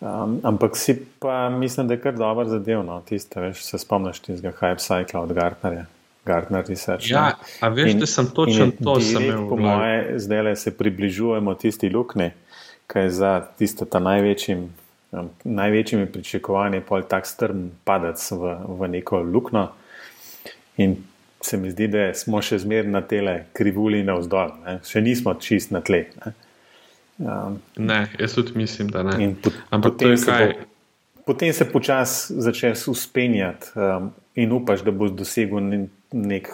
Um, 0.00 0.40
ampak 0.42 0.76
si 0.76 0.96
pa 1.18 1.50
mislim, 1.50 1.88
da 1.88 1.94
je 1.94 2.00
kar 2.00 2.14
dobro 2.16 2.44
zadevno. 2.48 3.02
Tiste, 3.08 3.40
veš, 3.40 3.64
se 3.64 3.78
spomniš 3.78 4.20
tistega 4.20 4.52
hype 4.60 4.80
cycla 4.80 5.20
od 5.20 5.32
Gartnerja. 5.32 5.86
Gartner 6.24 6.64
Research. 6.68 7.10
Ja, 7.10 7.38
a 7.60 7.68
veš, 7.68 7.92
in, 7.92 8.00
da 8.00 8.06
sem 8.06 8.26
točno 8.34 8.70
to 8.84 9.00
samil. 9.00 9.48
Po 9.48 9.56
moje, 9.56 10.18
zdaj 10.18 10.56
se 10.56 10.76
približujemo 10.76 11.54
tisti 11.54 11.90
luknji, 11.90 12.30
kaj 12.86 13.02
je 13.02 13.10
za 13.10 13.32
tiste 13.58 13.84
ta 13.84 13.98
največjim, 13.98 14.66
um, 15.12 15.30
največjimi 15.44 16.06
pričakovanji 16.06 16.80
pol 16.80 17.02
tak 17.08 17.26
strm 17.26 17.70
padec 17.84 18.30
v, 18.30 18.56
v 18.68 18.88
neko 18.88 19.22
luknjo. 19.22 19.68
In 20.76 20.96
se 21.40 21.56
mi 21.56 21.70
zdi, 21.70 21.88
da 21.88 22.10
smo 22.14 22.42
še 22.44 22.58
zmeraj 22.60 22.92
na 22.92 23.00
tele 23.00 23.34
krivuli 23.56 24.02
na 24.04 24.18
vzdolj, 24.20 24.52
še 24.84 25.00
nismo 25.00 25.34
čist 25.40 25.72
na 25.72 25.80
tle. 25.84 26.04
Ne? 26.20 26.32
Um, 27.20 27.58
ne, 27.76 28.08
jaz 28.18 28.34
tudi 28.34 28.52
mislim, 28.54 28.88
da 28.88 29.02
ne. 29.02 29.34
Pot, 29.42 29.52
Ampak 29.70 29.92
potem 29.92 30.16
se, 30.16 30.32
bo, 30.32 30.64
potem 31.26 31.52
se 31.52 31.64
počasi 31.72 32.34
začneš 32.40 32.86
uspenjati 32.88 33.66
um, 33.76 34.10
in 34.34 34.52
upaš, 34.52 34.80
da 34.80 34.90
boš 34.90 35.10
dosegel 35.10 35.60
nek 36.12 36.48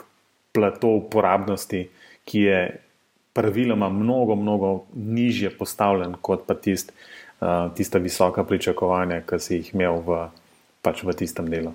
plato 0.52 0.90
uporabnosti, 0.98 1.84
ki 2.24 2.40
je 2.40 2.60
praviloma 3.32 3.88
mnogo, 3.88 4.34
mnogo 4.34 4.72
nižje 4.94 5.52
postavljen 5.58 6.16
kot 6.20 6.46
pa 6.46 6.54
tist, 6.54 6.92
uh, 7.40 7.70
tista 7.76 7.98
visoka 8.02 8.44
pričakovanja, 8.44 9.20
ki 9.22 9.38
si 9.38 9.60
jih 9.60 9.74
imel 9.74 10.02
v, 10.02 10.24
pač 10.82 11.04
v 11.06 11.14
tistem 11.14 11.50
delu. 11.52 11.74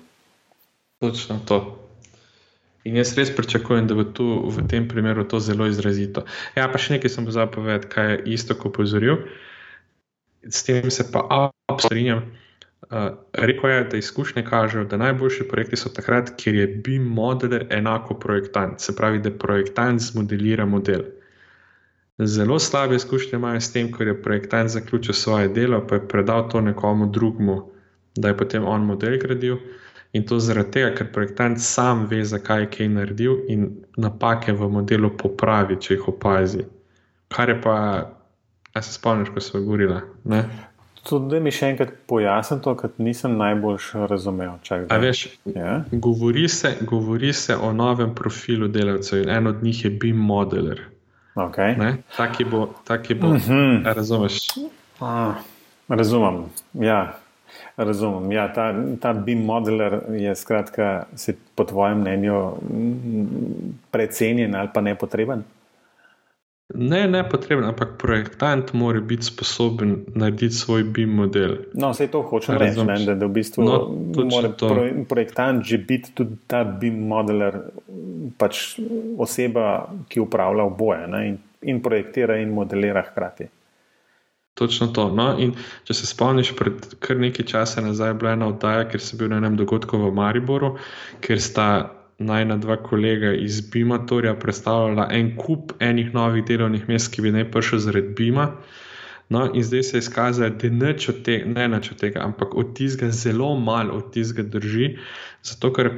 Točno 1.00 1.40
to. 1.48 1.62
In 2.84 2.96
jaz 2.98 3.14
res 3.18 3.30
pričakujem, 3.30 3.86
da 3.86 3.94
bo 3.94 4.04
tu 4.04 4.26
v 4.50 4.66
tem 4.68 4.88
primeru 4.90 5.24
to 5.28 5.38
zelo 5.40 5.68
izrazito. 5.70 6.24
Ja, 6.58 6.66
pa 6.66 6.80
še 6.82 6.96
nekaj 6.96 7.14
sem 7.14 7.26
pozabil 7.28 7.54
povedati, 7.54 7.90
kaj 7.92 8.10
je 8.10 8.22
isto, 8.34 8.58
ko 8.58 8.72
pozoril. 8.74 9.22
S 10.42 10.66
tem 10.66 10.90
se 10.90 11.06
pa 11.06 11.22
absolutno 11.22 11.86
strinjam. 11.86 12.24
Uh, 12.90 13.14
Rekl 13.32 13.68
je, 13.68 13.84
da 13.84 13.96
izkušnje 13.96 14.42
kažejo, 14.44 14.84
da 14.84 14.98
najboljši 14.98 15.46
projekti 15.48 15.78
so 15.78 15.88
takrat, 15.88 16.34
kjer 16.36 16.54
je 16.54 16.66
BIM 16.66 17.06
model 17.14 17.60
enako 17.70 18.18
projektant, 18.20 18.80
se 18.80 18.96
pravi, 18.96 19.22
da 19.22 19.30
projektant 19.30 20.02
zmodelira 20.02 20.66
model. 20.66 21.06
Zelo 22.18 22.58
slabe 22.58 22.98
izkušnje 22.98 23.38
imajo 23.38 23.60
s 23.60 23.72
tem, 23.72 23.92
ker 23.94 24.10
je 24.10 24.22
projektant 24.22 24.70
zaključil 24.70 25.14
svoje 25.14 25.48
delo, 25.48 25.80
pa 25.86 25.94
je 25.94 26.08
predal 26.08 26.48
to 26.50 26.60
nekomu 26.60 27.06
drugemu, 27.06 27.56
da 28.16 28.28
je 28.28 28.36
potem 28.36 28.66
on 28.66 28.84
model 28.84 29.16
gradil. 29.22 29.56
In 30.12 30.26
to 30.28 30.38
zaradi 30.40 30.70
tega, 30.70 30.90
ker 30.96 31.08
projektant 31.12 31.60
sam 31.60 32.04
ve, 32.10 32.20
zakaj 32.24 32.66
je 32.66 32.70
kaj 32.74 32.88
naredil 32.92 33.38
in 33.48 33.68
napake 33.96 34.52
v 34.52 34.68
modelu 34.68 35.08
popravi, 35.16 35.78
če 35.80 35.94
jih 35.94 36.10
opazi. 36.12 36.66
Kar 37.32 37.48
je 37.48 37.56
pa, 37.60 37.76
a 38.74 38.82
se 38.82 38.92
spomniš, 38.92 39.32
ko 39.32 39.40
smo 39.40 39.62
govorili. 39.64 39.96
Tudi 41.08 41.40
mi 41.40 41.50
še 41.50 41.72
enkrat 41.72 41.94
pojasnim 42.06 42.60
to, 42.62 42.74
kar 42.78 42.92
nisem 43.02 43.38
najbolj 43.40 43.78
razumel. 44.10 44.60
Veš, 45.02 45.24
ja? 45.48 45.80
govori, 45.92 46.44
se, 46.48 46.76
govori 46.86 47.32
se 47.32 47.56
o 47.56 47.72
novem 47.72 48.12
profilu 48.14 48.68
delavcev 48.68 49.24
in 49.24 49.32
en 49.32 49.48
od 49.50 49.64
njih 49.64 49.84
je 49.84 49.90
BIM 49.90 50.20
modeler. 50.28 50.84
Okay. 51.34 51.96
Taki 52.16 52.44
bo, 52.44 52.66
taki 52.84 53.14
bo. 53.14 53.32
Mm 53.32 53.40
-hmm. 53.40 53.94
Razumeš? 53.94 54.46
Ah, 55.00 55.34
razumem. 55.88 56.44
Ja, 56.72 57.18
Razumem. 57.76 58.32
Ja, 58.32 58.46
ta, 58.52 58.74
ta 59.00 59.12
BIM 59.12 59.44
modeler 59.44 60.00
je 60.12 60.34
skratka, 60.36 61.06
po 61.54 61.64
tvojem 61.64 62.00
mnenju 62.00 62.38
precenjen 63.90 64.54
ali 64.54 64.68
pa 64.74 64.80
nepotreben? 64.80 65.44
Ne, 66.74 67.08
ne 67.08 67.20
potreben, 67.28 67.64
ampak 67.68 67.98
projektant 68.00 68.72
mora 68.72 69.00
biti 69.00 69.28
sposoben 69.28 69.96
narediti 70.14 70.54
svoj 70.54 70.84
BIM 70.84 71.10
model. 71.14 71.56
No, 71.74 71.90
vse 71.92 72.06
to 72.08 72.22
hočem 72.24 72.56
reči, 72.56 72.84
ne, 72.88 72.96
da, 73.04 73.14
da 73.14 73.28
v 73.28 73.34
bistvu 73.36 73.64
no, 73.64 73.78
mora 74.30 74.48
pro, 74.56 74.86
projektant 75.08 75.66
že 75.68 75.78
biti 75.78 76.14
tudi 76.16 76.38
ta 76.48 76.64
BIM 76.64 76.96
modeler, 77.08 77.58
pač 78.40 78.78
oseba, 79.20 79.90
ki 80.08 80.24
upravlja 80.24 80.64
oboje 80.64 81.08
ne, 81.12 81.26
in, 81.28 81.36
in 81.68 81.82
projektira 81.84 82.40
in 82.40 82.54
modelira 82.56 83.04
hkrati. 83.04 83.50
Točno 84.54 84.86
to. 84.92 85.08
No, 85.16 85.32
če 85.88 85.94
se 85.96 86.06
spomniš, 86.06 86.52
pred 86.58 86.94
kar 87.00 87.16
nekaj 87.16 87.46
časa 87.48 87.80
nazaj 87.80 88.12
je 88.12 88.18
bila 88.20 88.34
ena 88.36 88.50
oddaja, 88.52 88.84
ker 88.90 89.00
sem 89.00 89.18
bil 89.18 89.32
na 89.32 89.40
enem 89.40 89.56
dogodku 89.56 89.96
v 89.96 90.12
Mariboru, 90.12 90.74
ker 91.24 91.40
sta 91.40 91.68
najna 92.22 92.58
dva 92.60 92.76
kolega 92.76 93.32
iz 93.32 93.60
Bimatorja 93.72 94.34
predstavljala 94.38 95.08
en 95.10 95.32
kup 95.36 95.72
enih 95.80 96.12
novih 96.14 96.44
delovnih 96.44 96.88
mest, 96.88 97.10
ki 97.14 97.24
bi 97.24 97.32
naj 97.34 97.48
prišel 97.50 97.80
zaradi 97.86 98.14
Bima. 98.18 98.50
No, 99.32 99.46
in 99.54 99.64
zdaj 99.64 99.82
se 99.82 99.96
je 99.96 100.04
izkazalo, 100.04 100.50
da 100.60 100.68
neč 100.68 101.08
od 101.08 101.22
tega, 101.24 101.48
ne 101.48 101.68
neč 101.72 101.88
od 101.94 102.00
tega, 102.02 102.20
ampak 102.20 102.54
od 102.54 102.74
tistega 102.76 103.10
zelo 103.16 103.54
malo 103.56 103.96
od 104.02 104.10
tistega 104.12 104.44
drži, 104.52 104.90
zato 105.42 105.72
ker 105.72 105.90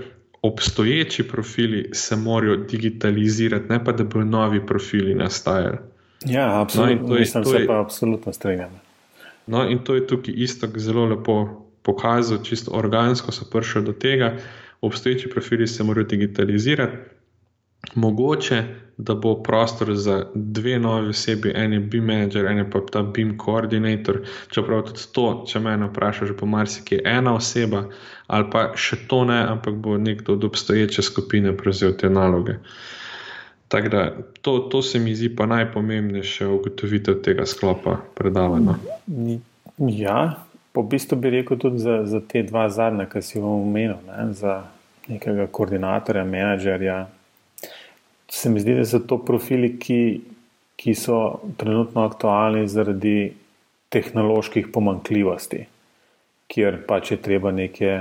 obstoječi 0.45 1.27
profili 1.29 1.89
se 1.93 2.17
morajo 2.17 2.57
digitalizirati, 2.71 3.73
ne 3.73 3.85
pa 3.85 3.93
da 3.93 4.05
bi 4.05 4.25
novi 4.25 4.67
profili 4.67 5.15
nastajali. 5.15 5.79
Ja, 6.25 6.61
absolutno. 6.61 7.09
No, 7.09 7.14
Mislim, 7.14 7.45
se 7.45 7.66
pa 7.66 7.81
absolutno 7.81 8.33
strinjam. 8.33 8.81
No, 9.47 9.68
in 9.68 9.79
to 9.79 9.95
je 9.95 10.07
tukaj 10.07 10.35
isto 10.37 10.68
zelo 10.77 11.05
lepo 11.05 11.64
pokazal, 11.83 12.39
čisto 12.43 12.70
organsko 12.72 13.33
so 13.33 13.45
prišli 13.53 13.83
do 13.83 13.93
tega. 13.93 14.37
Obstoječi 14.81 15.31
profili 15.31 15.66
se 15.66 15.85
morajo 15.85 16.07
digitalizirati. 16.07 16.97
Mogoče, 17.95 18.62
da 18.97 19.14
bo 19.14 19.43
prostor 19.43 19.95
za 19.95 20.27
dve 20.35 20.79
novi 20.79 21.09
osebi, 21.09 21.53
en 21.55 21.72
je 21.72 21.81
BIM 21.81 22.05
manager, 22.05 22.47
en 22.47 22.59
je 22.59 22.70
pa 22.70 22.81
ta 22.93 23.03
BIM 23.03 23.39
koordinator. 23.39 24.20
Čeprav 24.49 24.83
tudi 24.83 25.01
to, 25.12 25.45
če 25.49 25.61
me 25.61 25.77
vprašaš, 25.87 26.33
bo 26.41 26.47
marsikaj 26.47 27.03
ena 27.05 27.35
oseba, 27.35 27.85
ali 28.27 28.51
pa 28.51 28.70
še 28.77 28.97
to 29.09 29.25
ne, 29.25 29.43
ampak 29.49 29.75
bo 29.75 29.99
nekdo 29.99 30.33
od 30.33 30.45
obstoječe 30.45 31.03
skupine 31.03 31.57
prevzel 31.57 31.93
te 31.93 32.11
naloge. 32.11 32.53
Uh, 32.53 33.04
Tako 33.69 33.89
da 33.89 34.11
to, 34.43 34.59
to 34.59 34.83
se 34.83 34.99
mi 34.99 35.15
zdi 35.15 35.37
pa 35.37 35.47
najpomembnejše 35.47 36.47
ugotovitev 36.47 37.23
tega 37.23 37.47
sklopa 37.47 37.97
predavanja. 38.15 38.75
Ja, 39.79 40.45
po 40.73 40.83
bistvu 40.83 41.17
bi 41.19 41.31
rekel 41.31 41.59
tudi 41.59 41.79
za, 41.79 42.03
za 42.07 42.21
te 42.21 42.43
dva 42.43 42.69
zadnja, 42.69 43.07
ki 43.11 43.23
si 43.23 43.39
jih 43.39 43.47
omenil, 43.47 43.97
ne, 44.07 44.33
za 44.35 44.62
nekega 45.09 45.47
koordinatorja, 45.47 46.25
menedžerja. 46.25 46.99
Se 48.31 48.51
mi 48.51 48.61
zdi, 48.61 48.77
da 48.79 48.85
so 48.87 49.01
to 49.01 49.19
profili, 49.25 49.75
ki, 49.79 50.21
ki 50.77 50.95
so 50.99 51.19
trenutno 51.57 52.05
aktualni 52.05 52.69
zaradi 52.69 53.33
tehnoloških 53.95 54.69
pomankljivosti, 54.75 55.65
kjer 56.51 56.81
pač 56.89 57.15
je 57.15 57.21
treba 57.23 57.53
neke 57.55 57.93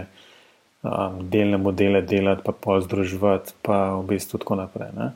um, 0.82 1.20
delne 1.30 1.58
modele 1.62 2.02
delati, 2.02 2.46
pa 2.46 2.52
pol 2.52 2.82
združevati, 2.82 3.54
pa 3.62 3.84
v 4.00 4.08
bistvu 4.16 4.42
tako 4.42 4.62
naprej. 4.64 4.96
Ne 4.98 5.12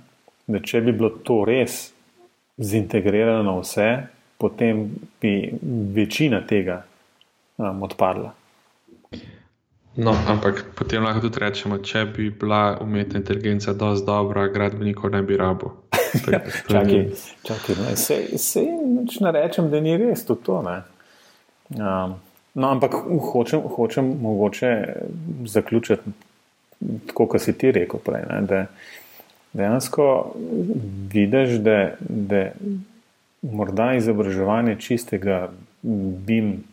da 0.48 0.60
če 0.64 0.82
bi 0.82 0.94
bilo 0.96 1.10
to 1.24 1.42
res, 1.48 1.92
zintegrirano 2.58 3.60
vse, 3.60 3.90
potem 4.38 4.88
bi 5.22 5.34
večina 5.94 6.42
tega 6.48 6.82
um, 7.58 7.84
odpadla. 7.84 8.34
No, 9.98 10.14
ampak 10.30 10.66
potem 10.78 11.04
lahko 11.04 11.26
tudi 11.26 11.42
rečemo, 11.42 11.80
če 11.82 12.04
bi 12.14 12.30
bila 12.30 12.78
umetna 12.82 13.18
inteligenca 13.18 13.74
dovolj 13.74 14.04
dobra, 14.06 14.46
gradbenikov 14.54 15.12
ne 15.14 15.24
bi 15.26 15.38
rabo. 15.38 15.74
čakaj, 16.70 17.02
čakaj, 17.44 17.76
ne, 17.82 17.96
se, 17.98 18.38
se 18.38 18.62
ne 19.22 19.32
rečem, 19.34 19.72
da 19.74 19.82
ni 19.82 19.98
res 19.98 20.26
to. 20.26 20.36
to 20.36 20.60
um, 20.62 22.14
no, 22.54 22.70
ampak 22.70 22.94
hočem, 23.32 23.66
hočem 23.76 24.14
mogoče 24.22 24.72
zaključiti 25.46 26.14
tako, 27.08 27.26
kot 27.26 27.42
si 27.42 27.58
ti 27.58 27.72
rekel 27.72 28.00
prej. 28.00 28.24
Ne, 28.30 28.42
da 28.46 28.66
dejansko 29.58 30.08
vidiš, 31.14 31.58
da, 31.66 31.78
da 32.00 32.44
morda 33.42 33.94
izobraževanje 33.98 34.76
čistega 34.80 35.50
BIM 36.28 36.64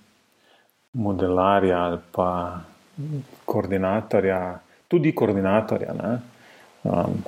modelarja 0.93 1.78
ali 1.78 1.99
pa 2.12 2.61
koordinatorja, 3.45 4.59
tudi 4.89 5.12
koordinatorja. 5.14 5.95
Um, 6.85 7.18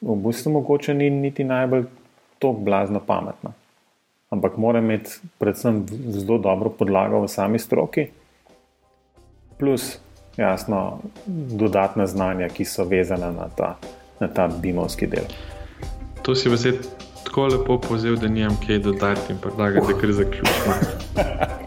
v 0.00 0.16
bistvu 0.24 0.52
mogoče 0.52 0.94
ni 0.94 1.10
niti 1.10 1.44
najbolj 1.44 1.84
tako 2.38 2.52
blazno 2.52 3.00
pametna. 3.00 3.52
Ampak 4.30 4.56
mora 4.56 4.78
imeti 4.78 5.10
predvsem 5.38 5.84
zelo 6.10 6.38
dobro 6.38 6.70
podlago 6.70 7.20
v 7.22 7.28
sami 7.28 7.58
stroki, 7.58 8.08
plus 9.58 9.98
jasno 10.36 10.98
dodatna 11.26 12.06
znanja, 12.06 12.48
ki 12.48 12.64
so 12.64 12.84
vezana 12.84 13.30
na 13.32 13.48
ta, 13.56 13.76
na 14.20 14.28
ta 14.28 14.48
bimovski 14.48 15.06
del. 15.06 15.24
To 16.22 16.34
si 16.34 16.48
v 16.48 16.56
zdaj 16.56 16.78
tako 17.24 17.46
lepo 17.46 17.78
povzel, 17.80 18.16
da 18.16 18.28
nimam 18.28 18.56
kaj 18.66 18.78
dodati 18.78 19.32
in 19.32 19.38
predlagati, 19.38 19.92
da 19.92 20.00
kar 20.00 20.12
zaključimo. 20.12 20.74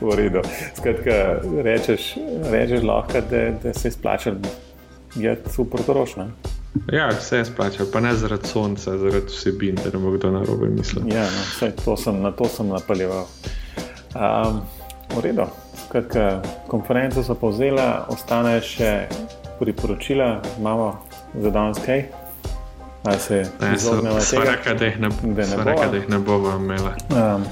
v 0.00 0.16
redu. 0.16 0.42
Skratka, 0.76 1.40
rečeš, 1.62 2.14
rečeš 2.50 2.82
lahko, 2.82 3.20
da, 3.30 3.50
da 3.62 3.74
se 3.74 3.90
splača, 3.90 4.34
je 5.14 5.36
super 5.50 5.82
trošno. 5.82 6.28
Ja, 6.92 7.08
vse 7.08 7.36
je 7.36 7.44
splačal, 7.44 7.86
pa 7.92 8.00
ne 8.00 8.14
zaradi 8.14 8.48
sonca, 8.48 8.98
zaradi 8.98 9.26
vsebin, 9.26 9.74
da 9.74 9.90
ne 9.94 9.98
bo 10.02 10.10
kdo 10.10 10.30
na 10.30 10.42
robe 10.42 10.68
mislil. 10.68 11.06
Ja, 11.06 11.22
no, 11.22 11.44
vse, 11.52 11.70
to 11.84 11.96
sem, 11.96 12.22
na 12.22 12.32
to 12.32 12.48
sem 12.48 12.68
napaljeval. 12.68 13.26
Um, 14.14 14.60
v 15.14 15.20
redu. 15.22 15.46
Skratka, 15.86 16.42
konferenco 16.66 17.22
so 17.22 17.36
povzela, 17.38 18.06
ostane 18.10 18.58
še 18.62 19.06
priporočila, 19.60 20.42
imamo 20.58 21.03
za 21.40 21.50
danes 21.50 21.78
kaj. 21.86 22.04
Ali 23.04 23.18
se 23.20 23.44
izognemo 23.74 24.18
tega, 24.30 24.74
da 24.78 24.84
jih 24.84 25.00
ne, 25.00 25.08
ne 26.08 26.18
bomo 26.18 26.56
imeli. 26.56 26.94
Um, 27.10 27.44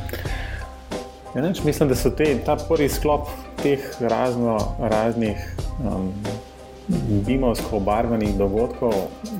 Ja, 1.34 1.40
neč, 1.40 1.62
mislim, 1.64 1.88
da 1.88 1.96
so 1.96 2.10
te, 2.12 2.26
ta 2.44 2.58
prvi 2.68 2.90
sklop 2.92 3.28
teh 3.62 3.80
razno, 4.00 4.58
raznih 4.78 5.38
um, 5.80 6.10
bimovsko 7.26 7.78
obarvanih 7.78 8.34
dogodkov, 8.36 8.92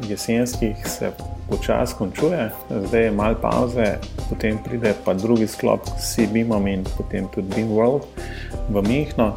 jesenskih, 0.09 0.87
se 0.89 1.11
počasi 1.51 1.95
končuje, 1.99 2.49
zdaj 2.87 3.05
je 3.05 3.11
malo 3.11 3.37
pauze, 3.43 3.99
potem 4.29 4.57
pride 4.65 4.95
pa 5.05 5.13
drugi 5.15 5.47
sklop 5.47 5.91
s 6.01 6.17
Bimom 6.33 6.67
in 6.67 6.87
potem 6.97 7.29
tudi 7.35 7.53
Beam 7.55 7.69
World 7.77 8.09
v 8.71 8.83
Mihno. 8.89 9.35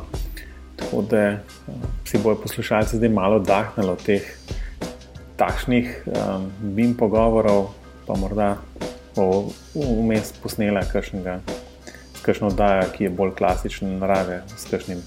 Tako 0.76 1.01
da 1.01 1.26
um, 1.68 1.82
si 2.06 2.18
bojo 2.24 2.39
poslušalci 2.39 2.97
zdaj 2.97 3.10
malo 3.10 3.36
oddahnili 3.36 3.91
od 3.91 4.03
teh 4.03 4.24
takšnih 5.38 6.08
um, 6.08 6.50
Bim 6.76 6.96
pogovorov, 6.98 7.74
pa 8.08 8.16
morda 8.20 8.56
vmes 9.16 10.34
posnela 10.44 10.84
kakšnega 10.88 11.40
kakšno 12.26 12.50
oddajo, 12.50 12.90
ki 12.96 13.04
je 13.06 13.10
bolj 13.14 13.36
klasične 13.38 13.92
narave, 14.00 14.42
s 14.58 14.66
kakšnim 14.72 15.02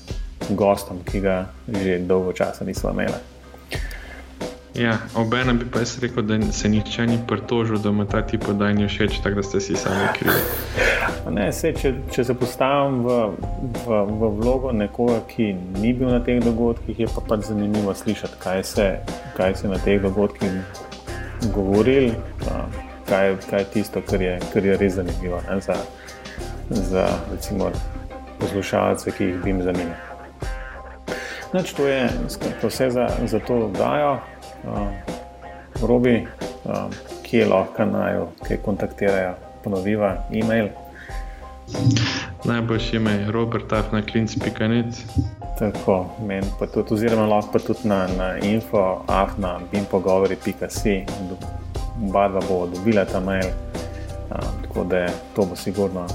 gostom, 0.54 1.02
ki 1.04 1.20
ga 1.20 1.48
že 1.66 1.98
dolgo 2.06 2.32
časa 2.32 2.64
nismo 2.64 2.94
imeli. 2.94 3.37
Ja, 4.78 4.98
Obenem 5.14 5.58
bi 5.58 5.64
pa 5.70 5.78
jaz 5.78 5.98
rekel, 5.98 6.22
da 6.22 6.52
se 6.52 6.68
nihče 6.68 7.06
ni 7.06 7.18
pritožil, 7.28 7.78
da 7.78 7.88
ima 7.88 8.04
ta 8.06 8.20
tip 8.22 8.48
oddajanja 8.48 8.86
všeč, 8.88 9.18
tako 9.22 9.34
da 9.34 9.42
ste 9.42 9.60
si 9.60 9.76
sami 9.76 10.06
krivi. 10.14 10.36
Ne, 11.30 11.48
se, 11.52 11.72
če, 11.74 11.92
če 12.14 12.24
se 12.24 12.34
postavim 12.38 13.00
v, 13.02 13.16
v, 13.86 13.98
v 14.06 14.30
vlogo 14.38 14.70
nekoga, 14.72 15.18
ki 15.26 15.50
ni 15.82 15.90
bil 15.98 16.12
na 16.12 16.20
teh 16.22 16.38
dogodkih, 16.44 17.00
je 17.00 17.10
pa 17.10 17.24
pač 17.26 17.48
zanimivo 17.50 17.94
slišati, 17.94 18.38
kaj 18.38 18.62
se, 18.70 18.88
kaj 19.36 19.58
se 19.58 19.72
na 19.72 19.82
teh 19.82 19.98
dogodkih 20.02 20.54
govorili, 21.54 22.14
kaj, 23.10 23.34
kaj 23.50 23.64
je 23.64 23.70
tisto, 23.74 24.02
kar 24.06 24.22
je, 24.22 24.38
kar 24.54 24.64
je 24.64 24.78
res 24.78 24.94
zanimivo. 25.00 25.42
Ne, 25.50 25.58
za, 25.60 25.74
za 26.70 27.10
recimo, 27.32 27.72
poslušalce, 28.38 29.10
ki 29.10 29.32
jih 29.32 29.42
bi 29.42 29.56
jim 29.56 29.62
zanimalo. 29.66 30.04
Noč, 31.50 31.72
to 31.74 31.88
je 31.88 32.10
vse 32.62 32.92
za, 32.94 33.10
za 33.26 33.38
to 33.40 33.64
oddajo. 33.66 34.18
Uh, 34.64 34.88
Robi, 35.88 36.26
uh, 36.64 36.90
kje 37.22 37.46
lahko 37.46 37.84
najo, 37.84 38.28
kje 38.46 38.56
kontaktirajo, 38.64 39.34
ponoviva 39.64 40.16
e-mail. 40.32 40.68
Najboljši 42.44 42.96
ime 42.96 43.12
je 43.12 43.32
robert.afna.klinc.net. 43.32 45.04
Tako, 45.58 46.06
meni 46.26 46.46
pa 46.58 46.66
tudi, 46.66 46.94
oziroma 46.94 47.26
lahko 47.26 47.52
pa 47.52 47.58
tudi 47.58 47.88
na, 47.88 48.06
na 48.18 48.38
info, 48.38 49.02
afna, 49.06 49.58
bimpogovori.si, 49.72 51.02
oba 52.08 52.28
dva 52.28 52.40
bo 52.48 52.66
dobila 52.66 53.04
ta 53.04 53.20
mail, 53.20 53.50
um, 54.30 54.62
tako 54.62 54.84
da 54.84 55.06
to 55.36 55.44
bo 55.44 55.56
sigurno 55.56 56.06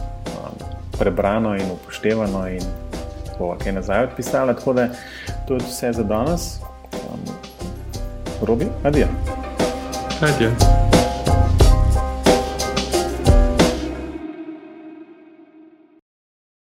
prebrano 0.99 1.55
in 1.55 1.71
upoštevano, 1.71 2.47
in 2.47 2.61
bo 3.39 3.55
kaj 3.63 3.71
nazaj 3.71 4.03
odpisala. 4.03 4.53
Tako 4.53 4.73
da 4.73 4.87
to 5.47 5.53
je 5.53 5.59
vse 5.59 5.91
za 5.91 6.03
danes. 6.03 6.59
Um, 6.93 7.52
بالروبي 8.43 8.67
هادية. 8.85 9.09
هادية. 10.21 10.92